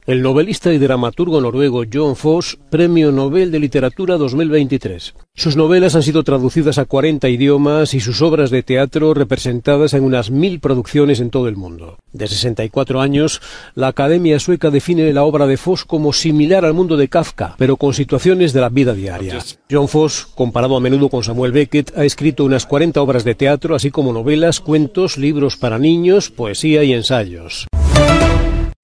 El 0.06 0.22
novelista 0.22 0.72
y 0.72 0.78
dramaturgo 0.78 1.40
noruego 1.40 1.84
John 1.92 2.16
Foss, 2.16 2.58
Premio 2.70 3.12
Nobel 3.12 3.50
de 3.50 3.58
Literatura 3.58 4.16
2023. 4.16 5.14
Sus 5.34 5.56
novelas 5.56 5.94
han 5.94 6.02
sido 6.02 6.22
traducidas 6.24 6.78
a 6.78 6.84
40 6.84 7.28
idiomas 7.28 7.94
y 7.94 8.00
sus 8.00 8.20
obras 8.22 8.50
de 8.50 8.62
teatro 8.62 9.14
representadas 9.14 9.94
en 9.94 10.04
unas 10.04 10.30
mil 10.30 10.60
producciones 10.60 11.20
en 11.20 11.30
todo 11.30 11.48
el 11.48 11.56
mundo. 11.56 11.98
De 12.12 12.26
64 12.26 13.00
años, 13.00 13.40
la 13.74 13.88
Academia 13.88 14.40
Sueca 14.40 14.70
define 14.70 15.12
la 15.12 15.24
obra 15.24 15.46
de 15.46 15.56
Foss 15.56 15.84
como 15.84 16.12
similar 16.12 16.64
al 16.64 16.74
mundo 16.74 16.96
de 16.96 17.08
Kafka, 17.08 17.54
pero 17.58 17.76
con 17.76 17.94
situaciones 17.94 18.52
de 18.52 18.60
la 18.60 18.68
vida 18.68 18.94
diaria. 18.94 19.38
John 19.70 19.88
Foss, 19.88 20.26
comparado 20.34 20.76
a 20.76 20.80
menudo 20.80 21.08
con 21.08 21.22
Samuel 21.22 21.52
Beckett, 21.52 21.96
ha 21.96 22.04
escrito 22.04 22.44
unas 22.44 22.66
40 22.66 23.00
obras 23.00 23.24
de 23.24 23.34
teatro, 23.34 23.74
así 23.74 23.90
como 23.90 24.12
novelas, 24.12 24.60
cuentos, 24.60 25.18
libros 25.18 25.56
para 25.56 25.78
niños, 25.78 26.30
poesía 26.30 26.82
y 26.84 26.92
ensayos. 26.92 27.66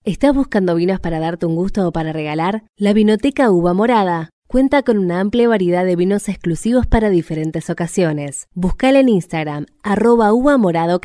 ¿Estás 0.07 0.33
buscando 0.37 0.77
vinos 0.77 1.01
para 1.01 1.19
darte 1.19 1.47
un 1.47 1.57
gusto 1.57 1.89
o 1.89 1.91
para 1.91 2.13
regalar? 2.13 2.63
La 2.77 2.93
Vinoteca 2.93 3.51
Uva 3.51 3.75
Morada 3.75 4.31
cuenta 4.47 4.85
con 4.85 4.99
una 4.99 5.19
amplia 5.19 5.49
variedad 5.49 5.85
de 5.85 5.97
vinos 5.97 6.29
exclusivos 6.29 6.87
para 6.87 7.11
diferentes 7.11 7.71
ocasiones. 7.71 8.47
Buscala 8.55 9.01
en 9.01 9.09
Instagram, 9.09 9.67
arroba 9.83 10.33
uva 10.33 10.59
morada. 10.59 11.01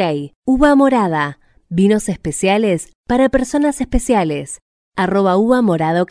Uva 0.45 0.75
morada, 0.75 1.39
vinos 1.67 2.09
especiales 2.09 2.93
para 3.07 3.29
personas 3.29 3.81
especiales, 3.81 4.59
arroba 4.95 5.35
uva 5.35 5.63
morada. 5.63 6.05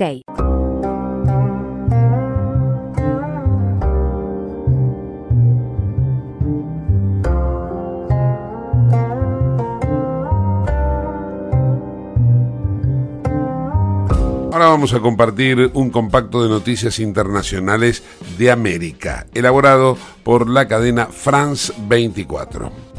Ahora 14.52 14.66
vamos 14.66 14.92
a 14.94 15.00
compartir 15.00 15.70
un 15.74 15.90
compacto 15.90 16.42
de 16.42 16.48
noticias 16.48 16.98
internacionales 16.98 18.02
de 18.36 18.50
América, 18.50 19.26
elaborado 19.32 19.96
por 20.24 20.48
la 20.50 20.66
cadena 20.66 21.06
France 21.06 21.72
24. 21.86 22.89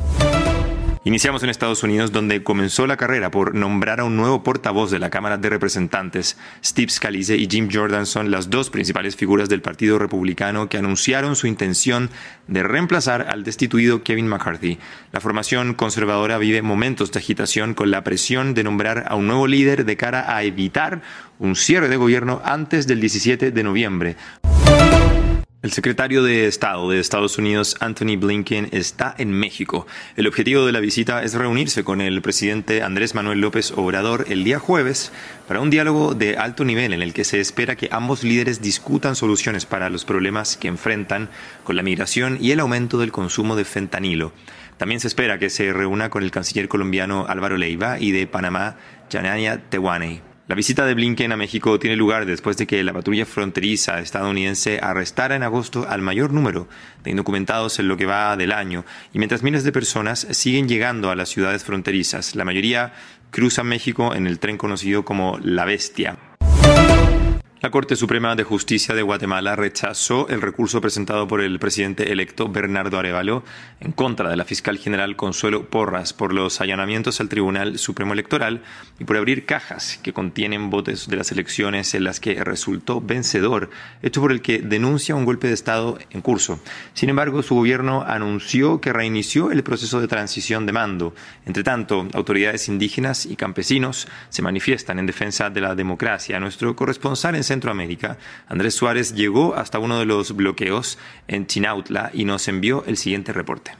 Iniciamos 1.04 1.41
en 1.41 1.49
Estados 1.49 1.82
Unidos 1.82 2.12
donde 2.12 2.43
comenzó 2.43 2.86
la 2.86 2.95
carrera 2.95 3.32
por 3.32 3.56
nombrar 3.56 3.99
a 3.99 4.04
un 4.04 4.16
nuevo 4.16 4.43
portavoz 4.43 4.91
de 4.91 4.99
la 4.99 5.10
Cámara 5.10 5.39
de 5.39 5.49
Representantes. 5.49 6.38
Steve 6.64 6.91
Scalise 6.91 7.38
y 7.38 7.47
Jim 7.49 7.70
Jordan 7.74 8.06
son 8.06 8.30
las 8.30 8.52
dos 8.52 8.70
principales 8.70 9.16
figuras 9.16 9.49
del 9.49 9.64
Partido 9.64 9.97
Republicano 9.97 10.70
que 10.70 10.78
anunciaron 10.78 11.36
su 11.36 11.47
intención 11.47 12.12
de 12.47 12.62
reemplazar 12.62 13.26
al 13.32 13.43
destituido 13.43 14.04
Kevin 14.04 14.28
McCarthy. 14.28 14.78
La 15.12 15.22
formación 15.22 15.74
conservadora 15.74 16.38
vive 16.38 16.62
momentos 16.62 17.12
de 17.12 17.18
agitación 17.18 17.74
con 17.74 17.89
la 17.89 18.04
presión 18.04 18.54
de 18.54 18.64
nombrar 18.64 19.06
a 19.08 19.16
un 19.16 19.26
nuevo 19.26 19.47
líder 19.47 19.86
de 19.86 19.97
cara 19.97 20.36
a 20.36 20.43
evitar 20.43 21.02
un 21.39 21.56
cierre 21.56 21.89
de 21.89 21.97
gobierno 21.97 22.43
antes 22.45 22.86
del 22.86 23.02
17 23.02 23.49
de 23.49 23.64
noviembre. 23.64 24.18
El 25.64 25.72
secretario 25.72 26.24
de 26.24 26.47
Estado 26.47 26.89
de 26.89 26.99
Estados 26.99 27.38
Unidos, 27.38 27.78
Anthony 27.82 28.18
Blinken, 28.18 28.70
está 28.72 29.14
en 29.20 29.32
México. 29.32 29.86
El 30.16 30.26
objetivo 30.26 30.66
de 30.66 30.72
la 30.72 30.80
visita 30.80 31.22
es 31.22 31.36
reunirse 31.36 31.84
con 31.84 32.01
el 32.01 32.24
presidente 32.24 32.82
Andrés 32.82 33.14
Manuel 33.14 33.41
López 33.41 33.72
Obrador 33.76 34.26
el 34.30 34.43
día 34.43 34.57
jueves 34.57 35.12
para 35.47 35.59
un 35.59 35.70
diálogo 35.70 36.16
de 36.16 36.36
alto 36.36 36.66
nivel 36.66 36.93
en 36.93 37.03
el 37.03 37.14
que 37.14 37.26
se 37.26 37.39
espera 37.39 37.76
que 37.76 37.89
ambos 37.91 38.24
líderes 38.24 38.64
discutan 38.64 39.16
soluciones 39.16 39.68
para 39.68 39.91
los 39.91 40.03
problemas 40.03 40.57
que 40.57 40.68
enfrentan 40.68 41.30
con 41.64 41.76
la 41.76 41.84
migración 41.84 42.39
y 42.41 42.49
el 42.49 42.59
aumento 42.59 42.97
del 42.97 43.12
consumo 43.12 43.55
de 43.55 43.66
fentanilo. 43.66 44.34
También 44.78 44.99
se 44.99 45.09
espera 45.09 45.38
que 45.38 45.51
se 45.51 45.72
reúna 45.74 46.09
con 46.09 46.24
el 46.24 46.32
canciller 46.32 46.70
colombiano 46.70 47.28
Álvaro 47.28 47.57
Leiva 47.57 47.99
y 47.99 48.09
de 48.09 48.26
Panamá, 48.26 48.78
Yanaya 49.12 49.70
Tewane. 49.70 50.30
La 50.52 50.56
visita 50.56 50.86
de 50.86 50.95
Blinken 50.95 51.32
a 51.32 51.38
México 51.38 51.80
tiene 51.80 51.95
lugar 51.95 52.26
después 52.26 52.58
de 52.58 52.68
que 52.68 52.84
la 52.84 52.91
patrulla 52.91 53.26
fronteriza 53.26 54.02
estadounidense 54.02 54.82
arrestara 54.84 55.38
en 55.38 55.43
agosto 55.43 55.88
al 55.88 56.02
mayor 56.02 56.34
número 56.34 56.68
de 57.06 57.12
indocumentados 57.12 57.80
en 57.80 57.88
lo 57.88 57.95
que 57.95 58.06
va 58.06 58.36
del 58.36 58.52
año, 58.52 58.84
y 59.14 59.20
mientras 59.20 59.43
miles 59.43 59.64
de 59.64 59.72
personas 59.72 60.28
siguen 60.32 60.68
llegando 60.68 61.10
a 61.10 61.16
las 61.16 61.30
ciudades 61.30 61.64
fronterizas, 61.64 62.36
la 62.36 62.43
mayoría 62.43 62.91
cruzan 63.30 63.68
México 63.68 64.14
en 64.14 64.28
el 64.28 64.39
tren 64.39 64.58
conocido 64.58 65.06
como 65.06 65.39
La 65.41 65.64
Bestia. 65.64 66.18
La 67.62 67.70
Corte 67.70 67.95
Suprema 67.95 68.36
de 68.36 68.43
Justicia 68.43 68.95
de 68.95 69.03
Guatemala 69.03 69.55
rechazó 69.55 70.28
el 70.30 70.41
recurso 70.41 70.82
presentado 70.82 71.28
por 71.28 71.41
el 71.41 71.59
presidente 71.59 72.12
electo 72.12 72.49
Bernardo 72.49 72.97
Arevalo 72.97 73.43
en 73.80 73.91
contra 73.91 74.32
de 74.32 74.36
la 74.36 74.45
fiscal 74.45 74.80
general 74.80 75.16
Consuelo 75.16 75.70
Porras 75.70 76.12
por 76.12 76.34
los 76.34 76.59
allanamientos 76.59 77.22
al 77.22 77.30
Tribunal 77.30 77.78
Supremo 77.78 78.14
Electoral 78.14 78.64
y 78.97 79.03
por 79.03 79.16
abrir 79.16 79.45
cajas 79.45 79.99
que 80.01 80.12
contienen 80.12 80.72
votos 80.72 81.07
de 81.07 81.18
las 81.18 81.32
elecciones 81.32 81.93
en 81.93 82.03
las 82.03 82.20
que 82.20 82.43
resultó 82.43 82.99
vencedor, 82.99 83.70
hecho 84.01 84.22
por 84.22 84.32
el 84.32 84.41
que 84.41 84.57
denuncia 84.57 85.14
un 85.14 85.26
golpe 85.26 85.47
de 85.47 85.53
Estado 85.53 85.99
en 86.09 86.22
curso. 86.22 86.59
Sin 86.95 87.12
embargo, 87.12 87.43
su 87.43 87.53
gobierno 87.53 88.03
anunció 88.07 88.82
que 88.82 88.91
reinició 88.91 89.51
el 89.51 89.62
proceso 89.62 90.01
de 90.01 90.07
transición 90.07 90.66
de 90.66 90.74
mando. 90.74 91.14
Entre 91.45 91.62
tanto, 91.64 92.07
autoridades 92.14 92.68
indígenas 92.70 93.28
y 93.28 93.36
campesinos 93.36 94.07
se 94.30 94.41
manifiestan 94.41 94.97
en 94.97 95.05
defensa 95.05 95.51
de 95.51 95.62
la 95.62 95.76
democracia. 95.76 96.39
Nuestro 96.39 96.76
corresponsal 96.76 97.36
en 97.36 97.51
Centroamérica, 97.52 98.18
Andrés 98.47 98.76
Suárez 98.76 99.14
llegó 99.14 99.56
hasta 99.56 99.78
uno 99.78 99.99
de 99.99 100.06
los 100.06 100.34
bloqueos 100.38 100.97
en 101.28 101.47
Chinautla 101.47 102.10
y 102.14 102.24
nos 102.24 102.47
envió 102.47 102.86
el 102.88 102.95
siguiente 102.95 103.34
reporte. 103.34 103.72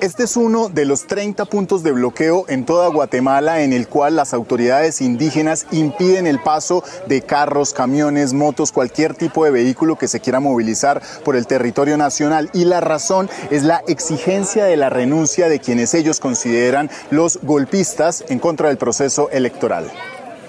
Este 0.00 0.22
es 0.22 0.36
uno 0.36 0.68
de 0.68 0.84
los 0.84 1.08
30 1.08 1.44
puntos 1.46 1.82
de 1.82 1.90
bloqueo 1.90 2.44
en 2.48 2.64
toda 2.64 2.86
Guatemala 2.88 3.62
en 3.62 3.72
el 3.72 3.88
cual 3.88 4.14
las 4.14 4.32
autoridades 4.32 5.00
indígenas 5.00 5.66
impiden 5.72 6.28
el 6.28 6.38
paso 6.38 6.84
de 7.08 7.22
carros, 7.22 7.72
camiones, 7.72 8.34
motos, 8.34 8.70
cualquier 8.70 9.14
tipo 9.14 9.44
de 9.44 9.50
vehículo 9.50 9.98
que 9.98 10.06
se 10.06 10.20
quiera 10.20 10.38
movilizar 10.38 11.02
por 11.24 11.34
el 11.34 11.48
territorio 11.48 11.96
nacional. 11.96 12.50
Y 12.52 12.66
la 12.66 12.80
razón 12.80 13.28
es 13.50 13.64
la 13.64 13.82
exigencia 13.88 14.64
de 14.66 14.76
la 14.76 14.90
renuncia 14.90 15.48
de 15.48 15.58
quienes 15.58 15.92
ellos 15.94 16.20
consideran 16.20 16.88
los 17.10 17.40
golpistas 17.42 18.24
en 18.28 18.38
contra 18.38 18.68
del 18.68 18.78
proceso 18.78 19.28
electoral. 19.30 19.90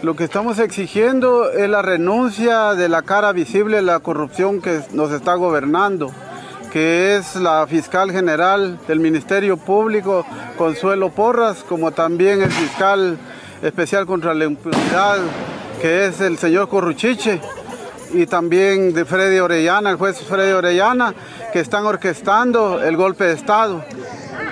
Lo 0.02 0.16
que 0.16 0.24
estamos 0.24 0.60
exigiendo 0.60 1.52
es 1.52 1.70
la 1.70 1.82
renuncia 1.82 2.74
de 2.74 2.88
la 2.88 3.02
cara 3.02 3.34
visible 3.34 3.78
de 3.78 3.82
la 3.82 4.00
corrupción 4.00 4.62
que 4.62 4.80
nos 4.94 5.12
está 5.12 5.34
gobernando, 5.34 6.10
que 6.72 7.18
es 7.18 7.36
la 7.36 7.68
fiscal 7.68 8.10
general 8.10 8.80
del 8.88 9.02
Ministerio 9.02 9.58
Público, 9.58 10.26
Consuelo 10.58 11.10
Porras, 11.10 11.66
como 11.68 11.92
también 11.92 12.42
el 12.42 12.50
fiscal 12.50 13.18
especial 13.62 14.06
contra 14.06 14.34
la 14.34 14.46
impunidad, 14.46 15.18
que 15.82 16.06
es 16.06 16.22
el 16.22 16.38
señor 16.38 16.70
Corruchiche, 16.70 17.42
y 18.14 18.26
también 18.26 18.94
de 18.94 19.04
Freddy 19.04 19.40
Orellana, 19.40 19.90
el 19.90 19.98
juez 19.98 20.22
Freddy 20.22 20.54
Orellana, 20.54 21.14
que 21.52 21.60
están 21.60 21.86
orquestando 21.86 22.82
el 22.82 22.96
golpe 22.96 23.26
de 23.26 23.34
Estado. 23.34 23.84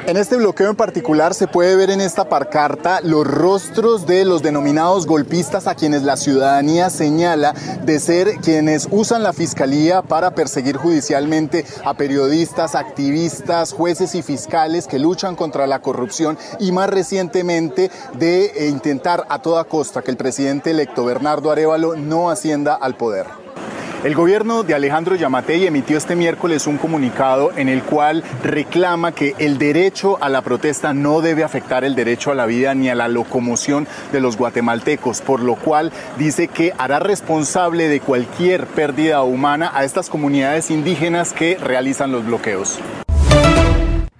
En 0.07 0.15
este 0.15 0.37
bloqueo 0.37 0.69
en 0.69 0.77
particular 0.77 1.33
se 1.33 1.47
puede 1.47 1.75
ver 1.75 1.89
en 1.89 1.99
esta 1.99 2.29
parcarta 2.29 3.01
los 3.01 3.27
rostros 3.27 4.07
de 4.07 4.23
los 4.23 4.41
denominados 4.41 5.05
golpistas 5.05 5.67
a 5.67 5.75
quienes 5.75 6.03
la 6.03 6.15
ciudadanía 6.15 6.89
señala 6.89 7.53
de 7.83 7.99
ser 7.99 8.37
quienes 8.37 8.87
usan 8.89 9.21
la 9.21 9.33
fiscalía 9.33 10.01
para 10.01 10.31
perseguir 10.31 10.77
judicialmente 10.77 11.65
a 11.83 11.93
periodistas, 11.95 12.73
activistas, 12.73 13.73
jueces 13.73 14.15
y 14.15 14.21
fiscales 14.21 14.87
que 14.87 14.97
luchan 14.97 15.35
contra 15.35 15.67
la 15.67 15.81
corrupción 15.81 16.37
y 16.57 16.71
más 16.71 16.89
recientemente 16.89 17.91
de 18.17 18.45
eh, 18.45 18.69
intentar 18.69 19.25
a 19.27 19.41
toda 19.41 19.65
costa 19.65 20.03
que 20.03 20.11
el 20.11 20.15
presidente 20.15 20.71
electo 20.71 21.03
Bernardo 21.03 21.51
Arevalo 21.51 21.97
no 21.97 22.29
ascienda 22.29 22.75
al 22.75 22.95
poder. 22.95 23.46
El 24.03 24.13
gobierno 24.13 24.61
de 24.61 24.75
Alejandro 24.75 25.15
Yamatei 25.15 25.65
emitió 25.65 25.97
este 25.97 26.15
miércoles 26.15 26.67
un 26.67 26.77
comunicado 26.77 27.51
en 27.57 27.67
el 27.67 27.81
cual 27.81 28.23
reclama 28.43 29.11
que 29.11 29.33
el 29.39 29.57
derecho 29.57 30.21
a 30.21 30.29
la 30.29 30.43
protesta 30.43 30.93
no 30.93 31.21
debe 31.21 31.43
afectar 31.43 31.83
el 31.83 31.95
derecho 31.95 32.31
a 32.31 32.35
la 32.35 32.45
vida 32.45 32.75
ni 32.75 32.89
a 32.89 32.95
la 32.95 33.07
locomoción 33.07 33.87
de 34.11 34.21
los 34.21 34.37
guatemaltecos, 34.37 35.21
por 35.21 35.41
lo 35.41 35.55
cual 35.55 35.91
dice 36.17 36.47
que 36.47 36.73
hará 36.77 36.99
responsable 36.99 37.87
de 37.87 37.99
cualquier 37.99 38.67
pérdida 38.67 39.23
humana 39.23 39.71
a 39.73 39.83
estas 39.83 40.09
comunidades 40.09 40.69
indígenas 40.69 41.33
que 41.33 41.57
realizan 41.57 42.11
los 42.11 42.23
bloqueos. 42.23 42.79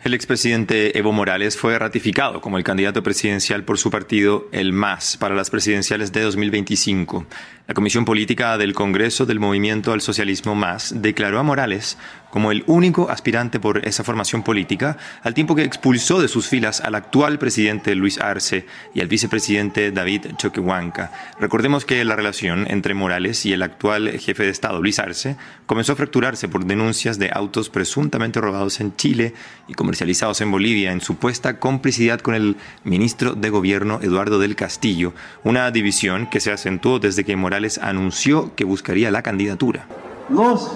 El 0.07 0.13
expresidente 0.13 0.97
Evo 0.97 1.11
Morales 1.11 1.57
fue 1.57 1.77
ratificado 1.77 2.39
como 2.39 2.57
el 2.57 2.63
candidato 2.63 3.03
presidencial 3.03 3.65
por 3.65 3.77
su 3.77 3.91
partido, 3.91 4.47
el 4.53 4.71
MAS, 4.71 5.17
para 5.17 5.35
las 5.35 5.49
presidenciales 5.49 6.13
de 6.13 6.21
2025. 6.21 7.25
La 7.67 7.73
Comisión 7.73 8.05
Política 8.05 8.57
del 8.57 8.73
Congreso 8.73 9.25
del 9.25 9.41
Movimiento 9.41 9.91
al 9.91 9.99
Socialismo 9.99 10.55
MAS 10.55 10.93
declaró 11.01 11.37
a 11.37 11.43
Morales 11.43 11.97
como 12.29 12.51
el 12.51 12.63
único 12.67 13.09
aspirante 13.09 13.59
por 13.59 13.87
esa 13.87 14.03
formación 14.03 14.43
política, 14.43 14.97
al 15.23 15.33
tiempo 15.33 15.55
que 15.55 15.63
expulsó 15.63 16.21
de 16.21 16.27
sus 16.27 16.47
filas 16.47 16.81
al 16.81 16.95
actual 16.95 17.39
presidente 17.39 17.95
Luis 17.95 18.19
Arce 18.19 18.65
y 18.93 19.01
al 19.01 19.07
vicepresidente 19.07 19.91
David 19.91 20.27
Choquehuanca. 20.37 21.11
Recordemos 21.39 21.83
que 21.83 22.03
la 22.05 22.15
relación 22.15 22.65
entre 22.69 22.93
Morales 22.93 23.45
y 23.45 23.53
el 23.53 23.63
actual 23.63 24.11
jefe 24.19 24.43
de 24.43 24.49
Estado, 24.49 24.81
Luis 24.81 24.99
Arce, 24.99 25.35
comenzó 25.65 25.93
a 25.93 25.95
fracturarse 25.95 26.47
por 26.47 26.65
denuncias 26.65 27.17
de 27.17 27.31
autos 27.33 27.69
presuntamente 27.69 28.39
robados 28.41 28.79
en 28.81 28.95
Chile 28.95 29.33
y 29.67 29.73
comercializados 29.73 30.41
en 30.41 30.51
Bolivia 30.51 30.91
en 30.91 31.01
supuesta 31.01 31.59
complicidad 31.59 32.19
con 32.19 32.35
el 32.35 32.55
ministro 32.83 33.33
de 33.33 33.49
Gobierno 33.49 33.99
Eduardo 34.01 34.37
del 34.39 34.55
Castillo, 34.55 35.13
una 35.43 35.71
división 35.71 36.29
que 36.29 36.39
se 36.39 36.51
acentuó 36.51 36.99
desde 36.99 37.23
que 37.23 37.31
Morales 37.57 37.79
anunció 37.81 38.51
que 38.55 38.65
buscaría 38.65 39.09
la 39.09 39.23
candidatura. 39.23 39.87
Los 40.29 40.71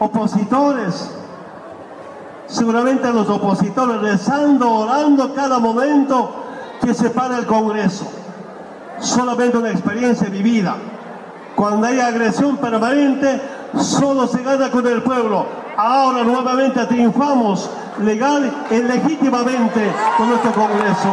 opositores, 0.00 1.08
seguramente 2.48 3.12
los 3.12 3.28
opositores 3.28 4.00
rezando, 4.00 4.68
orando 4.68 5.32
cada 5.32 5.60
momento 5.60 6.44
que 6.80 6.92
se 6.92 7.10
para 7.10 7.38
el 7.38 7.46
Congreso. 7.46 8.10
Solamente 8.98 9.58
una 9.58 9.70
experiencia 9.70 10.28
vivida. 10.28 10.74
Cuando 11.54 11.86
hay 11.86 12.00
agresión 12.00 12.56
permanente, 12.56 13.40
solo 13.78 14.26
se 14.26 14.42
gana 14.42 14.72
con 14.72 14.84
el 14.84 15.02
pueblo. 15.02 15.46
Ahora 15.76 16.24
nuevamente 16.24 16.84
triunfamos 16.86 17.70
legal 18.02 18.52
y 18.72 18.74
legítimamente 18.82 19.92
con 20.16 20.30
nuestro 20.30 20.50
Congreso. 20.52 21.12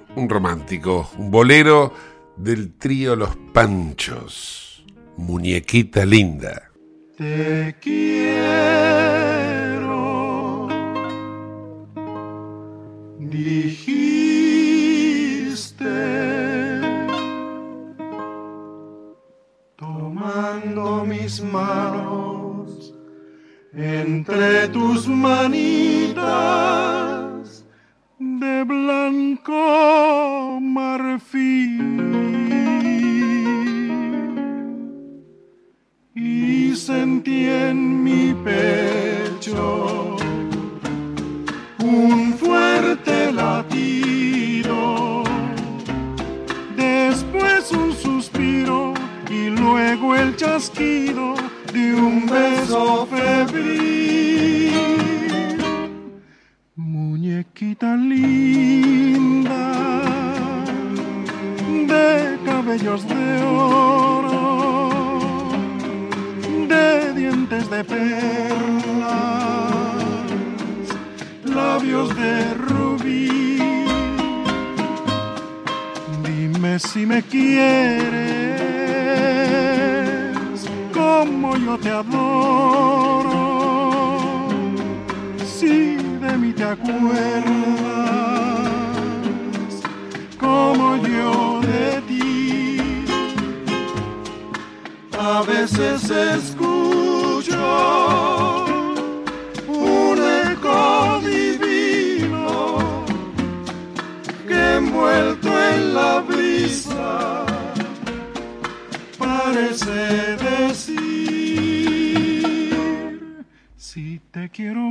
un 0.15 0.29
romántico, 0.29 1.09
un 1.17 1.31
bolero 1.31 1.91
del 2.35 2.77
trío 2.77 3.15
Los 3.15 3.35
Panchos, 3.53 4.83
Muñequita 5.17 6.05
Linda. 6.05 6.71
Te 7.17 7.75
quiero, 7.79 9.07
dijiste, 13.19 14.15
tomando 19.75 21.05
mis 21.05 21.41
manos 21.43 22.93
entre 23.73 24.67
tus 24.69 25.07
manitas 25.07 27.20
de 28.41 28.63
blanco 28.63 30.59
marfil. 30.59 31.77
Y 36.15 36.75
sentí 36.75 37.45
en 37.45 38.03
mi 38.03 38.33
pecho 38.33 40.17
un 41.83 42.33
fuerte 42.33 43.31
latido, 43.31 45.23
después 46.75 47.71
un 47.71 47.93
suspiro 47.93 48.95
y 49.29 49.49
luego 49.49 50.15
el 50.15 50.35
chasquido 50.35 51.35
de 51.71 51.93
un 51.93 52.25
beso 52.25 53.07
febril 53.07 55.00
muñequita 56.91 57.95
linda 57.95 59.63
de 61.91 62.37
cabellos 62.45 63.07
de 63.07 63.41
oro, 63.43 64.89
de 66.67 67.13
dientes 67.13 67.69
de 67.69 67.81
perlas, 67.85 69.13
labios 71.45 72.09
de 72.13 72.53
rubí. 72.55 73.57
Dime 76.25 76.77
si 76.79 77.05
me 77.05 77.23
quieres 77.23 78.20
como 90.39 90.97
yo 90.97 91.61
de 91.61 92.01
ti. 92.07 93.05
A 95.17 95.41
veces 95.43 96.09
escucho 96.09 97.57
un 99.67 100.17
eco 100.51 101.21
divino 101.21 103.05
que 104.47 104.75
envuelto 104.75 105.49
en 105.73 105.93
la 105.93 106.19
brisa 106.21 107.45
parece 109.17 110.37
decir 110.49 111.01
si 113.77 114.19
te 114.31 114.49
quiero 114.49 114.90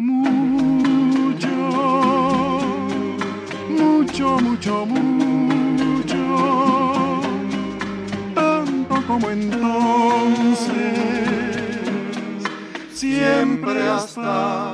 mucho, 4.87 6.17
tanto 8.35 9.03
como 9.07 9.31
entonces, 9.31 10.71
siempre 12.93 13.89
hasta 13.89 14.70